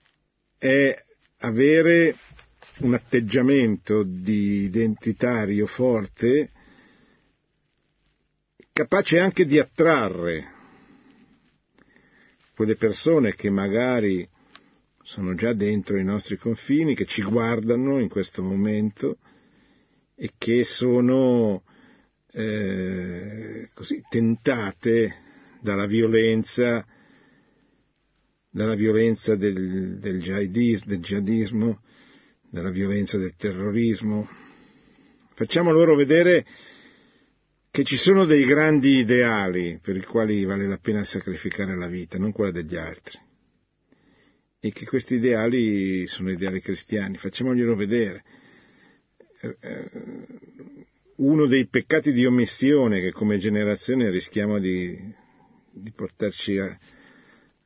è 0.58 0.96
avere 1.38 2.16
un 2.80 2.94
atteggiamento 2.94 4.02
di 4.02 4.62
identitario 4.62 5.66
forte 5.66 6.50
capace 8.72 9.20
anche 9.20 9.46
di 9.46 9.58
attrarre 9.60 10.52
quelle 12.56 12.74
persone 12.74 13.34
che 13.34 13.50
magari 13.50 14.28
sono 15.02 15.34
già 15.34 15.52
dentro 15.52 15.98
i 15.98 16.04
nostri 16.04 16.36
confini, 16.36 16.94
che 16.94 17.04
ci 17.04 17.22
guardano 17.22 18.00
in 18.00 18.08
questo 18.08 18.42
momento 18.42 19.18
e 20.16 20.32
che 20.38 20.64
sono 20.64 21.62
eh, 22.34 23.68
così, 23.72 24.02
tentate 24.08 25.22
dalla 25.60 25.86
violenza, 25.86 26.84
dalla 28.50 28.74
violenza 28.74 29.36
del, 29.36 29.98
del, 29.98 30.20
jihadismo, 30.20 30.86
del 30.88 30.98
jihadismo, 31.00 31.82
dalla 32.50 32.70
violenza 32.70 33.18
del 33.18 33.34
terrorismo. 33.36 34.28
Facciamo 35.34 35.70
loro 35.70 35.94
vedere 35.94 36.44
che 37.70 37.84
ci 37.84 37.96
sono 37.96 38.24
dei 38.24 38.44
grandi 38.44 38.98
ideali 38.98 39.78
per 39.80 39.96
i 39.96 40.04
quali 40.04 40.44
vale 40.44 40.66
la 40.66 40.78
pena 40.78 41.04
sacrificare 41.04 41.76
la 41.76 41.88
vita, 41.88 42.18
non 42.18 42.32
quella 42.32 42.50
degli 42.50 42.76
altri. 42.76 43.18
E 44.60 44.72
che 44.72 44.86
questi 44.86 45.14
ideali 45.14 46.06
sono 46.08 46.30
ideali 46.30 46.60
cristiani, 46.60 47.16
facciamoglielo 47.16 47.74
vedere. 47.76 48.24
Uno 51.16 51.46
dei 51.46 51.66
peccati 51.66 52.12
di 52.12 52.26
omissione 52.26 53.00
che 53.00 53.12
come 53.12 53.38
generazione 53.38 54.10
rischiamo 54.10 54.58
di, 54.58 54.98
di 55.70 55.92
portarci 55.92 56.58
a, 56.58 56.76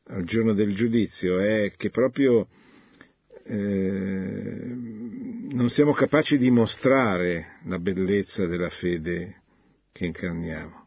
al 0.09 0.25
giorno 0.25 0.53
del 0.53 0.75
giudizio 0.75 1.39
è 1.39 1.73
che 1.77 1.89
proprio 1.89 2.47
eh, 3.45 4.63
non 5.51 5.71
siamo 5.71 5.93
capaci 5.93 6.37
di 6.37 6.51
mostrare 6.51 7.59
la 7.65 7.79
bellezza 7.79 8.47
della 8.47 8.69
fede 8.69 9.41
che 9.93 10.05
incarniamo. 10.05 10.87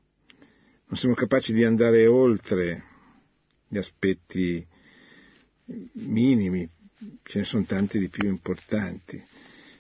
Non 0.86 1.00
siamo 1.00 1.16
capaci 1.16 1.54
di 1.54 1.64
andare 1.64 2.06
oltre 2.06 2.84
gli 3.68 3.78
aspetti 3.78 4.64
minimi, 5.94 6.70
ce 7.24 7.40
ne 7.40 7.46
sono 7.46 7.64
tanti 7.66 7.98
di 7.98 8.10
più 8.10 8.28
importanti. 8.28 9.20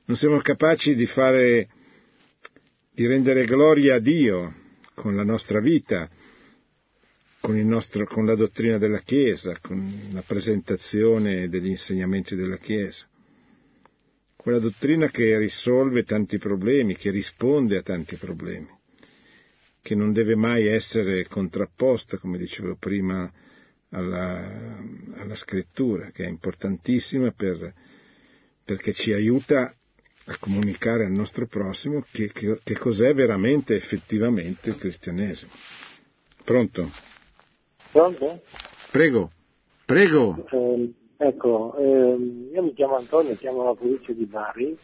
Non 0.05 0.17
siamo 0.17 0.39
capaci 0.39 0.95
di 0.95 1.05
fare 1.05 1.69
di 3.01 3.07
rendere 3.07 3.45
gloria 3.45 3.95
a 3.95 3.99
Dio 3.99 4.53
con 4.93 5.15
la 5.15 5.23
nostra 5.23 5.59
vita, 5.59 6.07
con, 7.39 7.57
nostro, 7.61 8.05
con, 8.05 8.27
la 8.27 8.35
dottrina 8.35 8.77
della 8.77 8.99
Chiesa, 8.99 9.57
con 9.59 10.09
la 10.11 10.21
presentazione 10.21 11.49
degli 11.49 11.69
insegnamenti 11.69 12.35
della 12.35 12.57
Chiesa. 12.57 13.07
Quella 14.35 14.59
dottrina 14.59 15.09
che 15.09 15.35
risolve 15.39 16.03
tanti 16.03 16.37
problemi, 16.37 16.95
che 16.95 17.09
risponde 17.09 17.77
a 17.77 17.81
tanti 17.81 18.17
problemi, 18.17 18.69
che 19.81 19.95
non 19.95 20.13
deve 20.13 20.35
mai 20.35 20.67
essere 20.67 21.25
contrapposta, 21.25 22.19
come 22.19 22.37
dicevo 22.37 22.75
prima, 22.75 23.31
alla, 23.89 24.77
alla 25.15 25.35
scrittura, 25.35 26.11
che 26.11 26.25
è 26.25 26.29
importantissima 26.29 27.31
per, 27.31 27.73
perché 28.63 28.93
ci 28.93 29.11
aiuta 29.11 29.75
a 30.25 30.37
comunicare 30.39 31.05
al 31.05 31.11
nostro 31.11 31.47
prossimo 31.47 32.05
che, 32.11 32.31
che, 32.31 32.59
che 32.63 32.77
cos'è 32.77 33.13
veramente 33.13 33.75
effettivamente 33.75 34.69
il 34.69 34.75
cristianesimo. 34.75 35.51
Pronto? 36.43 36.89
Pronto? 37.91 38.41
Prego, 38.91 39.31
prego. 39.85 40.45
Eh, 40.51 40.93
ecco, 41.17 41.75
eh, 41.77 42.49
io 42.53 42.63
mi 42.63 42.73
chiamo 42.73 42.97
Antonio, 42.97 43.35
chiamo 43.35 43.63
la 43.63 43.73
provincia 43.73 44.11
di 44.13 44.25
Bari 44.25 44.77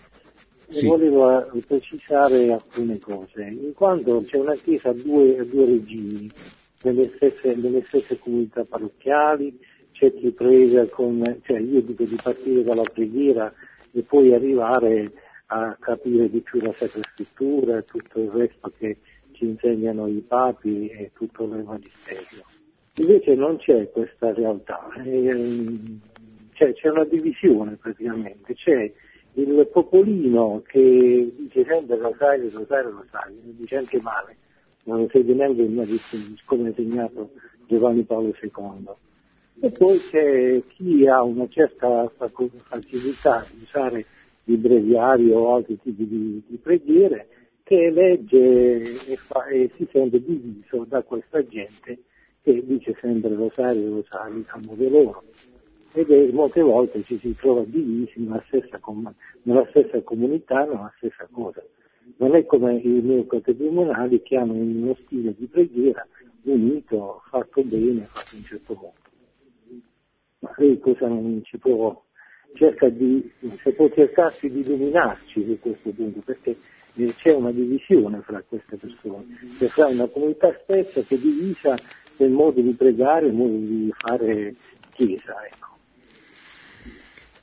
sì. 0.68 0.86
e 0.86 0.88
volevo 0.88 1.54
eh, 1.54 1.62
precisare 1.66 2.52
alcune 2.52 3.00
cose, 3.00 3.44
in 3.44 3.74
quanto 3.74 4.24
c'è 4.26 4.38
una 4.38 4.56
chiesa 4.56 4.90
a 4.90 4.94
due, 4.94 5.40
a 5.40 5.44
due 5.44 5.66
regimi, 5.66 6.30
nelle 6.84 7.12
stesse, 7.16 7.56
nelle 7.56 7.84
stesse 7.88 8.20
comunità 8.20 8.64
parrocchiali, 8.64 9.58
c'è 9.92 10.14
chi 10.14 10.30
prega 10.32 10.86
con, 10.88 11.24
cioè 11.44 11.60
io 11.60 11.82
dico 11.82 12.04
di 12.04 12.18
partire 12.22 12.64
dalla 12.64 12.84
preghiera 12.84 13.52
e 13.92 14.04
poi 14.04 14.34
arrivare 14.34 15.12
a 15.48 15.78
capire 15.80 16.30
di 16.30 16.42
più 16.42 16.60
la 16.60 16.74
Sacra 16.74 17.02
Scrittura 17.14 17.78
e 17.78 17.86
tutto 17.86 18.20
il 18.20 18.30
resto 18.30 18.72
che 18.78 18.98
ci 19.32 19.46
insegnano 19.46 20.08
i 20.08 20.24
papi 20.28 20.88
e 20.88 21.12
tutto 21.14 21.44
il 21.44 21.64
Magisterio. 21.64 22.44
Invece 22.96 23.36
non 23.36 23.58
c'è 23.58 23.92
questa 23.92 24.34
realtà, 24.34 24.90
c'è, 24.94 26.74
c'è 26.74 26.90
una 26.90 27.06
divisione 27.06 27.76
praticamente, 27.76 28.56
c'è 28.56 28.92
il 29.34 29.70
popolino 29.72 30.64
che 30.66 31.32
dice 31.38 31.64
sempre 31.64 31.98
rosario, 31.98 32.50
rosario, 32.52 32.90
rosario, 32.90 33.36
dice 33.44 33.78
anche 33.78 34.02
male, 34.02 34.36
non 34.86 35.02
lo 35.02 35.10
segue 35.12 35.36
neanche 35.36 35.64
come 36.46 36.64
ha 36.64 36.68
insegnato 36.70 37.30
Giovanni 37.68 38.02
Paolo 38.04 38.34
II. 38.42 38.90
E 39.60 39.72
poi 39.72 40.00
c'è 40.10 40.62
chi 40.68 41.08
ha 41.08 41.22
una 41.22 41.48
certa 41.50 42.12
facilità 42.16 43.46
di 43.52 43.62
usare 43.62 44.06
il 44.48 44.58
breviario 44.58 45.38
o 45.38 45.56
altri 45.56 45.80
tipi 45.82 46.08
di, 46.08 46.44
di 46.48 46.58
preghiere 46.58 47.28
che 47.64 47.90
legge 47.90 48.82
e, 49.08 49.16
fa, 49.18 49.46
e, 49.48 49.70
si 49.76 49.88
sente 49.92 50.22
diviso 50.24 50.86
da 50.88 51.04
questa 51.04 51.46
gente 51.46 52.00
che 52.42 52.64
dice 52.66 52.96
sempre 53.02 53.36
rosario, 53.36 53.96
rosario 53.96 54.44
a 54.48 54.60
modo 54.66 54.90
loro. 54.90 55.24
Ed 55.92 56.10
è, 56.10 56.32
molte 56.32 56.62
volte 56.62 57.02
ci 57.04 57.18
si 57.18 57.36
trova 57.36 57.64
divisi 57.66 58.22
nella 58.22 58.42
stessa, 58.48 58.80
nella 59.42 59.66
stessa 59.70 60.02
comunità, 60.02 60.64
nella 60.64 60.94
stessa 60.98 61.28
cosa. 61.30 61.62
Non 62.18 62.36
è 62.36 62.46
come 62.46 62.76
i 62.76 63.02
neocatecumenali 63.02 64.22
che 64.22 64.38
hanno 64.38 64.54
uno 64.54 64.96
stile 65.04 65.36
di 65.38 65.46
preghiera 65.48 66.08
unito, 66.44 67.22
fatto 67.30 67.62
bene, 67.64 68.04
fatto 68.04 68.36
in 68.36 68.40
un 68.40 68.46
certo 68.46 68.74
modo. 68.76 68.94
Ma 70.40 70.54
lei 70.56 70.80
cosa 70.80 71.08
non 71.08 71.42
ci 71.44 71.58
può, 71.58 72.02
cerca 72.58 72.90
di, 72.90 73.30
se 73.62 73.72
può 73.72 73.90
cercarsi 73.90 74.50
di 74.50 74.64
dominarci 74.64 75.44
su 75.46 75.58
questo 75.60 75.92
punto, 75.92 76.22
perché 76.26 76.58
c'è 77.18 77.34
una 77.34 77.52
divisione 77.52 78.22
fra 78.22 78.44
queste 78.48 78.78
persone, 78.78 79.26
c'è 79.58 79.68
fra 79.68 79.88
una 79.88 80.08
comunità 80.08 80.58
stessa 80.64 81.02
che 81.02 81.16
è 81.16 81.18
divisa 81.18 81.78
nel 82.18 82.32
modo 82.32 82.62
di 82.62 82.74
pregare, 82.74 83.28
nel 83.28 83.36
modo 83.36 83.58
di 83.58 83.92
fare 83.96 84.56
chiesa. 84.94 85.46
Ecco. 85.46 85.76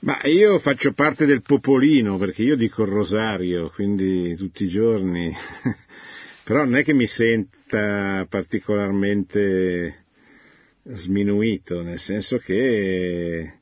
Ma 0.00 0.20
io 0.24 0.58
faccio 0.58 0.92
parte 0.92 1.24
del 1.24 1.42
popolino 1.42 2.18
perché 2.18 2.42
io 2.42 2.56
dico 2.56 2.82
il 2.82 2.90
rosario, 2.90 3.70
quindi 3.70 4.34
tutti 4.36 4.64
i 4.64 4.68
giorni, 4.68 5.32
però 6.44 6.64
non 6.64 6.76
è 6.76 6.84
che 6.84 6.92
mi 6.92 7.06
senta 7.06 8.26
particolarmente 8.28 10.04
sminuito, 10.82 11.80
nel 11.82 11.98
senso 11.98 12.36
che 12.36 13.60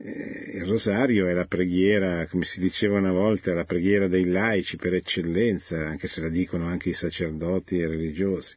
il 0.00 0.64
rosario 0.64 1.26
è 1.26 1.32
la 1.32 1.46
preghiera, 1.46 2.26
come 2.28 2.44
si 2.44 2.60
diceva 2.60 2.98
una 2.98 3.10
volta, 3.10 3.52
la 3.52 3.64
preghiera 3.64 4.06
dei 4.06 4.26
laici 4.26 4.76
per 4.76 4.94
eccellenza, 4.94 5.88
anche 5.88 6.06
se 6.06 6.20
la 6.20 6.28
dicono 6.28 6.66
anche 6.66 6.90
i 6.90 6.94
sacerdoti 6.94 7.78
e 7.78 7.82
i 7.82 7.86
religiosi. 7.86 8.54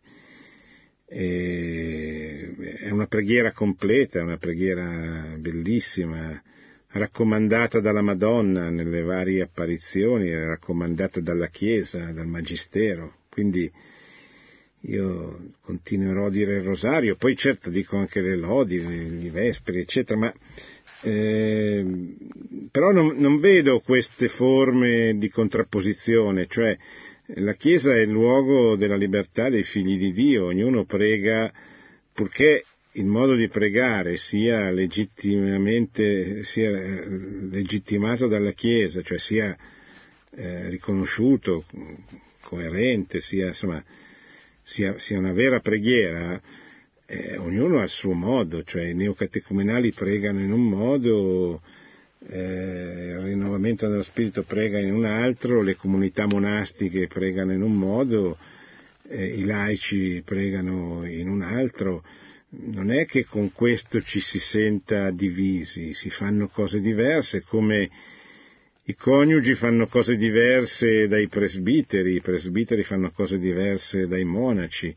E 1.07 2.77
è 2.79 2.91
una 2.91 3.07
preghiera 3.07 3.51
completa, 3.51 4.21
una 4.21 4.37
preghiera 4.37 5.35
bellissima, 5.37 6.41
raccomandata 6.89 7.79
dalla 7.79 8.01
Madonna 8.01 8.69
nelle 8.69 9.01
varie 9.01 9.41
apparizioni, 9.41 10.31
raccomandata 10.31 11.21
dalla 11.21 11.47
Chiesa, 11.47 12.11
dal 12.11 12.27
Magistero. 12.27 13.15
Quindi 13.29 13.71
io 14.81 15.53
continuerò 15.61 16.27
a 16.27 16.31
dire 16.31 16.57
il 16.57 16.63
rosario, 16.63 17.15
poi 17.15 17.35
certo 17.35 17.71
dico 17.71 17.97
anche 17.97 18.21
le 18.21 18.35
lodi, 18.35 18.75
i 18.75 19.29
vesperi, 19.29 19.79
eccetera, 19.79 20.19
ma 20.19 20.33
eh, 21.01 21.85
però 22.69 22.91
non, 22.91 23.15
non, 23.17 23.39
vedo 23.39 23.79
queste 23.79 24.27
forme 24.29 25.17
di 25.17 25.29
contrapposizione, 25.29 26.47
cioè 26.47 26.77
la 27.35 27.53
Chiesa 27.53 27.95
è 27.95 27.99
il 27.99 28.09
luogo 28.09 28.75
della 28.75 28.95
libertà 28.95 29.49
dei 29.49 29.63
figli 29.63 29.97
di 29.97 30.11
Dio, 30.11 30.45
ognuno 30.45 30.85
prega 30.85 31.51
purché 32.13 32.65
il 32.93 33.05
modo 33.05 33.35
di 33.35 33.47
pregare 33.47 34.17
sia 34.17 34.69
legittimamente 34.69 36.43
sia 36.43 36.69
eh, 36.69 37.07
legittimato 37.49 38.27
dalla 38.27 38.51
Chiesa, 38.51 39.01
cioè 39.01 39.17
sia 39.17 39.57
eh, 40.33 40.69
riconosciuto, 40.69 41.65
coerente, 42.41 43.21
sia, 43.21 43.47
insomma, 43.47 43.83
sia, 44.61 44.99
sia 44.99 45.17
una 45.17 45.33
vera 45.33 45.59
preghiera, 45.59 46.41
eh, 47.11 47.35
ognuno 47.35 47.79
ha 47.79 47.83
il 47.83 47.89
suo 47.89 48.13
modo, 48.13 48.63
cioè 48.63 48.83
i 48.83 48.93
neocatecumenali 48.93 49.91
pregano 49.91 50.39
in 50.39 50.53
un 50.53 50.63
modo, 50.63 51.61
eh, 52.29 53.15
il 53.17 53.19
rinnovamento 53.19 53.89
dello 53.89 54.03
spirito 54.03 54.43
prega 54.43 54.79
in 54.79 54.93
un 54.93 55.03
altro, 55.03 55.61
le 55.61 55.75
comunità 55.75 56.25
monastiche 56.25 57.07
pregano 57.07 57.51
in 57.51 57.63
un 57.63 57.73
modo, 57.73 58.37
eh, 59.09 59.25
i 59.25 59.43
laici 59.43 60.21
pregano 60.23 61.05
in 61.05 61.27
un 61.27 61.41
altro. 61.41 62.01
Non 62.51 62.91
è 62.91 63.05
che 63.05 63.25
con 63.25 63.51
questo 63.51 64.01
ci 64.01 64.21
si 64.21 64.39
senta 64.39 65.11
divisi, 65.11 65.93
si 65.93 66.09
fanno 66.09 66.47
cose 66.47 66.79
diverse 66.79 67.41
come 67.41 67.89
i 68.83 68.95
coniugi 68.95 69.53
fanno 69.53 69.87
cose 69.87 70.15
diverse 70.15 71.07
dai 71.07 71.27
presbiteri, 71.27 72.15
i 72.15 72.21
presbiteri 72.21 72.83
fanno 72.83 73.11
cose 73.11 73.37
diverse 73.37 74.07
dai 74.07 74.23
monaci 74.23 74.95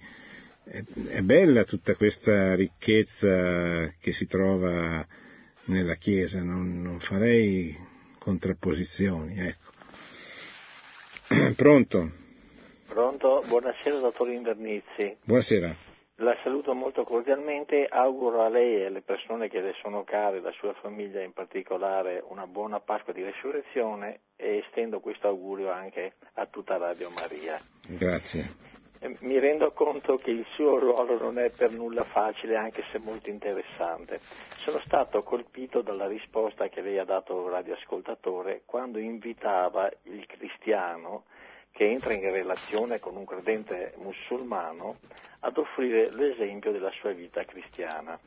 è, 0.64 1.20
bella 1.20 1.64
tutta 1.64 1.94
questa 1.94 2.54
ricchezza 2.54 3.88
che 4.00 4.12
si 4.12 4.26
trova 4.26 5.06
nella 5.64 5.94
Chiesa, 5.94 6.42
non, 6.42 6.80
non 6.80 6.98
farei 7.00 7.76
contrapposizioni. 8.18 9.38
Ecco. 9.38 9.72
Pronto? 11.56 12.10
Pronto, 12.86 13.42
buonasera 13.46 13.98
dottor 13.98 14.30
Invernizzi. 14.30 15.16
Buonasera. 15.24 15.92
La 16.18 16.38
saluto 16.44 16.74
molto 16.74 17.02
cordialmente, 17.02 17.86
auguro 17.90 18.44
a 18.44 18.48
lei 18.48 18.76
e 18.76 18.86
alle 18.86 19.00
persone 19.00 19.48
che 19.48 19.60
le 19.60 19.74
sono 19.82 20.04
care, 20.04 20.40
la 20.40 20.52
sua 20.52 20.72
famiglia 20.74 21.20
in 21.20 21.32
particolare, 21.32 22.22
una 22.28 22.46
buona 22.46 22.78
Pasqua 22.78 23.12
di 23.12 23.24
Resurrezione 23.24 24.20
e 24.36 24.58
estendo 24.58 25.00
questo 25.00 25.26
augurio 25.26 25.72
anche 25.72 26.14
a 26.34 26.46
tutta 26.46 26.76
Radio 26.76 27.10
Maria. 27.10 27.60
Grazie. 27.88 28.73
Mi 29.04 29.38
rendo 29.38 29.70
conto 29.72 30.16
che 30.16 30.30
il 30.30 30.46
suo 30.54 30.78
ruolo 30.78 31.18
non 31.18 31.38
è 31.38 31.50
per 31.50 31.70
nulla 31.72 32.04
facile, 32.04 32.56
anche 32.56 32.82
se 32.90 32.98
molto 32.98 33.28
interessante. 33.28 34.18
Sono 34.56 34.80
stato 34.86 35.22
colpito 35.22 35.82
dalla 35.82 36.06
risposta 36.06 36.68
che 36.68 36.80
lei 36.80 36.98
ha 36.98 37.04
dato 37.04 37.44
al 37.44 37.50
radioascoltatore 37.50 38.62
quando 38.64 38.98
invitava 38.98 39.90
il 40.04 40.24
cristiano 40.24 41.24
che 41.70 41.90
entra 41.90 42.14
in 42.14 42.30
relazione 42.30 42.98
con 42.98 43.16
un 43.16 43.26
credente 43.26 43.92
musulmano 43.98 44.96
ad 45.40 45.58
offrire 45.58 46.10
l'esempio 46.10 46.72
della 46.72 46.92
sua 46.92 47.12
vita 47.12 47.44
cristiana. 47.44 48.18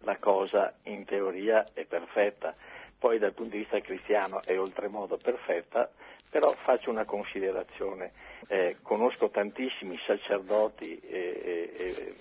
La 0.00 0.18
cosa 0.18 0.74
in 0.84 1.06
teoria 1.06 1.64
è 1.72 1.86
perfetta, 1.86 2.54
poi 2.98 3.18
dal 3.18 3.32
punto 3.32 3.52
di 3.52 3.62
vista 3.62 3.80
cristiano 3.80 4.42
è 4.44 4.58
oltremodo 4.58 5.16
perfetta, 5.16 5.90
però 6.30 6.52
faccio 6.52 6.90
una 6.90 7.04
considerazione. 7.04 8.12
Eh, 8.46 8.76
conosco 8.82 9.28
tantissimi 9.28 9.98
sacerdoti, 10.06 10.98
e, 11.00 11.72
e, 11.76 12.14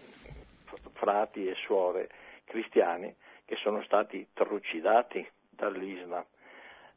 frati 0.94 1.48
e 1.48 1.56
suore 1.56 2.10
cristiani 2.44 3.14
che 3.46 3.56
sono 3.56 3.82
stati 3.84 4.28
trucidati 4.34 5.26
dall'Islam. 5.50 6.26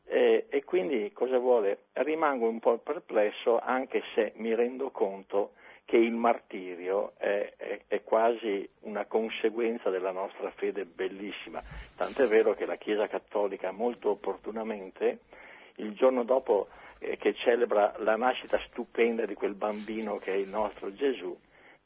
Eh, 0.05 0.47
e 0.49 0.65
quindi 0.65 1.13
cosa 1.13 1.39
vuole? 1.39 1.85
Rimango 1.93 2.49
un 2.49 2.59
po' 2.59 2.79
perplesso 2.79 3.59
anche 3.59 4.03
se 4.15 4.33
mi 4.37 4.55
rendo 4.55 4.91
conto 4.91 5.53
che 5.85 5.97
il 5.97 6.13
martirio 6.13 7.13
è, 7.17 7.53
è, 7.57 7.81
è, 7.87 8.03
quasi 8.03 8.69
una 8.81 9.05
conseguenza 9.05 9.91
della 9.91 10.11
nostra 10.11 10.51
fede 10.51 10.85
bellissima. 10.85 11.63
Tant'è 11.97 12.27
vero 12.27 12.55
che 12.55 12.67
la 12.67 12.77
Chiesa 12.77 13.09
Cattolica 13.09 13.73
molto 13.73 14.11
opportunamente 14.11 15.21
il 15.77 15.95
giorno 15.95 16.25
dopo 16.25 16.69
eh, 16.99 17.17
che 17.17 17.35
celebra 17.35 17.95
la 17.99 18.17
nascita 18.17 18.59
stupenda 18.69 19.27
di 19.27 19.35
quel 19.35 19.55
bambino 19.55 20.19
che 20.19 20.33
è 20.33 20.37
il 20.37 20.49
nostro 20.49 20.93
Gesù, 20.95 21.37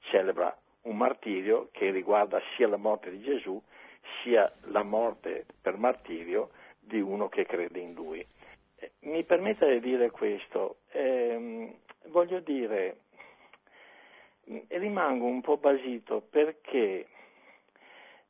celebra 0.01 0.55
un 0.83 0.97
martirio 0.97 1.69
che 1.73 1.91
riguarda 1.91 2.41
sia 2.55 2.69
la 2.69 2.77
morte 2.77 3.11
di 3.11 3.21
Gesù 3.21 3.61
sia 4.23 4.51
la 4.65 4.83
morte 4.83 5.47
per 5.61 5.77
martirio 5.77 6.51
di 6.79 7.01
uno 7.01 7.29
che 7.29 7.45
crede 7.45 7.81
in 7.81 7.95
lui. 7.95 8.25
Eh, 8.77 8.93
mi 9.01 9.25
permette 9.25 9.67
di 9.73 9.81
dire 9.81 10.11
questo, 10.11 10.79
ehm, 10.93 11.75
voglio 12.07 12.41
dire, 12.41 12.99
rimango 14.69 15.27
un 15.27 15.41
po' 15.41 15.57
basito 15.57 16.21
perché 16.21 17.07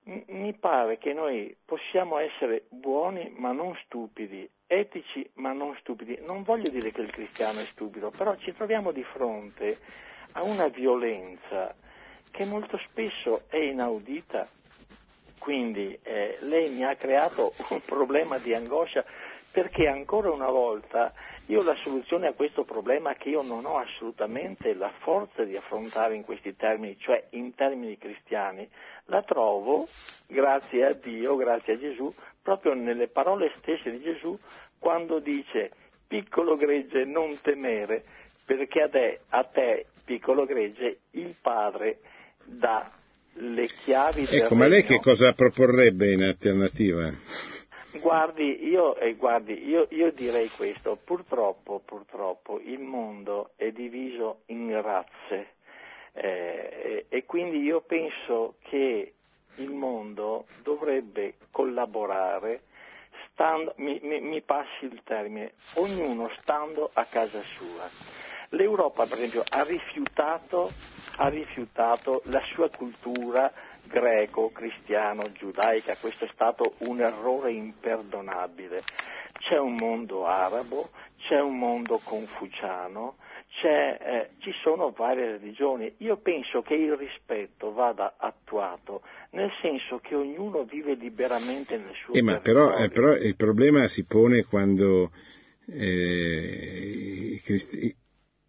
mi 0.05 0.53
pare 0.55 0.99
che 0.99 1.13
noi 1.13 1.55
possiamo 1.65 2.19
essere 2.19 2.65
buoni 2.69 3.35
ma 3.37 3.53
non 3.53 3.77
stupidi, 3.85 4.49
etici 4.67 5.29
ma 5.35 5.53
non 5.53 5.77
stupidi. 5.81 6.19
Non 6.25 6.43
voglio 6.43 6.71
dire 6.71 6.91
che 6.91 7.01
il 7.01 7.11
cristiano 7.11 7.61
è 7.61 7.65
stupido, 7.65 8.11
però 8.11 8.37
ci 8.37 8.53
troviamo 8.55 8.93
di 8.93 9.03
fronte 9.05 9.79
a 10.33 10.43
una 10.43 10.69
violenza 10.69 11.75
che 12.31 12.45
molto 12.45 12.79
spesso 12.89 13.43
è 13.49 13.57
inaudita. 13.57 14.49
Quindi 15.39 15.97
eh, 16.03 16.39
lei 16.41 16.71
mi 16.71 16.85
ha 16.85 16.95
creato 16.97 17.53
un 17.71 17.81
problema 17.83 18.39
di 18.39 18.53
angoscia 18.53 19.05
perché 19.57 19.89
ancora 19.89 20.31
una 20.31 20.51
volta 20.51 21.15
io 21.47 21.63
la 21.63 21.75
soluzione 21.77 22.27
a 22.27 22.35
questo 22.35 22.65
problema 22.65 23.15
che 23.15 23.31
io 23.31 23.41
non 23.41 23.65
ho 23.65 23.79
assolutamente 23.79 24.75
la 24.75 24.93
forza 24.99 25.45
di 25.45 25.57
affrontare 25.57 26.15
in 26.15 26.25
questi 26.25 26.55
termini, 26.55 26.99
cioè 26.99 27.25
in 27.31 27.55
termini 27.55 27.97
cristiani, 27.97 28.69
la 29.07 29.23
trovo, 29.23 29.89
grazie 30.27 30.85
a 30.85 30.93
Dio, 30.93 31.37
grazie 31.37 31.73
a 31.73 31.79
Gesù, 31.79 32.13
proprio 32.43 32.75
nelle 32.75 33.09
parole 33.09 33.51
stesse 33.57 33.91
di 33.91 34.03
Gesù 34.03 34.39
quando 34.79 35.21
dice 35.21 35.71
piccolo 36.07 36.57
gregge 36.57 37.07
non 37.07 37.41
temere 37.41 38.05
perché 38.45 38.83
a 38.83 38.89
te, 38.91 39.21
a 39.31 39.43
te 39.45 39.87
piccolo 40.05 40.45
gregge 40.45 40.99
il 41.13 41.35
Padre 41.41 42.01
dà 42.45 42.91
le 43.39 43.67
chiavi 43.67 44.23
ecco, 44.23 44.31
del 44.31 44.43
Ecco, 44.43 44.55
ma 44.55 44.67
lei 44.67 44.85
che 44.85 45.01
cosa 45.01 45.33
proporrebbe 45.33 46.13
in 46.13 46.25
alternativa? 46.25 47.11
Guardi, 48.01 48.67
io, 48.67 48.97
eh, 48.97 49.15
guardi 49.15 49.67
io, 49.67 49.87
io, 49.91 50.11
direi 50.13 50.49
questo, 50.49 50.99
purtroppo, 51.03 51.81
purtroppo 51.85 52.61
il 52.61 52.81
mondo 52.81 53.51
è 53.57 53.71
diviso 53.71 54.43
in 54.47 54.81
razze 54.81 55.55
eh, 56.13 57.07
e 57.09 57.25
quindi 57.25 57.61
io 57.63 57.81
penso 57.81 58.57
che 58.61 59.13
il 59.57 59.71
mondo 59.71 60.47
dovrebbe 60.63 61.35
collaborare 61.51 62.63
stando, 63.33 63.75
mi, 63.77 63.99
mi, 64.03 64.21
mi 64.21 64.41
passi 64.41 64.87
il 64.87 65.03
termine, 65.05 65.53
ognuno 65.75 66.31
stando 66.41 66.91
a 66.93 67.05
casa 67.05 67.41
sua. 67.41 67.89
L'Europa, 68.51 69.05
per 69.07 69.19
esempio, 69.19 69.43
ha 69.47 69.63
rifiutato, 69.63 70.71
ha 71.17 71.29
rifiutato 71.29 72.23
la 72.27 72.43
sua 72.53 72.71
cultura 72.71 73.53
greco, 73.87 74.51
cristiano, 74.51 75.31
giudaica, 75.33 75.97
questo 76.01 76.25
è 76.25 76.29
stato 76.29 76.75
un 76.79 77.01
errore 77.01 77.53
imperdonabile. 77.53 78.83
C'è 79.39 79.59
un 79.59 79.75
mondo 79.75 80.27
arabo, 80.27 80.91
c'è 81.19 81.41
un 81.41 81.59
mondo 81.59 82.01
confuciano, 82.03 83.17
eh, 83.63 84.31
ci 84.39 84.53
sono 84.63 84.91
varie 84.91 85.39
religioni. 85.39 85.93
Io 85.99 86.19
penso 86.19 86.63
che 86.63 86.75
il 86.75 86.95
rispetto 86.95 87.73
vada 87.73 88.15
attuato, 88.19 89.03
nel 89.31 89.51
senso 89.61 89.99
che 89.99 90.15
ognuno 90.15 90.65
vive 90.65 90.95
liberamente 90.95 91.77
nel 91.77 91.95
suo 91.95 92.15
eh, 92.15 92.23
ma 92.23 92.39
però, 92.41 92.77
eh, 92.77 92.89
però, 92.91 93.15
il 93.15 93.37
problema 93.37 93.89
si 93.89 94.05
pone 94.05 94.45
quando 94.45 95.11
eh, 95.67 97.33
i, 97.35 97.41
cristi- 97.43 97.95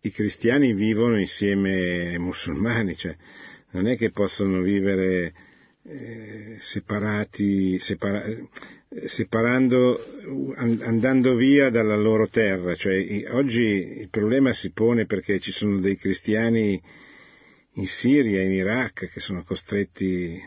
i, 0.01 0.11
cristiani 0.11 0.73
vivono 0.73 1.19
insieme 1.19 2.09
ai 2.09 2.19
musulmani, 2.19 2.95
cioè 2.95 3.15
non 3.71 3.87
è 3.87 3.97
che 3.97 4.11
possono 4.11 4.61
vivere 4.61 5.33
eh, 5.83 6.57
separati, 6.59 7.79
separa- 7.79 8.25
separando, 9.05 9.99
andando 10.55 11.35
via 11.35 11.69
dalla 11.69 11.95
loro 11.95 12.27
terra. 12.27 12.75
Cioè, 12.75 13.25
oggi 13.31 13.99
il 13.99 14.09
problema 14.09 14.53
si 14.53 14.71
pone 14.71 15.05
perché 15.05 15.39
ci 15.39 15.51
sono 15.51 15.79
dei 15.79 15.95
cristiani 15.95 16.81
in 17.73 17.87
Siria, 17.87 18.41
in 18.41 18.51
Iraq, 18.51 19.09
che 19.11 19.19
sono 19.19 19.43
costretti 19.43 20.41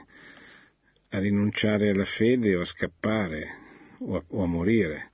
a 1.11 1.19
rinunciare 1.19 1.91
alla 1.91 2.05
fede 2.05 2.57
o 2.57 2.63
a 2.63 2.65
scappare 2.65 3.49
o 3.99 4.17
a, 4.17 4.25
o 4.29 4.43
a 4.43 4.47
morire. 4.47 5.11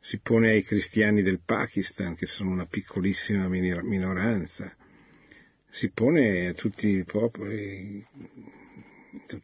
Si 0.00 0.18
pone 0.20 0.50
ai 0.50 0.64
cristiani 0.64 1.22
del 1.22 1.40
Pakistan, 1.44 2.16
che 2.16 2.26
sono 2.26 2.50
una 2.50 2.66
piccolissima 2.66 3.46
minoranza. 3.48 4.74
Si 5.74 5.88
pone 5.88 6.48
a 6.48 6.52
tutti 6.52 6.86
i 6.86 7.02
popoli 7.02 8.06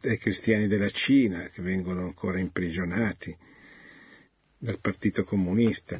ai 0.01 0.17
cristiani 0.19 0.67
della 0.67 0.91
Cina 0.91 1.49
che 1.49 1.63
vengono 1.63 2.01
ancora 2.01 2.37
imprigionati 2.37 3.35
dal 4.55 4.79
Partito 4.79 5.23
Comunista. 5.23 5.99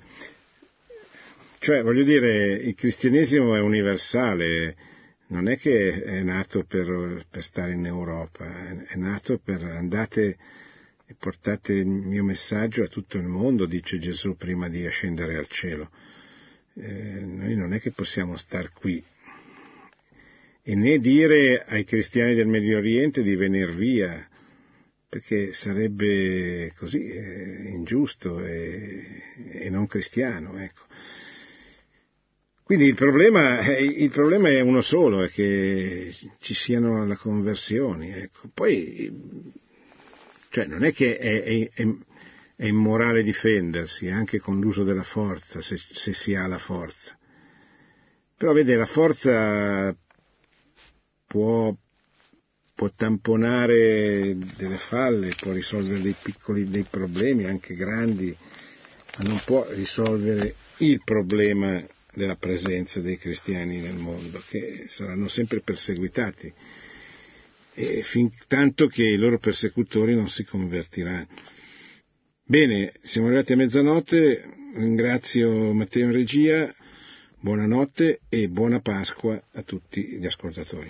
Cioè, 1.57 1.81
voglio 1.81 2.03
dire, 2.03 2.53
il 2.53 2.75
cristianesimo 2.75 3.55
è 3.55 3.59
universale, 3.59 4.75
non 5.29 5.47
è 5.47 5.57
che 5.57 6.03
è 6.03 6.21
nato 6.21 6.63
per, 6.63 7.25
per 7.27 7.43
stare 7.43 7.73
in 7.73 7.87
Europa, 7.87 8.85
è 8.85 8.95
nato 8.97 9.39
per 9.39 9.63
andate 9.63 10.37
e 11.07 11.15
portate 11.17 11.73
il 11.73 11.87
mio 11.87 12.23
messaggio 12.23 12.83
a 12.83 12.87
tutto 12.87 13.17
il 13.17 13.25
mondo, 13.25 13.65
dice 13.65 13.97
Gesù 13.97 14.35
prima 14.37 14.69
di 14.69 14.85
ascendere 14.85 15.37
al 15.37 15.47
cielo. 15.47 15.89
Eh, 16.75 17.21
noi 17.25 17.55
non 17.55 17.73
è 17.73 17.79
che 17.79 17.89
possiamo 17.89 18.37
star 18.37 18.71
qui 18.71 19.03
e 20.61 20.75
né 20.75 20.99
dire 20.99 21.63
ai 21.65 21.83
cristiani 21.83 22.35
del 22.35 22.47
Medio 22.47 22.77
Oriente 22.77 23.23
di 23.23 23.35
venire 23.35 23.71
via, 23.71 24.27
perché 25.09 25.53
sarebbe 25.53 26.71
così 26.77 27.07
eh, 27.07 27.69
ingiusto 27.69 28.43
e, 28.45 29.03
e, 29.53 29.69
non 29.69 29.87
cristiano. 29.87 30.57
Ecco. 30.59 30.83
Quindi 32.63 32.85
il 32.85 32.93
problema, 32.93 33.65
il 33.77 34.11
problema, 34.11 34.49
è 34.49 34.59
uno 34.59 34.81
solo, 34.81 35.23
è 35.23 35.29
che 35.29 36.13
ci 36.39 36.53
siano 36.53 37.03
le 37.05 37.15
conversioni. 37.15 38.11
Ecco. 38.11 38.51
Poi, 38.53 39.11
cioè, 40.49 40.67
non 40.67 40.83
è 40.83 40.93
che 40.93 41.17
è, 41.17 41.41
è, 41.41 41.87
è, 42.55 42.65
immorale 42.67 43.23
difendersi, 43.23 44.07
anche 44.09 44.37
con 44.37 44.59
l'uso 44.59 44.83
della 44.83 45.01
forza, 45.01 45.63
se, 45.63 45.77
se 45.77 46.13
si 46.13 46.35
ha 46.35 46.45
la 46.45 46.59
forza. 46.59 47.17
Però 48.37 48.53
vede, 48.53 48.75
la 48.75 48.85
forza 48.85 49.97
può, 51.29 51.71
può 52.73 52.91
tamponare 52.95 54.35
delle 54.57 54.77
falle, 54.77 55.35
può 55.39 55.51
risolvere 55.51 56.01
dei 56.01 56.15
piccoli 56.19 56.67
dei 56.67 56.87
problemi, 56.89 57.45
anche 57.45 57.75
grandi, 57.75 58.35
ma 59.17 59.29
non 59.29 59.39
può 59.45 59.63
risolvere 59.69 60.55
il 60.77 61.01
problema 61.03 61.85
della 62.11 62.35
presenza 62.35 62.99
dei 62.99 63.19
cristiani 63.19 63.77
nel 63.77 63.95
mondo, 63.95 64.43
che 64.49 64.85
saranno 64.87 65.27
sempre 65.27 65.61
perseguitati, 65.61 66.51
e 67.75 68.01
fin 68.01 68.31
tanto 68.47 68.87
che 68.87 69.03
i 69.03 69.17
loro 69.17 69.37
persecutori 69.37 70.15
non 70.15 70.27
si 70.29 70.43
convertiranno. 70.43 71.27
Bene, 72.43 72.93
siamo 73.03 73.27
arrivati 73.27 73.53
a 73.53 73.57
mezzanotte, 73.57 74.43
ringrazio 74.73 75.71
Matteo 75.73 76.05
in 76.05 76.11
regia, 76.11 76.73
buonanotte 77.39 78.21
e 78.27 78.47
buona 78.49 78.79
Pasqua 78.79 79.39
a 79.53 79.61
tutti 79.61 80.01
gli 80.01 80.25
ascoltatori. 80.25 80.89